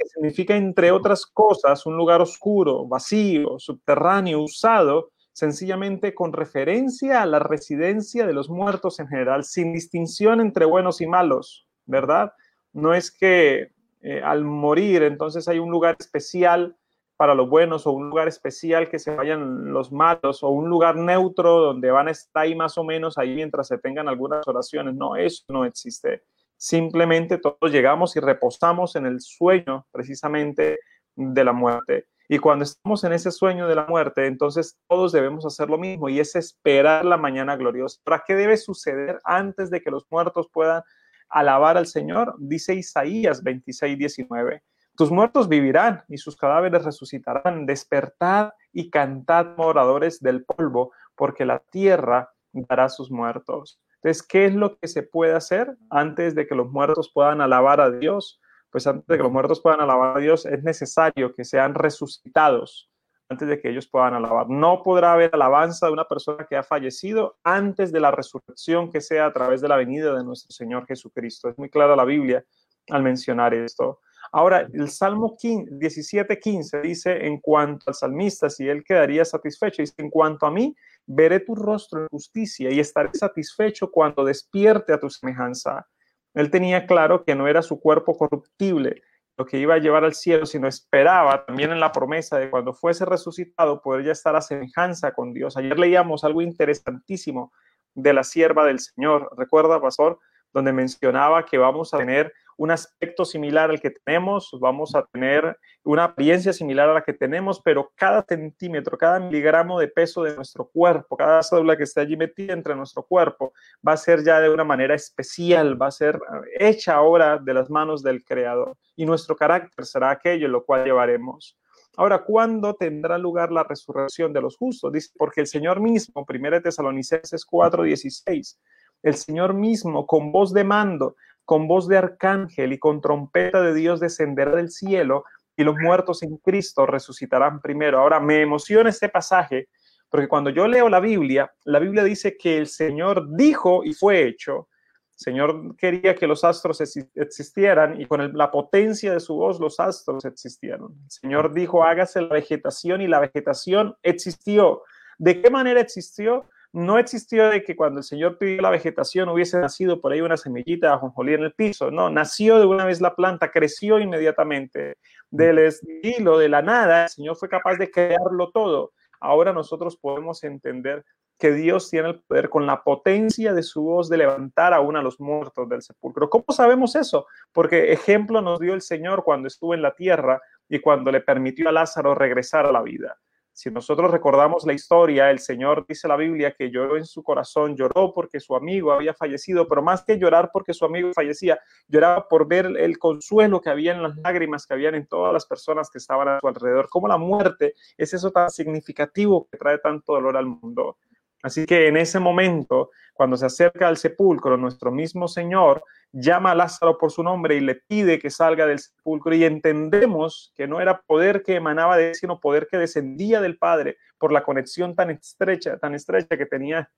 que 0.00 0.08
significa, 0.08 0.56
entre 0.56 0.92
otras 0.92 1.26
cosas, 1.26 1.84
un 1.84 1.96
lugar 1.96 2.22
oscuro, 2.22 2.86
vacío, 2.86 3.58
subterráneo, 3.58 4.40
usado 4.40 5.10
sencillamente 5.32 6.14
con 6.14 6.32
referencia 6.32 7.20
a 7.20 7.26
la 7.26 7.38
residencia 7.38 8.26
de 8.26 8.32
los 8.32 8.48
muertos 8.48 8.98
en 8.98 9.08
general, 9.08 9.44
sin 9.44 9.74
distinción 9.74 10.40
entre 10.40 10.64
buenos 10.64 11.02
y 11.02 11.06
malos, 11.06 11.66
¿verdad? 11.84 12.32
No 12.72 12.94
es 12.94 13.10
que 13.10 13.72
eh, 14.00 14.22
al 14.24 14.44
morir 14.44 15.02
entonces 15.02 15.46
hay 15.48 15.58
un 15.58 15.70
lugar 15.70 15.96
especial 16.00 16.76
para 17.18 17.34
los 17.34 17.50
buenos 17.50 17.86
o 17.86 17.92
un 17.92 18.08
lugar 18.08 18.28
especial 18.28 18.88
que 18.88 18.98
se 18.98 19.14
vayan 19.14 19.74
los 19.74 19.92
malos 19.92 20.42
o 20.42 20.48
un 20.48 20.70
lugar 20.70 20.96
neutro 20.96 21.60
donde 21.60 21.90
van 21.90 22.08
a 22.08 22.12
estar 22.12 22.44
ahí 22.44 22.54
más 22.54 22.78
o 22.78 22.84
menos 22.84 23.18
ahí 23.18 23.34
mientras 23.34 23.68
se 23.68 23.76
tengan 23.76 24.08
algunas 24.08 24.48
oraciones. 24.48 24.94
No, 24.94 25.16
eso 25.16 25.44
no 25.48 25.66
existe 25.66 26.22
simplemente 26.60 27.38
todos 27.38 27.72
llegamos 27.72 28.14
y 28.16 28.20
reposamos 28.20 28.94
en 28.94 29.06
el 29.06 29.20
sueño 29.22 29.86
precisamente 29.90 30.78
de 31.16 31.44
la 31.44 31.54
muerte. 31.54 32.06
Y 32.28 32.38
cuando 32.38 32.64
estamos 32.64 33.02
en 33.02 33.14
ese 33.14 33.30
sueño 33.30 33.66
de 33.66 33.74
la 33.74 33.86
muerte, 33.86 34.26
entonces 34.26 34.78
todos 34.86 35.10
debemos 35.10 35.46
hacer 35.46 35.70
lo 35.70 35.78
mismo 35.78 36.10
y 36.10 36.20
es 36.20 36.36
esperar 36.36 37.06
la 37.06 37.16
mañana 37.16 37.56
gloriosa. 37.56 37.98
¿Para 38.04 38.22
qué 38.26 38.34
debe 38.34 38.58
suceder 38.58 39.20
antes 39.24 39.70
de 39.70 39.80
que 39.80 39.90
los 39.90 40.04
muertos 40.10 40.48
puedan 40.52 40.82
alabar 41.30 41.78
al 41.78 41.86
Señor? 41.86 42.34
Dice 42.38 42.74
Isaías 42.74 43.42
26, 43.42 43.96
19. 43.96 44.62
Tus 44.96 45.10
muertos 45.10 45.48
vivirán 45.48 46.04
y 46.08 46.18
sus 46.18 46.36
cadáveres 46.36 46.84
resucitarán. 46.84 47.64
Despertad 47.64 48.50
y 48.70 48.90
cantad, 48.90 49.56
moradores 49.56 50.20
del 50.20 50.44
polvo, 50.44 50.92
porque 51.16 51.46
la 51.46 51.58
tierra 51.58 52.34
dará 52.52 52.90
sus 52.90 53.10
muertos. 53.10 53.80
Entonces, 54.02 54.26
¿qué 54.26 54.46
es 54.46 54.54
lo 54.54 54.78
que 54.78 54.88
se 54.88 55.02
puede 55.02 55.34
hacer 55.34 55.76
antes 55.90 56.34
de 56.34 56.46
que 56.46 56.54
los 56.54 56.70
muertos 56.70 57.10
puedan 57.12 57.40
alabar 57.42 57.80
a 57.80 57.90
Dios? 57.90 58.40
Pues 58.70 58.86
antes 58.86 59.06
de 59.06 59.16
que 59.18 59.22
los 59.22 59.32
muertos 59.32 59.60
puedan 59.60 59.80
alabar 59.80 60.16
a 60.16 60.20
Dios, 60.20 60.46
es 60.46 60.62
necesario 60.62 61.34
que 61.34 61.44
sean 61.44 61.74
resucitados 61.74 62.90
antes 63.28 63.46
de 63.46 63.60
que 63.60 63.68
ellos 63.68 63.86
puedan 63.86 64.14
alabar. 64.14 64.48
No 64.48 64.82
podrá 64.82 65.12
haber 65.12 65.30
alabanza 65.34 65.86
de 65.86 65.92
una 65.92 66.04
persona 66.04 66.46
que 66.48 66.56
ha 66.56 66.62
fallecido 66.62 67.38
antes 67.44 67.92
de 67.92 68.00
la 68.00 68.10
resurrección 68.10 68.90
que 68.90 69.00
sea 69.00 69.26
a 69.26 69.32
través 69.32 69.60
de 69.60 69.68
la 69.68 69.76
venida 69.76 70.14
de 70.16 70.24
nuestro 70.24 70.50
Señor 70.50 70.86
Jesucristo. 70.86 71.48
Es 71.48 71.58
muy 71.58 71.68
clara 71.68 71.94
la 71.94 72.04
Biblia 72.04 72.44
al 72.88 73.02
mencionar 73.02 73.54
esto. 73.54 74.00
Ahora, 74.32 74.66
el 74.72 74.90
Salmo 74.90 75.36
17, 75.40 76.38
15 76.38 76.80
dice, 76.80 77.26
en 77.26 77.38
cuanto 77.40 77.84
al 77.88 77.94
salmista, 77.94 78.48
si 78.48 78.68
él 78.68 78.82
quedaría 78.84 79.24
satisfecho, 79.24 79.82
dice, 79.82 79.94
en 79.98 80.10
cuanto 80.10 80.46
a 80.46 80.50
mí, 80.50 80.74
veré 81.06 81.40
tu 81.40 81.54
rostro 81.54 82.02
en 82.02 82.08
justicia 82.08 82.70
y 82.70 82.80
estaré 82.80 83.10
satisfecho 83.14 83.90
cuando 83.90 84.24
despierte 84.24 84.92
a 84.92 85.00
tu 85.00 85.10
semejanza. 85.10 85.86
Él 86.34 86.50
tenía 86.50 86.86
claro 86.86 87.24
que 87.24 87.34
no 87.34 87.48
era 87.48 87.62
su 87.62 87.80
cuerpo 87.80 88.16
corruptible 88.16 89.02
lo 89.36 89.46
que 89.46 89.58
iba 89.58 89.74
a 89.74 89.78
llevar 89.78 90.04
al 90.04 90.14
cielo, 90.14 90.44
sino 90.44 90.68
esperaba 90.68 91.46
también 91.46 91.72
en 91.72 91.80
la 91.80 91.92
promesa 91.92 92.38
de 92.38 92.50
cuando 92.50 92.74
fuese 92.74 93.06
resucitado 93.06 93.80
poder 93.80 94.04
ya 94.04 94.12
estar 94.12 94.36
a 94.36 94.42
semejanza 94.42 95.12
con 95.12 95.32
Dios. 95.32 95.56
Ayer 95.56 95.78
leíamos 95.78 96.24
algo 96.24 96.42
interesantísimo 96.42 97.50
de 97.94 98.12
la 98.12 98.22
sierva 98.22 98.66
del 98.66 98.80
Señor. 98.80 99.30
¿Recuerda, 99.38 99.80
pastor? 99.80 100.18
donde 100.52 100.72
mencionaba 100.72 101.44
que 101.44 101.58
vamos 101.58 101.94
a 101.94 101.98
tener 101.98 102.32
un 102.60 102.70
aspecto 102.70 103.24
similar 103.24 103.70
al 103.70 103.80
que 103.80 103.90
tenemos, 103.90 104.50
vamos 104.60 104.94
a 104.94 105.06
tener 105.06 105.56
una 105.82 106.04
apariencia 106.04 106.52
similar 106.52 106.90
a 106.90 106.92
la 106.92 107.00
que 107.02 107.14
tenemos, 107.14 107.58
pero 107.62 107.90
cada 107.94 108.22
centímetro, 108.22 108.98
cada 108.98 109.18
miligramo 109.18 109.80
de 109.80 109.88
peso 109.88 110.24
de 110.24 110.36
nuestro 110.36 110.68
cuerpo, 110.68 111.16
cada 111.16 111.42
célula 111.42 111.74
que 111.78 111.84
está 111.84 112.02
allí 112.02 112.18
metida 112.18 112.52
entre 112.52 112.76
nuestro 112.76 113.02
cuerpo, 113.02 113.54
va 113.86 113.94
a 113.94 113.96
ser 113.96 114.22
ya 114.22 114.40
de 114.40 114.50
una 114.50 114.62
manera 114.62 114.94
especial, 114.94 115.80
va 115.80 115.86
a 115.86 115.90
ser 115.90 116.16
eh, 116.16 116.68
hecha 116.68 116.96
ahora 116.96 117.38
de 117.38 117.54
las 117.54 117.70
manos 117.70 118.02
del 118.02 118.22
Creador. 118.22 118.76
Y 118.94 119.06
nuestro 119.06 119.34
carácter 119.36 119.86
será 119.86 120.10
aquello 120.10 120.44
en 120.44 120.52
lo 120.52 120.62
cual 120.62 120.84
llevaremos. 120.84 121.56
Ahora, 121.96 122.18
¿cuándo 122.18 122.74
tendrá 122.74 123.16
lugar 123.16 123.50
la 123.50 123.64
resurrección 123.64 124.34
de 124.34 124.42
los 124.42 124.58
justos? 124.58 124.92
Dice, 124.92 125.10
porque 125.16 125.40
el 125.40 125.46
Señor 125.46 125.80
mismo, 125.80 126.26
1 126.28 126.60
Tesalonicenses 126.60 127.42
4:16, 127.46 128.58
el 129.02 129.14
Señor 129.14 129.54
mismo, 129.54 130.06
con 130.06 130.30
voz 130.30 130.52
de 130.52 130.62
mando, 130.62 131.16
con 131.44 131.66
voz 131.66 131.88
de 131.88 131.98
arcángel 131.98 132.72
y 132.72 132.78
con 132.78 133.00
trompeta 133.00 133.60
de 133.60 133.74
Dios 133.74 134.00
descenderá 134.00 134.56
del 134.56 134.70
cielo 134.70 135.24
y 135.56 135.64
los 135.64 135.76
muertos 135.76 136.22
en 136.22 136.36
Cristo 136.38 136.86
resucitarán 136.86 137.60
primero. 137.60 137.98
Ahora, 137.98 138.20
me 138.20 138.40
emociona 138.40 138.90
este 138.90 139.08
pasaje 139.08 139.68
porque 140.10 140.28
cuando 140.28 140.50
yo 140.50 140.66
leo 140.66 140.88
la 140.88 141.00
Biblia, 141.00 141.52
la 141.64 141.78
Biblia 141.78 142.02
dice 142.02 142.36
que 142.36 142.58
el 142.58 142.66
Señor 142.66 143.36
dijo 143.36 143.84
y 143.84 143.94
fue 143.94 144.26
hecho. 144.26 144.68
Señor 145.14 145.76
quería 145.76 146.14
que 146.14 146.26
los 146.26 146.44
astros 146.44 146.80
existieran 146.80 148.00
y 148.00 148.06
con 148.06 148.36
la 148.36 148.50
potencia 148.50 149.12
de 149.12 149.20
su 149.20 149.36
voz 149.36 149.60
los 149.60 149.78
astros 149.78 150.24
existieron. 150.24 150.96
Señor 151.08 151.52
dijo, 151.52 151.84
hágase 151.84 152.22
la 152.22 152.34
vegetación 152.34 153.02
y 153.02 153.06
la 153.06 153.20
vegetación 153.20 153.94
existió. 154.02 154.82
¿De 155.18 155.42
qué 155.42 155.50
manera 155.50 155.80
existió? 155.80 156.48
No 156.72 156.98
existió 156.98 157.48
de 157.48 157.64
que 157.64 157.74
cuando 157.74 157.98
el 157.98 158.04
Señor 158.04 158.38
pidió 158.38 158.62
la 158.62 158.70
vegetación 158.70 159.28
hubiese 159.28 159.58
nacido 159.58 160.00
por 160.00 160.12
ahí 160.12 160.20
una 160.20 160.36
semillita 160.36 160.88
de 160.88 160.92
ajonjolí 160.94 161.34
en 161.34 161.42
el 161.42 161.52
piso. 161.52 161.90
No, 161.90 162.10
nació 162.10 162.58
de 162.58 162.66
una 162.66 162.84
vez 162.84 163.00
la 163.00 163.16
planta, 163.16 163.50
creció 163.50 163.98
inmediatamente. 163.98 164.96
Del 165.30 165.58
estilo, 165.58 166.38
de 166.38 166.48
la 166.48 166.62
nada, 166.62 167.04
el 167.04 167.08
Señor 167.08 167.36
fue 167.36 167.48
capaz 167.48 167.76
de 167.76 167.90
crearlo 167.90 168.50
todo. 168.52 168.92
Ahora 169.20 169.52
nosotros 169.52 169.96
podemos 169.96 170.44
entender 170.44 171.04
que 171.38 171.52
Dios 171.52 171.90
tiene 171.90 172.10
el 172.10 172.20
poder 172.20 172.50
con 172.50 172.66
la 172.66 172.82
potencia 172.82 173.54
de 173.54 173.62
su 173.62 173.82
voz 173.82 174.08
de 174.08 174.18
levantar 174.18 174.74
aún 174.74 174.96
a 174.96 175.02
los 175.02 175.18
muertos 175.18 175.68
del 175.68 175.82
sepulcro. 175.82 176.28
¿Cómo 176.28 176.44
sabemos 176.50 176.94
eso? 176.94 177.26
Porque 177.52 177.92
ejemplo 177.92 178.42
nos 178.42 178.60
dio 178.60 178.74
el 178.74 178.82
Señor 178.82 179.24
cuando 179.24 179.48
estuvo 179.48 179.74
en 179.74 179.82
la 179.82 179.94
tierra 179.94 180.40
y 180.68 180.80
cuando 180.80 181.10
le 181.10 181.20
permitió 181.22 181.68
a 181.68 181.72
Lázaro 181.72 182.14
regresar 182.14 182.66
a 182.66 182.72
la 182.72 182.82
vida. 182.82 183.18
Si 183.52 183.70
nosotros 183.70 184.10
recordamos 184.10 184.64
la 184.64 184.72
historia, 184.72 185.30
el 185.30 185.38
Señor 185.38 185.84
dice 185.86 186.08
la 186.08 186.16
Biblia 186.16 186.54
que 186.56 186.70
lloró 186.70 186.96
en 186.96 187.04
su 187.04 187.22
corazón, 187.22 187.76
lloró 187.76 188.12
porque 188.14 188.40
su 188.40 188.54
amigo 188.54 188.92
había 188.92 189.12
fallecido, 189.12 189.68
pero 189.68 189.82
más 189.82 190.02
que 190.02 190.18
llorar 190.18 190.50
porque 190.52 190.72
su 190.72 190.84
amigo 190.84 191.10
fallecía, 191.12 191.58
lloraba 191.88 192.26
por 192.28 192.48
ver 192.48 192.66
el 192.78 192.98
consuelo 192.98 193.60
que 193.60 193.70
había 193.70 193.92
en 193.92 194.02
las 194.02 194.16
lágrimas 194.16 194.66
que 194.66 194.74
habían 194.74 194.94
en 194.94 195.06
todas 195.06 195.32
las 195.32 195.46
personas 195.46 195.90
que 195.90 195.98
estaban 195.98 196.28
a 196.28 196.40
su 196.40 196.48
alrededor. 196.48 196.88
Como 196.88 197.08
la 197.08 197.18
muerte 197.18 197.74
es 197.96 198.14
eso 198.14 198.30
tan 198.30 198.50
significativo 198.50 199.46
que 199.50 199.58
trae 199.58 199.78
tanto 199.78 200.14
dolor 200.14 200.36
al 200.36 200.46
mundo. 200.46 200.96
Así 201.42 201.64
que 201.66 201.88
en 201.88 201.96
ese 201.96 202.20
momento, 202.20 202.90
cuando 203.14 203.36
se 203.36 203.46
acerca 203.46 203.88
al 203.88 203.96
sepulcro, 203.96 204.56
nuestro 204.56 204.90
mismo 204.90 205.28
Señor 205.28 205.82
llama 206.12 206.50
a 206.50 206.54
Lázaro 206.54 206.98
por 206.98 207.12
su 207.12 207.22
nombre 207.22 207.56
y 207.56 207.60
le 207.60 207.76
pide 207.76 208.18
que 208.18 208.30
salga 208.30 208.66
del 208.66 208.78
sepulcro 208.78 209.34
y 209.34 209.44
entendemos 209.44 210.52
que 210.56 210.66
no 210.66 210.80
era 210.80 211.00
poder 211.00 211.42
que 211.42 211.54
emanaba 211.54 211.96
de 211.96 212.08
él, 212.08 212.14
sino 212.14 212.40
poder 212.40 212.66
que 212.70 212.78
descendía 212.78 213.40
del 213.40 213.58
Padre 213.58 213.96
por 214.18 214.32
la 214.32 214.42
conexión 214.42 214.94
tan 214.94 215.10
estrecha, 215.10 215.78
tan 215.78 215.94
estrecha 215.94 216.36
que 216.36 216.46
tenía 216.46 216.90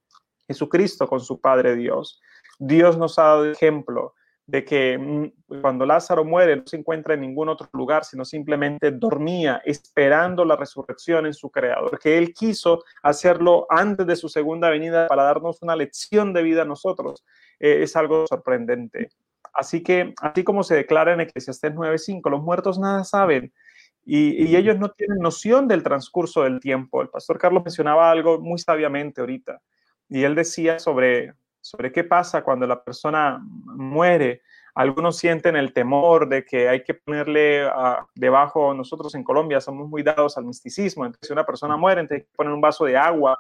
Jesucristo 0.47 1.07
con 1.07 1.20
su 1.20 1.40
Padre 1.40 1.76
Dios. 1.76 2.20
Dios 2.59 2.99
nos 2.99 3.18
ha 3.18 3.24
dado 3.24 3.51
ejemplo 3.51 4.14
de 4.47 4.64
que 4.64 4.99
mm, 4.99 5.61
cuando 5.61 5.86
Lázaro 5.86 6.24
muere 6.24 6.57
no 6.57 6.66
se 6.66 6.76
encuentra 6.76 7.14
en 7.14 7.20
ningún 7.20 7.49
otro 7.49 7.68
lugar, 7.72 8.05
sino 8.05 8.24
simplemente 8.24 8.90
dormía 8.90 9.62
esperando 9.64 10.45
la 10.45 10.57
resurrección 10.57 11.26
en 11.26 11.34
su 11.34 11.51
creador, 11.51 11.99
que 11.99 12.18
él 12.18 12.34
quiso 12.34 12.82
hacerlo 13.03 13.66
antes 13.70 14.07
de 14.07 14.16
su 14.16 14.28
segunda 14.28 14.68
venida 14.70 15.07
para 15.07 15.24
darnos 15.24 15.62
una 15.62 15.76
lección 15.76 16.32
de 16.32 16.43
vida 16.43 16.62
a 16.62 16.66
nosotros. 16.66 17.24
Eh, 17.61 17.82
es 17.82 17.95
algo 17.97 18.26
sorprendente. 18.26 19.11
Así 19.55 19.82
que, 19.82 20.14
así 20.20 20.45
como 20.45 20.62
se 20.64 20.74
declara 20.74 21.12
en 21.12 21.20
Eclesiastés 21.20 21.72
9:5, 21.74 22.30
los 22.30 22.43
muertos 22.43 22.78
nada 22.78 23.05
saben 23.05 23.53
y, 24.05 24.45
y 24.45 24.57
ellos 24.57 24.78
no 24.78 24.90
tienen 24.90 25.18
noción 25.18 25.68
del 25.68 25.82
transcurso 25.82 26.43
del 26.43 26.59
tiempo. 26.59 27.03
El 27.03 27.09
pastor 27.09 27.38
Carlos 27.38 27.62
mencionaba 27.64 28.11
algo 28.11 28.40
muy 28.40 28.59
sabiamente 28.59 29.20
ahorita 29.20 29.61
y 30.09 30.24
él 30.24 30.34
decía 30.34 30.78
sobre 30.78 31.34
sobre 31.62 31.92
qué 31.92 32.04
pasa 32.04 32.42
cuando 32.42 32.66
la 32.66 32.82
persona 32.84 33.40
muere. 33.42 34.42
Algunos 34.74 35.16
sienten 35.16 35.56
el 35.56 35.72
temor 35.72 36.28
de 36.28 36.44
que 36.44 36.68
hay 36.68 36.82
que 36.82 36.94
ponerle 36.94 37.66
uh, 37.66 38.04
debajo, 38.14 38.74
nosotros 38.74 39.14
en 39.14 39.22
Colombia 39.22 39.60
somos 39.60 39.88
muy 39.88 40.02
dados 40.02 40.36
al 40.36 40.44
misticismo, 40.44 41.06
entonces 41.06 41.28
si 41.28 41.32
una 41.32 41.46
persona 41.46 41.76
muere, 41.76 42.00
entonces 42.00 42.24
hay 42.24 42.28
que 42.30 42.36
poner 42.36 42.52
un 42.52 42.60
vaso 42.60 42.84
de 42.84 42.96
agua. 42.96 43.38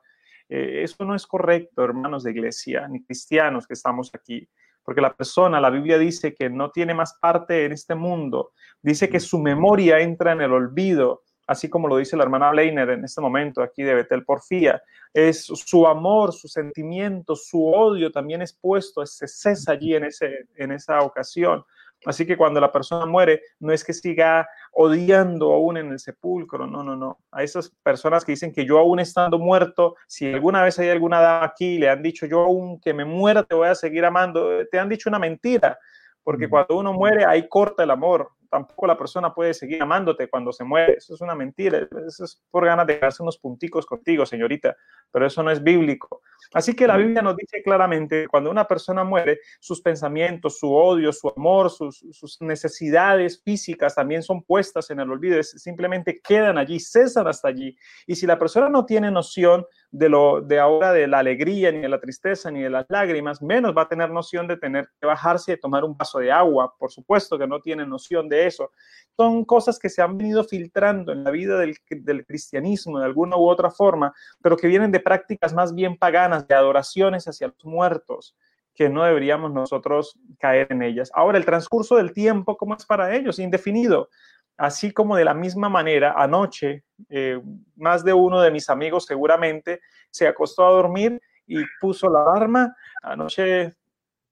Eh, 0.48 0.82
eso 0.82 1.04
no 1.04 1.14
es 1.14 1.26
correcto, 1.26 1.82
hermanos 1.82 2.22
de 2.22 2.30
iglesia, 2.30 2.86
ni 2.88 3.02
cristianos 3.02 3.66
que 3.66 3.74
estamos 3.74 4.10
aquí, 4.14 4.46
porque 4.84 5.00
la 5.00 5.14
persona, 5.14 5.60
la 5.60 5.70
Biblia 5.70 5.98
dice 5.98 6.34
que 6.34 6.50
no 6.50 6.70
tiene 6.70 6.92
más 6.92 7.14
parte 7.20 7.64
en 7.64 7.72
este 7.72 7.94
mundo, 7.94 8.52
dice 8.82 9.08
que 9.08 9.18
su 9.18 9.38
memoria 9.38 10.00
entra 10.00 10.32
en 10.32 10.42
el 10.42 10.52
olvido, 10.52 11.22
así 11.52 11.68
como 11.68 11.88
lo 11.88 11.96
dice 11.96 12.16
la 12.16 12.24
hermana 12.24 12.52
Leiner 12.52 12.90
en 12.90 13.04
este 13.04 13.20
momento 13.20 13.62
aquí 13.62 13.82
de 13.82 13.94
Betel 13.94 14.24
Porfía, 14.24 14.82
es 15.14 15.44
su 15.44 15.86
amor, 15.86 16.32
su 16.32 16.48
sentimiento, 16.48 17.36
su 17.36 17.66
odio 17.66 18.10
también 18.10 18.42
es 18.42 18.52
puesto, 18.52 19.04
se 19.06 19.28
cesa 19.28 19.72
allí 19.72 19.94
en, 19.94 20.04
ese, 20.04 20.46
en 20.56 20.72
esa 20.72 21.00
ocasión. 21.00 21.64
Así 22.04 22.26
que 22.26 22.36
cuando 22.36 22.60
la 22.60 22.72
persona 22.72 23.06
muere, 23.06 23.42
no 23.60 23.72
es 23.72 23.84
que 23.84 23.92
siga 23.92 24.48
odiando 24.72 25.52
aún 25.52 25.76
en 25.76 25.92
el 25.92 26.00
sepulcro, 26.00 26.66
no, 26.66 26.82
no, 26.82 26.96
no. 26.96 27.18
A 27.30 27.44
esas 27.44 27.70
personas 27.82 28.24
que 28.24 28.32
dicen 28.32 28.52
que 28.52 28.64
yo 28.64 28.78
aún 28.78 28.98
estando 28.98 29.38
muerto, 29.38 29.94
si 30.08 30.32
alguna 30.32 30.62
vez 30.62 30.78
hay 30.78 30.88
alguna 30.88 31.20
dama 31.20 31.44
aquí 31.44 31.78
le 31.78 31.88
han 31.88 32.02
dicho 32.02 32.26
yo 32.26 32.40
aún 32.40 32.80
que 32.80 32.92
me 32.92 33.04
muera 33.04 33.44
te 33.44 33.54
voy 33.54 33.68
a 33.68 33.74
seguir 33.74 34.04
amando, 34.04 34.66
te 34.70 34.78
han 34.78 34.88
dicho 34.88 35.08
una 35.08 35.18
mentira, 35.18 35.78
porque 36.24 36.48
cuando 36.48 36.76
uno 36.76 36.92
muere 36.92 37.24
ahí 37.24 37.48
corta 37.48 37.84
el 37.84 37.90
amor, 37.90 38.30
tampoco 38.52 38.86
la 38.86 38.98
persona 38.98 39.32
puede 39.32 39.54
seguir 39.54 39.82
amándote 39.82 40.28
cuando 40.28 40.52
se 40.52 40.62
muere. 40.62 40.98
Eso 40.98 41.14
es 41.14 41.22
una 41.22 41.34
mentira. 41.34 41.88
Eso 42.06 42.24
es 42.24 42.42
por 42.50 42.66
ganas 42.66 42.86
de 42.86 42.98
darse 42.98 43.22
unos 43.22 43.38
punticos 43.38 43.86
contigo, 43.86 44.26
señorita. 44.26 44.76
Pero 45.10 45.26
eso 45.26 45.42
no 45.42 45.50
es 45.50 45.62
bíblico. 45.62 46.20
Así 46.52 46.76
que 46.76 46.86
la 46.86 46.98
Biblia 46.98 47.22
nos 47.22 47.34
dice 47.34 47.62
claramente 47.62 48.22
que 48.22 48.28
cuando 48.28 48.50
una 48.50 48.68
persona 48.68 49.04
muere, 49.04 49.40
sus 49.58 49.80
pensamientos, 49.80 50.58
su 50.58 50.70
odio, 50.70 51.14
su 51.14 51.32
amor, 51.34 51.70
sus, 51.70 52.04
sus 52.10 52.42
necesidades 52.42 53.42
físicas 53.42 53.94
también 53.94 54.22
son 54.22 54.42
puestas 54.42 54.90
en 54.90 55.00
el 55.00 55.10
olvido. 55.10 55.42
Simplemente 55.42 56.20
quedan 56.20 56.58
allí, 56.58 56.78
cesan 56.78 57.26
hasta 57.28 57.48
allí. 57.48 57.74
Y 58.06 58.16
si 58.16 58.26
la 58.26 58.38
persona 58.38 58.68
no 58.68 58.84
tiene 58.84 59.10
noción 59.10 59.64
de 59.92 60.08
lo 60.08 60.40
de 60.40 60.58
ahora 60.58 60.90
de 60.90 61.06
la 61.06 61.18
alegría, 61.18 61.70
ni 61.70 61.80
de 61.80 61.88
la 61.88 62.00
tristeza, 62.00 62.50
ni 62.50 62.62
de 62.62 62.70
las 62.70 62.86
lágrimas, 62.88 63.42
menos 63.42 63.76
va 63.76 63.82
a 63.82 63.88
tener 63.88 64.10
noción 64.10 64.48
de 64.48 64.56
tener 64.56 64.88
que 64.98 65.06
bajarse 65.06 65.52
y 65.52 65.60
tomar 65.60 65.84
un 65.84 65.96
vaso 65.96 66.18
de 66.18 66.32
agua. 66.32 66.74
Por 66.78 66.90
supuesto 66.90 67.38
que 67.38 67.46
no 67.46 67.60
tiene 67.60 67.86
noción 67.86 68.26
de 68.26 68.46
eso. 68.46 68.70
Son 69.16 69.44
cosas 69.44 69.78
que 69.78 69.90
se 69.90 70.00
han 70.00 70.16
venido 70.16 70.44
filtrando 70.44 71.12
en 71.12 71.22
la 71.22 71.30
vida 71.30 71.58
del, 71.58 71.76
del 71.90 72.24
cristianismo 72.24 72.98
de 72.98 73.04
alguna 73.04 73.36
u 73.36 73.46
otra 73.46 73.70
forma, 73.70 74.14
pero 74.42 74.56
que 74.56 74.66
vienen 74.66 74.92
de 74.92 75.00
prácticas 75.00 75.52
más 75.52 75.74
bien 75.74 75.98
paganas, 75.98 76.48
de 76.48 76.54
adoraciones 76.54 77.28
hacia 77.28 77.48
los 77.48 77.64
muertos 77.64 78.34
que 78.74 78.88
no 78.88 79.04
deberíamos 79.04 79.52
nosotros 79.52 80.18
caer 80.38 80.68
en 80.70 80.82
ellas. 80.82 81.10
Ahora, 81.14 81.36
el 81.36 81.44
transcurso 81.44 81.96
del 81.96 82.14
tiempo, 82.14 82.56
¿cómo 82.56 82.74
es 82.74 82.86
para 82.86 83.14
ellos? 83.14 83.38
Indefinido. 83.38 84.08
Así 84.56 84.92
como 84.92 85.16
de 85.16 85.24
la 85.24 85.34
misma 85.34 85.68
manera, 85.68 86.14
anoche, 86.16 86.84
eh, 87.08 87.40
más 87.76 88.04
de 88.04 88.12
uno 88.12 88.40
de 88.40 88.50
mis 88.50 88.68
amigos 88.68 89.06
seguramente 89.06 89.80
se 90.10 90.28
acostó 90.28 90.66
a 90.66 90.70
dormir 90.72 91.20
y 91.46 91.62
puso 91.80 92.08
la 92.10 92.22
alarma. 92.22 92.76
Anoche 93.02 93.72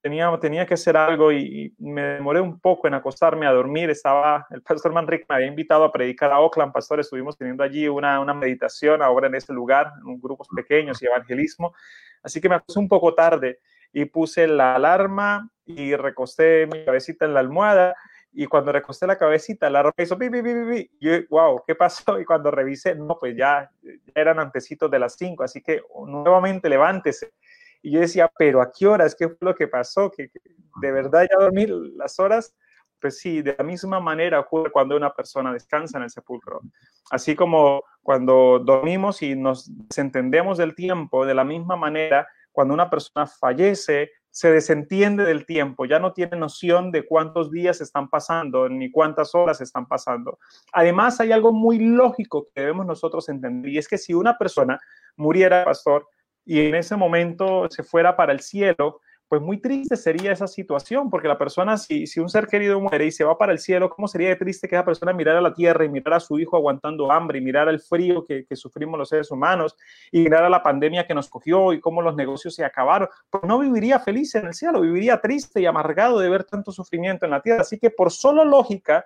tenía, 0.00 0.30
tenía 0.40 0.66
que 0.66 0.74
hacer 0.74 0.96
algo 0.96 1.32
y, 1.32 1.74
me 1.78 2.02
demoré 2.02 2.40
un 2.40 2.60
poco 2.60 2.86
en 2.86 2.94
acostarme 2.94 3.46
a 3.46 3.52
dormir. 3.52 3.90
Estaba, 3.90 4.46
el 4.50 4.62
pastor 4.62 4.92
Manrique 4.92 5.26
me 5.28 5.36
había 5.36 5.48
invitado 5.48 5.84
a 5.84 5.92
predicar 5.92 6.32
a 6.32 6.40
Oakland, 6.40 6.72
pastor. 6.72 7.00
Estuvimos 7.00 7.36
teniendo 7.36 7.64
allí 7.64 7.88
una, 7.88 8.20
una 8.20 8.34
meditación 8.34 9.02
ahora 9.02 9.26
en 9.26 9.34
ese 9.34 9.52
lugar, 9.52 9.92
en 10.06 10.20
grupos 10.20 10.48
pequeños 10.54 11.02
y 11.02 11.06
evangelismo. 11.06 11.74
Así 12.22 12.40
que 12.40 12.48
me 12.48 12.56
acosté 12.56 12.78
un 12.78 12.88
poco 12.88 13.14
tarde 13.14 13.58
y 13.92 14.04
puse 14.04 14.46
la 14.46 14.76
alarma 14.76 15.50
y 15.64 15.94
recosté 15.96 16.66
mi 16.66 16.84
cabecita 16.84 17.24
en 17.24 17.34
la 17.34 17.40
almohada 17.40 17.96
y 18.32 18.46
cuando 18.46 18.72
recosté 18.72 19.06
la 19.06 19.18
cabecita, 19.18 19.68
la 19.68 19.82
ropa 19.82 20.02
hizo, 20.02 20.16
bi, 20.16 20.28
bi, 20.28 20.40
bi, 20.40 20.90
yo, 21.00 21.12
wow, 21.30 21.62
¿qué 21.66 21.74
pasó? 21.74 22.20
Y 22.20 22.24
cuando 22.24 22.50
revisé, 22.50 22.94
no, 22.94 23.18
pues 23.18 23.36
ya, 23.36 23.70
eran 24.14 24.38
antecitos 24.38 24.90
de 24.90 24.98
las 24.98 25.16
5, 25.16 25.42
así 25.42 25.60
que 25.60 25.82
nuevamente 26.06 26.68
levántese. 26.68 27.32
Y 27.82 27.92
yo 27.92 28.00
decía, 28.00 28.30
pero 28.38 28.60
¿a 28.60 28.70
qué 28.70 28.86
horas? 28.86 29.16
¿Qué 29.18 29.28
fue 29.28 29.38
lo 29.40 29.54
que 29.54 29.66
pasó? 29.66 30.10
¿Que, 30.10 30.30
de 30.80 30.92
verdad 30.92 31.26
ya 31.30 31.42
dormí 31.42 31.66
las 31.96 32.20
horas? 32.20 32.54
Pues 33.00 33.18
sí, 33.18 33.40
de 33.40 33.56
la 33.56 33.64
misma 33.64 33.98
manera 33.98 34.38
ocurre 34.38 34.70
cuando 34.70 34.96
una 34.96 35.12
persona 35.12 35.52
descansa 35.52 35.96
en 35.98 36.04
el 36.04 36.10
sepulcro. 36.10 36.60
Así 37.10 37.34
como 37.34 37.82
cuando 38.02 38.58
dormimos 38.58 39.22
y 39.22 39.34
nos 39.34 39.70
desentendemos 39.88 40.58
del 40.58 40.74
tiempo, 40.74 41.24
de 41.24 41.34
la 41.34 41.44
misma 41.44 41.76
manera, 41.76 42.28
cuando 42.52 42.74
una 42.74 42.90
persona 42.90 43.26
fallece, 43.26 44.10
se 44.30 44.52
desentiende 44.52 45.24
del 45.24 45.44
tiempo, 45.44 45.84
ya 45.86 45.98
no 45.98 46.12
tiene 46.12 46.36
noción 46.36 46.92
de 46.92 47.04
cuántos 47.04 47.50
días 47.50 47.80
están 47.80 48.08
pasando 48.08 48.68
ni 48.68 48.90
cuántas 48.90 49.34
horas 49.34 49.60
están 49.60 49.86
pasando. 49.86 50.38
Además, 50.72 51.20
hay 51.20 51.32
algo 51.32 51.52
muy 51.52 51.78
lógico 51.78 52.48
que 52.54 52.60
debemos 52.60 52.86
nosotros 52.86 53.28
entender 53.28 53.70
y 53.72 53.78
es 53.78 53.88
que 53.88 53.98
si 53.98 54.14
una 54.14 54.38
persona 54.38 54.78
muriera, 55.16 55.64
pastor, 55.64 56.06
y 56.44 56.60
en 56.60 56.74
ese 56.74 56.96
momento 56.96 57.68
se 57.70 57.82
fuera 57.82 58.16
para 58.16 58.32
el 58.32 58.40
cielo, 58.40 59.00
pues 59.30 59.40
muy 59.40 59.58
triste 59.58 59.96
sería 59.96 60.32
esa 60.32 60.48
situación, 60.48 61.08
porque 61.08 61.28
la 61.28 61.38
persona, 61.38 61.78
si, 61.78 62.08
si 62.08 62.18
un 62.18 62.28
ser 62.28 62.48
querido 62.48 62.80
muere 62.80 63.06
y 63.06 63.12
se 63.12 63.22
va 63.22 63.38
para 63.38 63.52
el 63.52 63.60
cielo, 63.60 63.88
¿cómo 63.88 64.08
sería 64.08 64.36
triste 64.36 64.66
que 64.66 64.74
esa 64.74 64.84
persona 64.84 65.12
mirara 65.12 65.40
la 65.40 65.54
tierra 65.54 65.84
y 65.84 65.88
mirara 65.88 66.16
a 66.16 66.20
su 66.20 66.36
hijo 66.40 66.56
aguantando 66.56 67.12
hambre 67.12 67.38
y 67.38 67.40
mirara 67.40 67.70
el 67.70 67.78
frío 67.78 68.24
que, 68.24 68.44
que 68.44 68.56
sufrimos 68.56 68.98
los 68.98 69.08
seres 69.08 69.30
humanos 69.30 69.76
y 70.10 70.24
mirara 70.24 70.48
la 70.48 70.64
pandemia 70.64 71.06
que 71.06 71.14
nos 71.14 71.28
cogió 71.28 71.72
y 71.72 71.78
cómo 71.78 72.02
los 72.02 72.16
negocios 72.16 72.56
se 72.56 72.64
acabaron? 72.64 73.08
Pues 73.30 73.44
no 73.44 73.60
viviría 73.60 74.00
feliz 74.00 74.34
en 74.34 74.48
el 74.48 74.54
cielo, 74.54 74.80
viviría 74.80 75.20
triste 75.20 75.60
y 75.60 75.66
amargado 75.66 76.18
de 76.18 76.28
ver 76.28 76.42
tanto 76.42 76.72
sufrimiento 76.72 77.24
en 77.24 77.30
la 77.30 77.40
tierra. 77.40 77.60
Así 77.60 77.78
que 77.78 77.90
por 77.90 78.10
solo 78.10 78.44
lógica, 78.44 79.04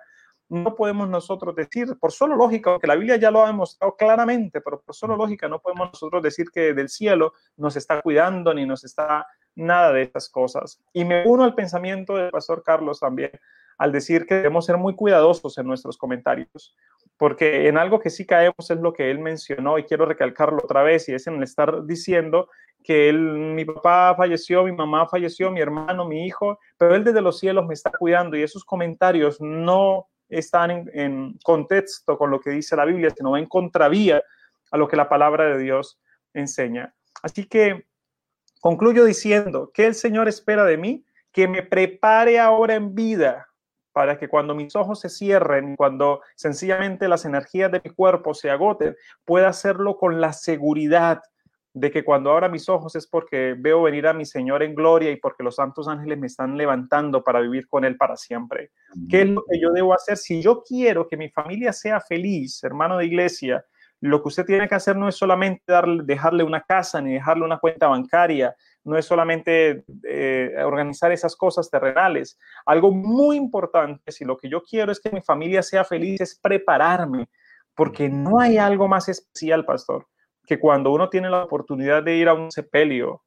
no 0.49 0.73
podemos 0.73 1.07
nosotros 1.07 1.55
decir, 1.55 1.99
por 1.99 2.11
solo 2.11 2.35
lógica, 2.35 2.71
aunque 2.71 2.87
la 2.87 2.95
Biblia 2.95 3.17
ya 3.17 3.29
lo 3.29 3.43
ha 3.43 3.47
demostrado 3.47 3.95
claramente, 3.95 4.59
pero 4.61 4.81
por 4.81 4.95
solo 4.95 5.15
lógica 5.15 5.47
no 5.47 5.59
podemos 5.59 5.89
nosotros 5.93 6.23
decir 6.23 6.47
que 6.51 6.73
del 6.73 6.89
cielo 6.89 7.33
nos 7.57 7.75
está 7.75 8.01
cuidando 8.01 8.55
ni 8.55 8.65
nos 8.65 8.83
está 8.83 9.27
nada 9.55 9.91
de 9.93 10.03
estas 10.03 10.29
cosas. 10.29 10.81
Y 10.93 11.05
me 11.05 11.25
uno 11.25 11.43
al 11.43 11.55
pensamiento 11.55 12.15
del 12.15 12.29
pastor 12.29 12.63
Carlos 12.63 12.99
también 12.99 13.31
al 13.77 13.91
decir 13.91 14.25
que 14.25 14.35
debemos 14.35 14.65
ser 14.65 14.77
muy 14.77 14.95
cuidadosos 14.95 15.57
en 15.57 15.67
nuestros 15.67 15.97
comentarios, 15.97 16.75
porque 17.17 17.67
en 17.67 17.77
algo 17.77 17.99
que 17.99 18.09
sí 18.09 18.25
caemos 18.25 18.69
es 18.69 18.77
lo 18.77 18.93
que 18.93 19.11
él 19.11 19.19
mencionó 19.19 19.77
y 19.77 19.83
quiero 19.83 20.05
recalcarlo 20.05 20.59
otra 20.63 20.83
vez 20.83 21.09
y 21.09 21.13
es 21.13 21.27
en 21.27 21.41
estar 21.43 21.85
diciendo 21.85 22.49
que 22.83 23.09
él, 23.09 23.19
mi 23.19 23.65
papá 23.65 24.13
falleció, 24.15 24.63
mi 24.63 24.71
mamá 24.71 25.07
falleció, 25.07 25.49
mi 25.51 25.59
hermano, 25.59 26.05
mi 26.05 26.25
hijo, 26.25 26.59
pero 26.77 26.95
él 26.95 27.03
desde 27.03 27.21
los 27.21 27.39
cielos 27.39 27.65
me 27.65 27.73
está 27.73 27.91
cuidando 27.91 28.37
y 28.37 28.43
esos 28.43 28.63
comentarios 28.63 29.41
no 29.41 30.07
están 30.29 30.89
en 30.93 31.37
contexto 31.43 32.17
con 32.17 32.31
lo 32.31 32.39
que 32.39 32.51
dice 32.51 32.75
la 32.75 32.85
Biblia, 32.85 33.09
sino 33.15 33.37
en 33.37 33.45
contravía 33.47 34.23
a 34.71 34.77
lo 34.77 34.87
que 34.87 34.95
la 34.95 35.09
palabra 35.09 35.45
de 35.45 35.59
Dios 35.59 35.99
enseña. 36.33 36.93
Así 37.21 37.45
que 37.45 37.85
Concluyo 38.65 39.05
diciendo 39.05 39.69
que 39.71 39.85
el 39.85 39.93
Señor 39.93 40.27
espera 40.27 40.65
de 40.65 40.75
mí 40.75 41.05
que 41.31 41.47
me 41.47 41.61
prepare 41.61 42.39
ahora 42.39 42.73
en 42.73 42.95
vida 42.95 43.47
para 43.91 44.17
que 44.17 44.27
cuando 44.27 44.55
mis 44.55 44.75
ojos 44.75 45.01
se 45.01 45.09
cierren, 45.09 45.75
cuando 45.75 46.21
sencillamente 46.35 47.07
las 47.07 47.25
energías 47.25 47.71
de 47.71 47.79
mi 47.83 47.91
cuerpo 47.91 48.33
se 48.33 48.49
agoten, 48.49 48.95
pueda 49.23 49.49
hacerlo 49.49 49.97
con 49.97 50.19
la 50.19 50.33
seguridad 50.33 51.21
de 51.75 51.91
que 51.91 52.03
cuando 52.03 52.31
abra 52.31 52.49
mis 52.49 52.67
ojos 52.67 52.95
es 52.95 53.05
porque 53.05 53.55
veo 53.55 53.83
venir 53.83 54.07
a 54.07 54.13
mi 54.13 54.25
Señor 54.25 54.63
en 54.63 54.73
gloria 54.73 55.11
y 55.11 55.17
porque 55.17 55.43
los 55.43 55.57
santos 55.57 55.87
ángeles 55.87 56.17
me 56.17 56.25
están 56.25 56.57
levantando 56.57 57.23
para 57.23 57.41
vivir 57.41 57.67
con 57.67 57.85
Él 57.85 57.97
para 57.97 58.17
siempre. 58.17 58.71
¿Qué 59.07 59.21
es 59.21 59.29
lo 59.29 59.43
que 59.43 59.59
yo 59.59 59.73
debo 59.73 59.93
hacer? 59.93 60.17
Si 60.17 60.41
yo 60.41 60.63
quiero 60.63 61.07
que 61.07 61.17
mi 61.17 61.29
familia 61.29 61.71
sea 61.71 62.01
feliz, 62.01 62.63
hermano 62.63 62.97
de 62.97 63.05
iglesia, 63.05 63.63
lo 64.05 64.21
que 64.21 64.27
usted 64.27 64.45
tiene 64.45 64.67
que 64.67 64.75
hacer 64.75 64.95
no 64.95 65.07
es 65.09 65.15
solamente 65.15 65.63
darle, 65.67 66.03
dejarle 66.03 66.43
una 66.43 66.61
casa 66.61 67.01
ni 67.01 67.13
dejarle 67.13 67.43
una 67.43 67.57
cuenta 67.57 67.87
bancaria, 67.87 68.55
no 68.83 68.97
es 68.97 69.05
solamente 69.05 69.83
eh, 70.03 70.55
organizar 70.63 71.11
esas 71.11 71.35
cosas 71.35 71.69
terrenales. 71.69 72.37
Algo 72.65 72.91
muy 72.91 73.35
importante, 73.35 74.11
si 74.11 74.23
lo 74.23 74.37
que 74.37 74.47
yo 74.47 74.61
quiero 74.61 74.91
es 74.91 74.99
que 74.99 75.09
mi 75.09 75.21
familia 75.21 75.63
sea 75.63 75.83
feliz, 75.83 76.21
es 76.21 76.39
prepararme, 76.39 77.29
porque 77.73 78.07
no 78.07 78.39
hay 78.39 78.57
algo 78.57 78.87
más 78.87 79.09
especial, 79.09 79.65
pastor, 79.65 80.07
que 80.45 80.59
cuando 80.59 80.91
uno 80.91 81.09
tiene 81.09 81.29
la 81.29 81.43
oportunidad 81.43 82.03
de 82.03 82.15
ir 82.15 82.27
a 82.27 82.33
un 82.33 82.51
sepelio, 82.51 83.21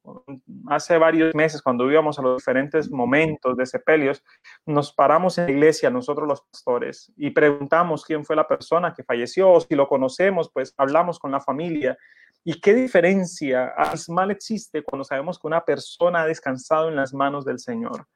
hace 0.68 0.98
varios 0.98 1.34
meses 1.34 1.62
cuando 1.62 1.90
íbamos 1.90 2.18
a 2.18 2.22
los 2.22 2.38
diferentes 2.38 2.90
momentos 2.90 3.56
de 3.56 3.66
sepelios, 3.66 4.24
nos 4.66 4.92
paramos 4.92 5.38
en 5.38 5.46
la 5.46 5.50
iglesia, 5.52 5.90
nosotros 5.90 6.28
los 6.28 6.42
pastores, 6.42 7.12
y 7.16 7.30
preguntamos 7.30 8.04
quién 8.04 8.24
fue 8.24 8.36
la 8.36 8.46
persona 8.46 8.94
que 8.94 9.04
falleció, 9.04 9.50
o 9.50 9.60
si 9.60 9.74
lo 9.74 9.88
conocemos, 9.88 10.50
pues 10.52 10.74
hablamos 10.76 11.18
con 11.18 11.30
la 11.30 11.40
familia. 11.40 11.96
¿Y 12.44 12.60
qué 12.60 12.72
diferencia 12.72 13.74
mal 14.08 14.30
existe 14.30 14.82
cuando 14.82 15.04
sabemos 15.04 15.38
que 15.38 15.46
una 15.46 15.64
persona 15.64 16.22
ha 16.22 16.26
descansado 16.26 16.88
en 16.88 16.96
las 16.96 17.12
manos 17.12 17.44
del 17.44 17.58
Señor? 17.58 18.06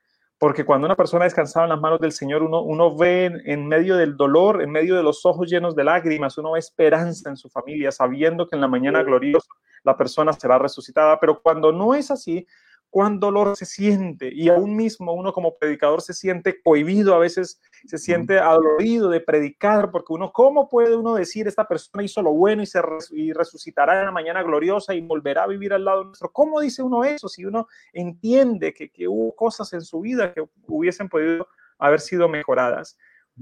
Porque 0.42 0.64
cuando 0.64 0.86
una 0.86 0.96
persona 0.96 1.22
descansaba 1.22 1.66
en 1.66 1.70
las 1.70 1.80
manos 1.80 2.00
del 2.00 2.10
Señor, 2.10 2.42
uno, 2.42 2.62
uno 2.62 2.96
ve 2.96 3.30
en, 3.44 3.68
medio 3.68 3.96
del 3.96 4.16
dolor, 4.16 4.60
en 4.60 4.72
medio 4.72 4.96
de 4.96 5.02
los 5.04 5.24
ojos 5.24 5.48
llenos 5.48 5.76
de 5.76 5.84
lágrimas, 5.84 6.36
uno 6.36 6.50
ve 6.50 6.58
esperanza 6.58 7.30
en 7.30 7.36
su 7.36 7.48
familia, 7.48 7.92
sabiendo 7.92 8.48
que 8.48 8.56
en 8.56 8.60
la 8.60 8.66
mañana 8.66 9.04
gloriosa 9.04 9.46
la 9.84 9.96
persona 9.96 10.32
será 10.32 10.58
resucitada. 10.58 11.20
Pero 11.20 11.40
cuando 11.40 11.70
no 11.70 11.94
es 11.94 12.10
así, 12.10 12.44
cuán 12.92 13.18
dolor 13.18 13.56
se 13.56 13.64
siente 13.64 14.30
y 14.30 14.50
aún 14.50 14.76
mismo 14.76 15.14
uno 15.14 15.32
como 15.32 15.56
predicador 15.56 16.02
se 16.02 16.12
siente 16.12 16.60
cohibido, 16.62 17.14
a 17.14 17.18
veces 17.18 17.58
se 17.86 17.96
siente 17.96 18.38
adolorido 18.38 19.08
de 19.08 19.20
predicar, 19.20 19.90
porque 19.90 20.12
uno, 20.12 20.30
¿cómo 20.30 20.68
puede 20.68 20.94
uno 20.94 21.14
decir 21.14 21.48
esta 21.48 21.66
persona 21.66 22.04
hizo 22.04 22.20
lo 22.20 22.32
bueno 22.32 22.62
y, 22.62 22.66
se 22.66 22.82
y 23.12 23.32
resucitará 23.32 23.98
en 24.00 24.04
la 24.04 24.12
mañana 24.12 24.42
gloriosa 24.42 24.92
y 24.92 25.00
volverá 25.00 25.44
a 25.44 25.46
vivir 25.46 25.72
al 25.72 25.86
lado 25.86 26.04
nuestro? 26.04 26.30
¿Cómo 26.32 26.60
dice 26.60 26.82
uno 26.82 27.02
eso 27.02 27.30
si 27.30 27.46
uno 27.46 27.66
entiende 27.94 28.74
que, 28.74 28.90
que 28.90 29.08
hubo 29.08 29.34
cosas 29.34 29.72
en 29.72 29.80
su 29.80 30.02
vida 30.02 30.34
que 30.34 30.44
hubiesen 30.66 31.08
podido 31.08 31.48
haber 31.78 32.00
sido 32.00 32.28
mejoradas? 32.28 32.98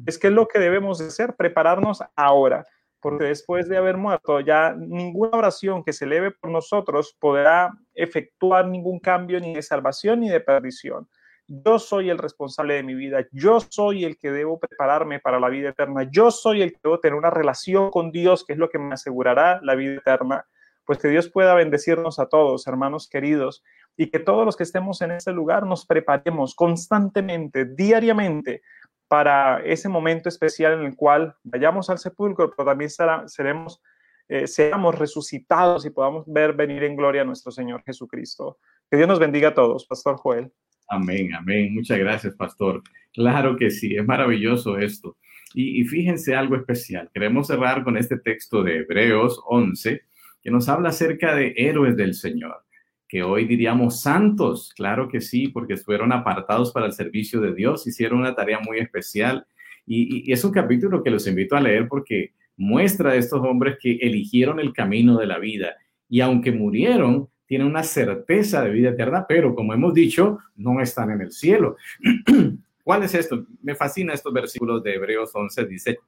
Es 0.07 0.16
que 0.16 0.28
es 0.28 0.32
lo 0.32 0.46
que 0.46 0.61
debemos 0.61 1.01
hacer, 1.01 1.34
prepararnos 1.34 2.05
ahora 2.14 2.64
porque 3.01 3.24
después 3.24 3.68
de 3.68 3.76
haber 3.76 3.96
muerto 3.96 4.40
ya 4.40 4.74
ninguna 4.76 5.38
oración 5.38 5.82
que 5.82 5.92
se 5.92 6.05
eleve 6.05 6.30
por 6.30 6.51
nosotros 6.51 7.16
podrá 7.18 7.72
efectuar 7.94 8.68
ningún 8.68 9.01
cambio 9.01 9.40
ni 9.40 9.55
de 9.55 9.62
salvación 9.62 10.20
ni 10.20 10.28
de 10.28 10.40
perdición. 10.40 11.09
Yo 11.46 11.80
soy 11.80 12.11
el 12.11 12.18
responsable 12.18 12.74
de 12.74 12.84
mi 12.84 12.94
vida, 12.94 13.26
yo 13.32 13.59
soy 13.59 14.05
el 14.05 14.18
que 14.18 14.30
debo 14.30 14.61
prepararme 14.61 15.18
para 15.18 15.40
la 15.40 15.48
vida 15.48 15.70
eterna, 15.70 16.09
yo 16.09 16.30
soy 16.30 16.62
el 16.62 16.72
que 16.72 16.78
debo 16.84 17.01
tener 17.01 17.18
una 17.18 17.30
relación 17.30 17.90
con 17.90 18.12
Dios, 18.12 18.44
que 18.44 18.53
es 18.53 18.59
lo 18.59 18.68
que 18.68 18.78
me 18.78 18.94
asegurará 18.94 19.59
la 19.62 19.74
vida 19.74 19.94
eterna. 19.94 20.46
Pues 20.84 20.98
que 20.98 21.09
Dios 21.09 21.28
pueda 21.28 21.55
bendecirnos 21.55 22.18
a 22.18 22.26
todos, 22.26 22.66
hermanos 22.66 23.09
queridos, 23.09 23.64
y 23.96 24.11
que 24.11 24.18
todos 24.18 24.46
los 24.46 24.57
que 24.57 24.62
estemos 24.62 25.03
en 25.03 25.11
este 25.11 25.32
lugar 25.32 25.66
nos 25.66 25.86
preparemos 25.86 26.55
constantemente, 26.55 27.64
diariamente, 27.64 28.62
para 29.11 29.61
ese 29.64 29.88
momento 29.88 30.28
especial 30.28 30.74
en 30.74 30.86
el 30.86 30.94
cual 30.94 31.34
vayamos 31.42 31.90
al 31.90 31.98
sepulcro, 31.98 32.48
pero 32.48 32.64
también 32.64 32.90
seremos, 33.26 33.82
eh, 34.28 34.46
seamos 34.46 34.96
resucitados 34.96 35.84
y 35.84 35.90
podamos 35.90 36.22
ver 36.28 36.52
venir 36.52 36.84
en 36.84 36.94
gloria 36.94 37.22
a 37.22 37.24
nuestro 37.24 37.50
Señor 37.50 37.82
Jesucristo. 37.84 38.58
Que 38.88 38.96
Dios 38.96 39.08
nos 39.08 39.18
bendiga 39.18 39.48
a 39.48 39.54
todos, 39.54 39.84
Pastor 39.84 40.14
Joel. 40.16 40.52
Amén, 40.88 41.34
amén. 41.34 41.74
Muchas 41.74 41.98
gracias, 41.98 42.34
Pastor. 42.36 42.84
Claro 43.12 43.56
que 43.56 43.72
sí, 43.72 43.96
es 43.96 44.06
maravilloso 44.06 44.78
esto. 44.78 45.16
Y, 45.54 45.80
y 45.80 45.84
fíjense 45.86 46.36
algo 46.36 46.54
especial. 46.54 47.11
Queremos 47.12 47.48
cerrar 47.48 47.82
con 47.82 47.96
este 47.96 48.16
texto 48.16 48.62
de 48.62 48.76
Hebreos 48.76 49.42
11, 49.44 50.02
que 50.40 50.50
nos 50.52 50.68
habla 50.68 50.90
acerca 50.90 51.34
de 51.34 51.52
héroes 51.56 51.96
del 51.96 52.14
Señor 52.14 52.64
que 53.11 53.24
hoy 53.24 53.44
diríamos 53.44 54.02
santos, 54.02 54.72
claro 54.76 55.08
que 55.08 55.20
sí, 55.20 55.48
porque 55.48 55.76
fueron 55.76 56.12
apartados 56.12 56.70
para 56.72 56.86
el 56.86 56.92
servicio 56.92 57.40
de 57.40 57.52
Dios, 57.52 57.84
hicieron 57.84 58.20
una 58.20 58.36
tarea 58.36 58.61
muy 58.64 58.78
especial. 58.78 59.44
Y, 59.84 60.32
es 60.32 60.44
un 60.44 60.52
capítulo 60.52 61.02
que 61.02 61.11
los 61.11 61.26
invito 61.26 61.56
a 61.56 61.61
leer 61.61 61.88
porque 61.88 62.34
muestra 62.56 63.11
a 63.11 63.16
estos 63.16 63.40
hombres 63.40 63.78
que 63.82 63.96
eligieron 63.96 64.61
el 64.61 64.72
camino 64.72 65.18
de 65.18 65.26
la 65.26 65.40
vida 65.40 65.74
y 66.08 66.20
aunque 66.20 66.52
murieron, 66.52 67.28
tienen 67.46 67.66
una 67.66 67.82
certeza 67.82 68.62
de 68.62 68.70
vida 68.70 68.90
eterna, 68.90 69.26
pero 69.28 69.56
como 69.56 69.74
hemos 69.74 69.92
dicho, 69.92 70.38
no 70.54 70.80
están 70.80 71.11
en 71.11 71.22
el 71.22 71.32
cielo. 71.32 71.76
¿Cuál 72.84 73.02
es 73.02 73.12
esto? 73.16 73.44
Me 73.61 73.74
fascina 73.74 74.14
estos 74.14 74.32
versículos 74.32 74.84
de 74.84 74.94
Hebreos 74.94 75.32
11, 75.34 75.66
dice, 75.66 75.98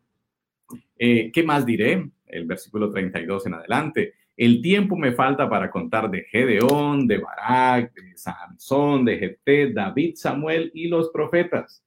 eh, 0.96 1.32
¿qué 1.32 1.42
más 1.42 1.66
diré? 1.66 2.09
El 2.26 2.46
versículo 2.46 2.90
32 2.90 3.46
en 3.46 3.55
adelante. 3.55 4.14
El 4.37 4.62
tiempo 4.62 4.97
me 4.97 5.12
falta 5.12 5.49
para 5.49 5.70
contar 5.70 6.11
de 6.11 6.22
Gedeón, 6.22 7.07
de 7.07 7.18
Barak, 7.18 7.93
de 7.95 8.16
Sansón, 8.16 9.05
de 9.05 9.18
Jefté, 9.18 9.72
David, 9.72 10.14
Samuel 10.16 10.70
y 10.74 10.89
los 10.89 11.11
profetas. 11.11 11.85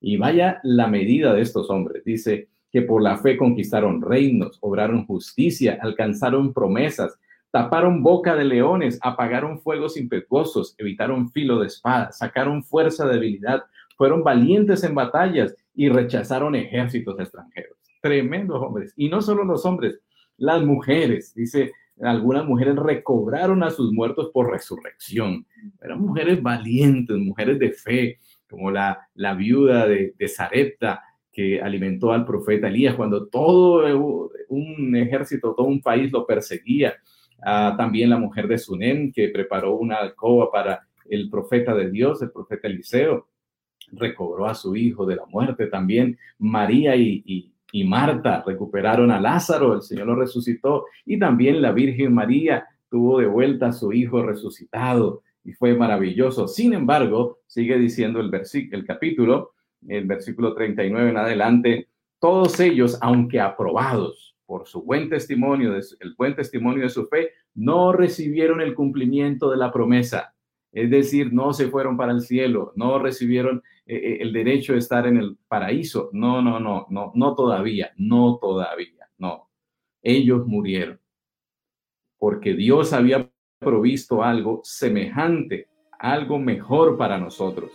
Y 0.00 0.16
vaya 0.16 0.58
la 0.62 0.86
medida 0.88 1.34
de 1.34 1.42
estos 1.42 1.68
hombres. 1.70 2.04
Dice 2.04 2.48
que 2.72 2.82
por 2.82 3.02
la 3.02 3.18
fe 3.18 3.36
conquistaron 3.36 4.00
reinos, 4.00 4.58
obraron 4.62 5.06
justicia, 5.06 5.78
alcanzaron 5.82 6.54
promesas, 6.54 7.18
taparon 7.50 8.02
boca 8.02 8.34
de 8.34 8.44
leones, 8.44 8.98
apagaron 9.02 9.60
fuegos 9.60 9.98
impetuosos, 9.98 10.74
evitaron 10.78 11.30
filo 11.30 11.60
de 11.60 11.66
espada, 11.66 12.10
sacaron 12.10 12.64
fuerza 12.64 13.06
de 13.06 13.14
debilidad, 13.14 13.64
fueron 13.98 14.24
valientes 14.24 14.82
en 14.84 14.94
batallas 14.94 15.54
y 15.74 15.90
rechazaron 15.90 16.54
ejércitos 16.54 17.20
extranjeros. 17.20 17.76
Tremendos 18.00 18.60
hombres. 18.62 18.94
Y 18.96 19.10
no 19.10 19.20
solo 19.20 19.44
los 19.44 19.66
hombres, 19.66 20.00
las 20.38 20.62
mujeres. 20.62 21.34
Dice, 21.34 21.72
algunas 22.02 22.44
mujeres 22.44 22.76
recobraron 22.76 23.62
a 23.62 23.70
sus 23.70 23.92
muertos 23.92 24.30
por 24.32 24.50
resurrección. 24.50 25.46
Eran 25.80 26.00
mujeres 26.00 26.42
valientes, 26.42 27.16
mujeres 27.16 27.58
de 27.58 27.72
fe, 27.72 28.18
como 28.48 28.70
la, 28.70 29.08
la 29.14 29.34
viuda 29.34 29.86
de, 29.86 30.14
de 30.18 30.28
Sarepta, 30.28 31.02
que 31.32 31.60
alimentó 31.60 32.12
al 32.12 32.26
profeta 32.26 32.68
Elías 32.68 32.94
cuando 32.94 33.26
todo 33.28 34.30
un 34.48 34.96
ejército, 34.96 35.54
todo 35.54 35.66
un 35.66 35.80
país 35.80 36.12
lo 36.12 36.26
perseguía. 36.26 36.94
Ah, 37.42 37.74
también 37.76 38.10
la 38.10 38.18
mujer 38.18 38.46
de 38.46 38.58
Sunem, 38.58 39.10
que 39.12 39.28
preparó 39.30 39.76
una 39.76 39.96
alcoba 39.96 40.50
para 40.50 40.86
el 41.08 41.30
profeta 41.30 41.74
de 41.74 41.90
Dios, 41.90 42.20
el 42.22 42.30
profeta 42.30 42.68
Eliseo, 42.68 43.28
recobró 43.92 44.46
a 44.46 44.54
su 44.54 44.76
hijo 44.76 45.06
de 45.06 45.16
la 45.16 45.26
muerte. 45.26 45.66
También 45.66 46.18
María 46.38 46.94
y 46.96 47.52
Marta 47.84 48.44
recuperaron 48.46 49.10
a 49.10 49.20
Lázaro, 49.20 49.74
el 49.74 49.82
Señor 49.82 50.08
lo 50.08 50.14
resucitó. 50.16 50.84
Y 51.06 51.18
también 51.18 51.62
la 51.62 51.72
Virgen 51.72 52.14
María 52.14 52.66
tuvo 52.90 53.18
de 53.18 53.26
vuelta 53.26 53.68
a 53.68 53.72
su 53.72 53.92
hijo 53.92 54.22
resucitado 54.22 55.22
y 55.44 55.52
fue 55.52 55.74
maravilloso. 55.74 56.46
Sin 56.46 56.74
embargo, 56.74 57.38
sigue 57.46 57.78
diciendo 57.78 58.20
el, 58.20 58.30
el 58.70 58.84
capítulo, 58.84 59.52
el 59.88 60.06
versículo 60.06 60.54
39 60.54 61.10
en 61.10 61.16
adelante, 61.16 61.88
todos 62.20 62.60
ellos, 62.60 62.98
aunque 63.00 63.40
aprobados 63.40 64.36
por 64.46 64.66
su 64.66 64.82
buen 64.82 65.08
testimonio, 65.08 65.74
el 65.74 66.14
buen 66.16 66.36
testimonio 66.36 66.84
de 66.84 66.90
su 66.90 67.06
fe, 67.06 67.30
no 67.54 67.92
recibieron 67.92 68.60
el 68.60 68.74
cumplimiento 68.74 69.50
de 69.50 69.56
la 69.56 69.72
promesa. 69.72 70.31
Es 70.72 70.90
decir, 70.90 71.32
no 71.32 71.52
se 71.52 71.68
fueron 71.68 71.96
para 71.96 72.12
el 72.12 72.22
cielo, 72.22 72.72
no 72.76 72.98
recibieron 72.98 73.62
eh, 73.86 73.96
eh, 73.96 74.18
el 74.20 74.32
derecho 74.32 74.72
de 74.72 74.78
estar 74.78 75.06
en 75.06 75.18
el 75.18 75.36
paraíso. 75.48 76.08
No, 76.12 76.40
no, 76.40 76.58
no, 76.58 76.86
no, 76.90 77.12
no 77.14 77.34
todavía, 77.34 77.92
no 77.96 78.38
todavía, 78.40 79.08
no. 79.18 79.50
Ellos 80.02 80.46
murieron 80.46 81.02
porque 82.22 82.54
Dios 82.54 82.92
había 82.92 83.28
provisto 83.58 84.22
algo 84.22 84.60
semejante, 84.62 85.66
algo 85.98 86.38
mejor 86.38 86.96
para 86.96 87.18
nosotros, 87.18 87.72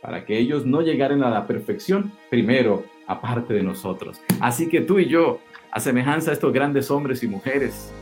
para 0.00 0.24
que 0.24 0.38
ellos 0.38 0.64
no 0.64 0.82
llegaran 0.82 1.24
a 1.24 1.30
la 1.30 1.48
perfección 1.48 2.12
primero, 2.30 2.84
aparte 3.08 3.54
de 3.54 3.64
nosotros. 3.64 4.20
Así 4.38 4.68
que 4.68 4.82
tú 4.82 5.00
y 5.00 5.06
yo, 5.06 5.40
a 5.72 5.80
semejanza 5.80 6.30
de 6.30 6.34
estos 6.34 6.52
grandes 6.52 6.92
hombres 6.92 7.24
y 7.24 7.26
mujeres, 7.26 7.92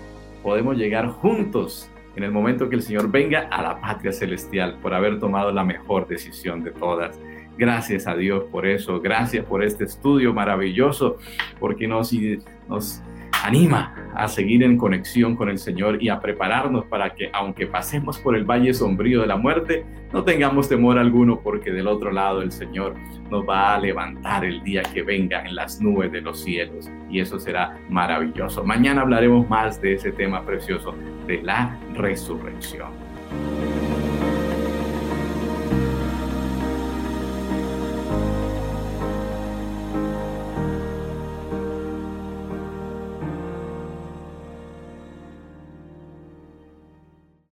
podemos 0.42 0.76
llegar 0.76 1.08
juntos 1.08 1.90
en 2.16 2.24
el 2.24 2.32
momento 2.32 2.68
que 2.68 2.76
el 2.76 2.82
Señor 2.82 3.10
venga 3.10 3.48
a 3.50 3.62
la 3.62 3.80
patria 3.80 4.10
celestial 4.10 4.78
por 4.80 4.94
haber 4.94 5.18
tomado 5.20 5.52
la 5.52 5.64
mejor 5.64 6.08
decisión 6.08 6.64
de 6.64 6.72
todas. 6.72 7.20
Gracias 7.58 8.06
a 8.06 8.16
Dios 8.16 8.44
por 8.50 8.66
eso, 8.66 9.00
gracias 9.00 9.44
por 9.44 9.62
este 9.62 9.84
estudio 9.84 10.34
maravilloso, 10.34 11.18
porque 11.60 11.86
nos, 11.86 12.12
nos 12.68 13.02
anima 13.44 13.94
a 14.14 14.28
seguir 14.28 14.62
en 14.62 14.78
conexión 14.78 15.36
con 15.36 15.48
el 15.48 15.58
Señor 15.58 16.02
y 16.02 16.08
a 16.08 16.20
prepararnos 16.20 16.86
para 16.86 17.14
que, 17.14 17.28
aunque 17.32 17.66
pasemos 17.66 18.18
por 18.18 18.36
el 18.36 18.44
valle 18.44 18.72
sombrío 18.72 19.20
de 19.20 19.26
la 19.26 19.36
muerte, 19.36 19.84
no 20.12 20.24
tengamos 20.24 20.68
temor 20.68 20.98
alguno, 20.98 21.40
porque 21.40 21.70
del 21.70 21.86
otro 21.86 22.10
lado 22.10 22.40
el 22.42 22.50
Señor 22.50 22.94
nos 23.30 23.46
va 23.46 23.74
a 23.74 23.80
levantar 23.80 24.44
el 24.44 24.62
día 24.62 24.82
que 24.82 25.02
venga 25.02 25.42
en 25.44 25.54
las 25.54 25.80
nubes 25.80 26.10
de 26.12 26.22
los 26.22 26.42
cielos. 26.42 26.90
Y 27.10 27.20
eso 27.20 27.38
será 27.38 27.78
maravilloso. 27.88 28.64
Mañana 28.64 29.02
hablaremos 29.02 29.48
más 29.48 29.80
de 29.80 29.94
ese 29.94 30.12
tema 30.12 30.44
precioso 30.44 30.94
de 31.26 31.42
la 31.42 31.78
resurrección. 31.94 32.88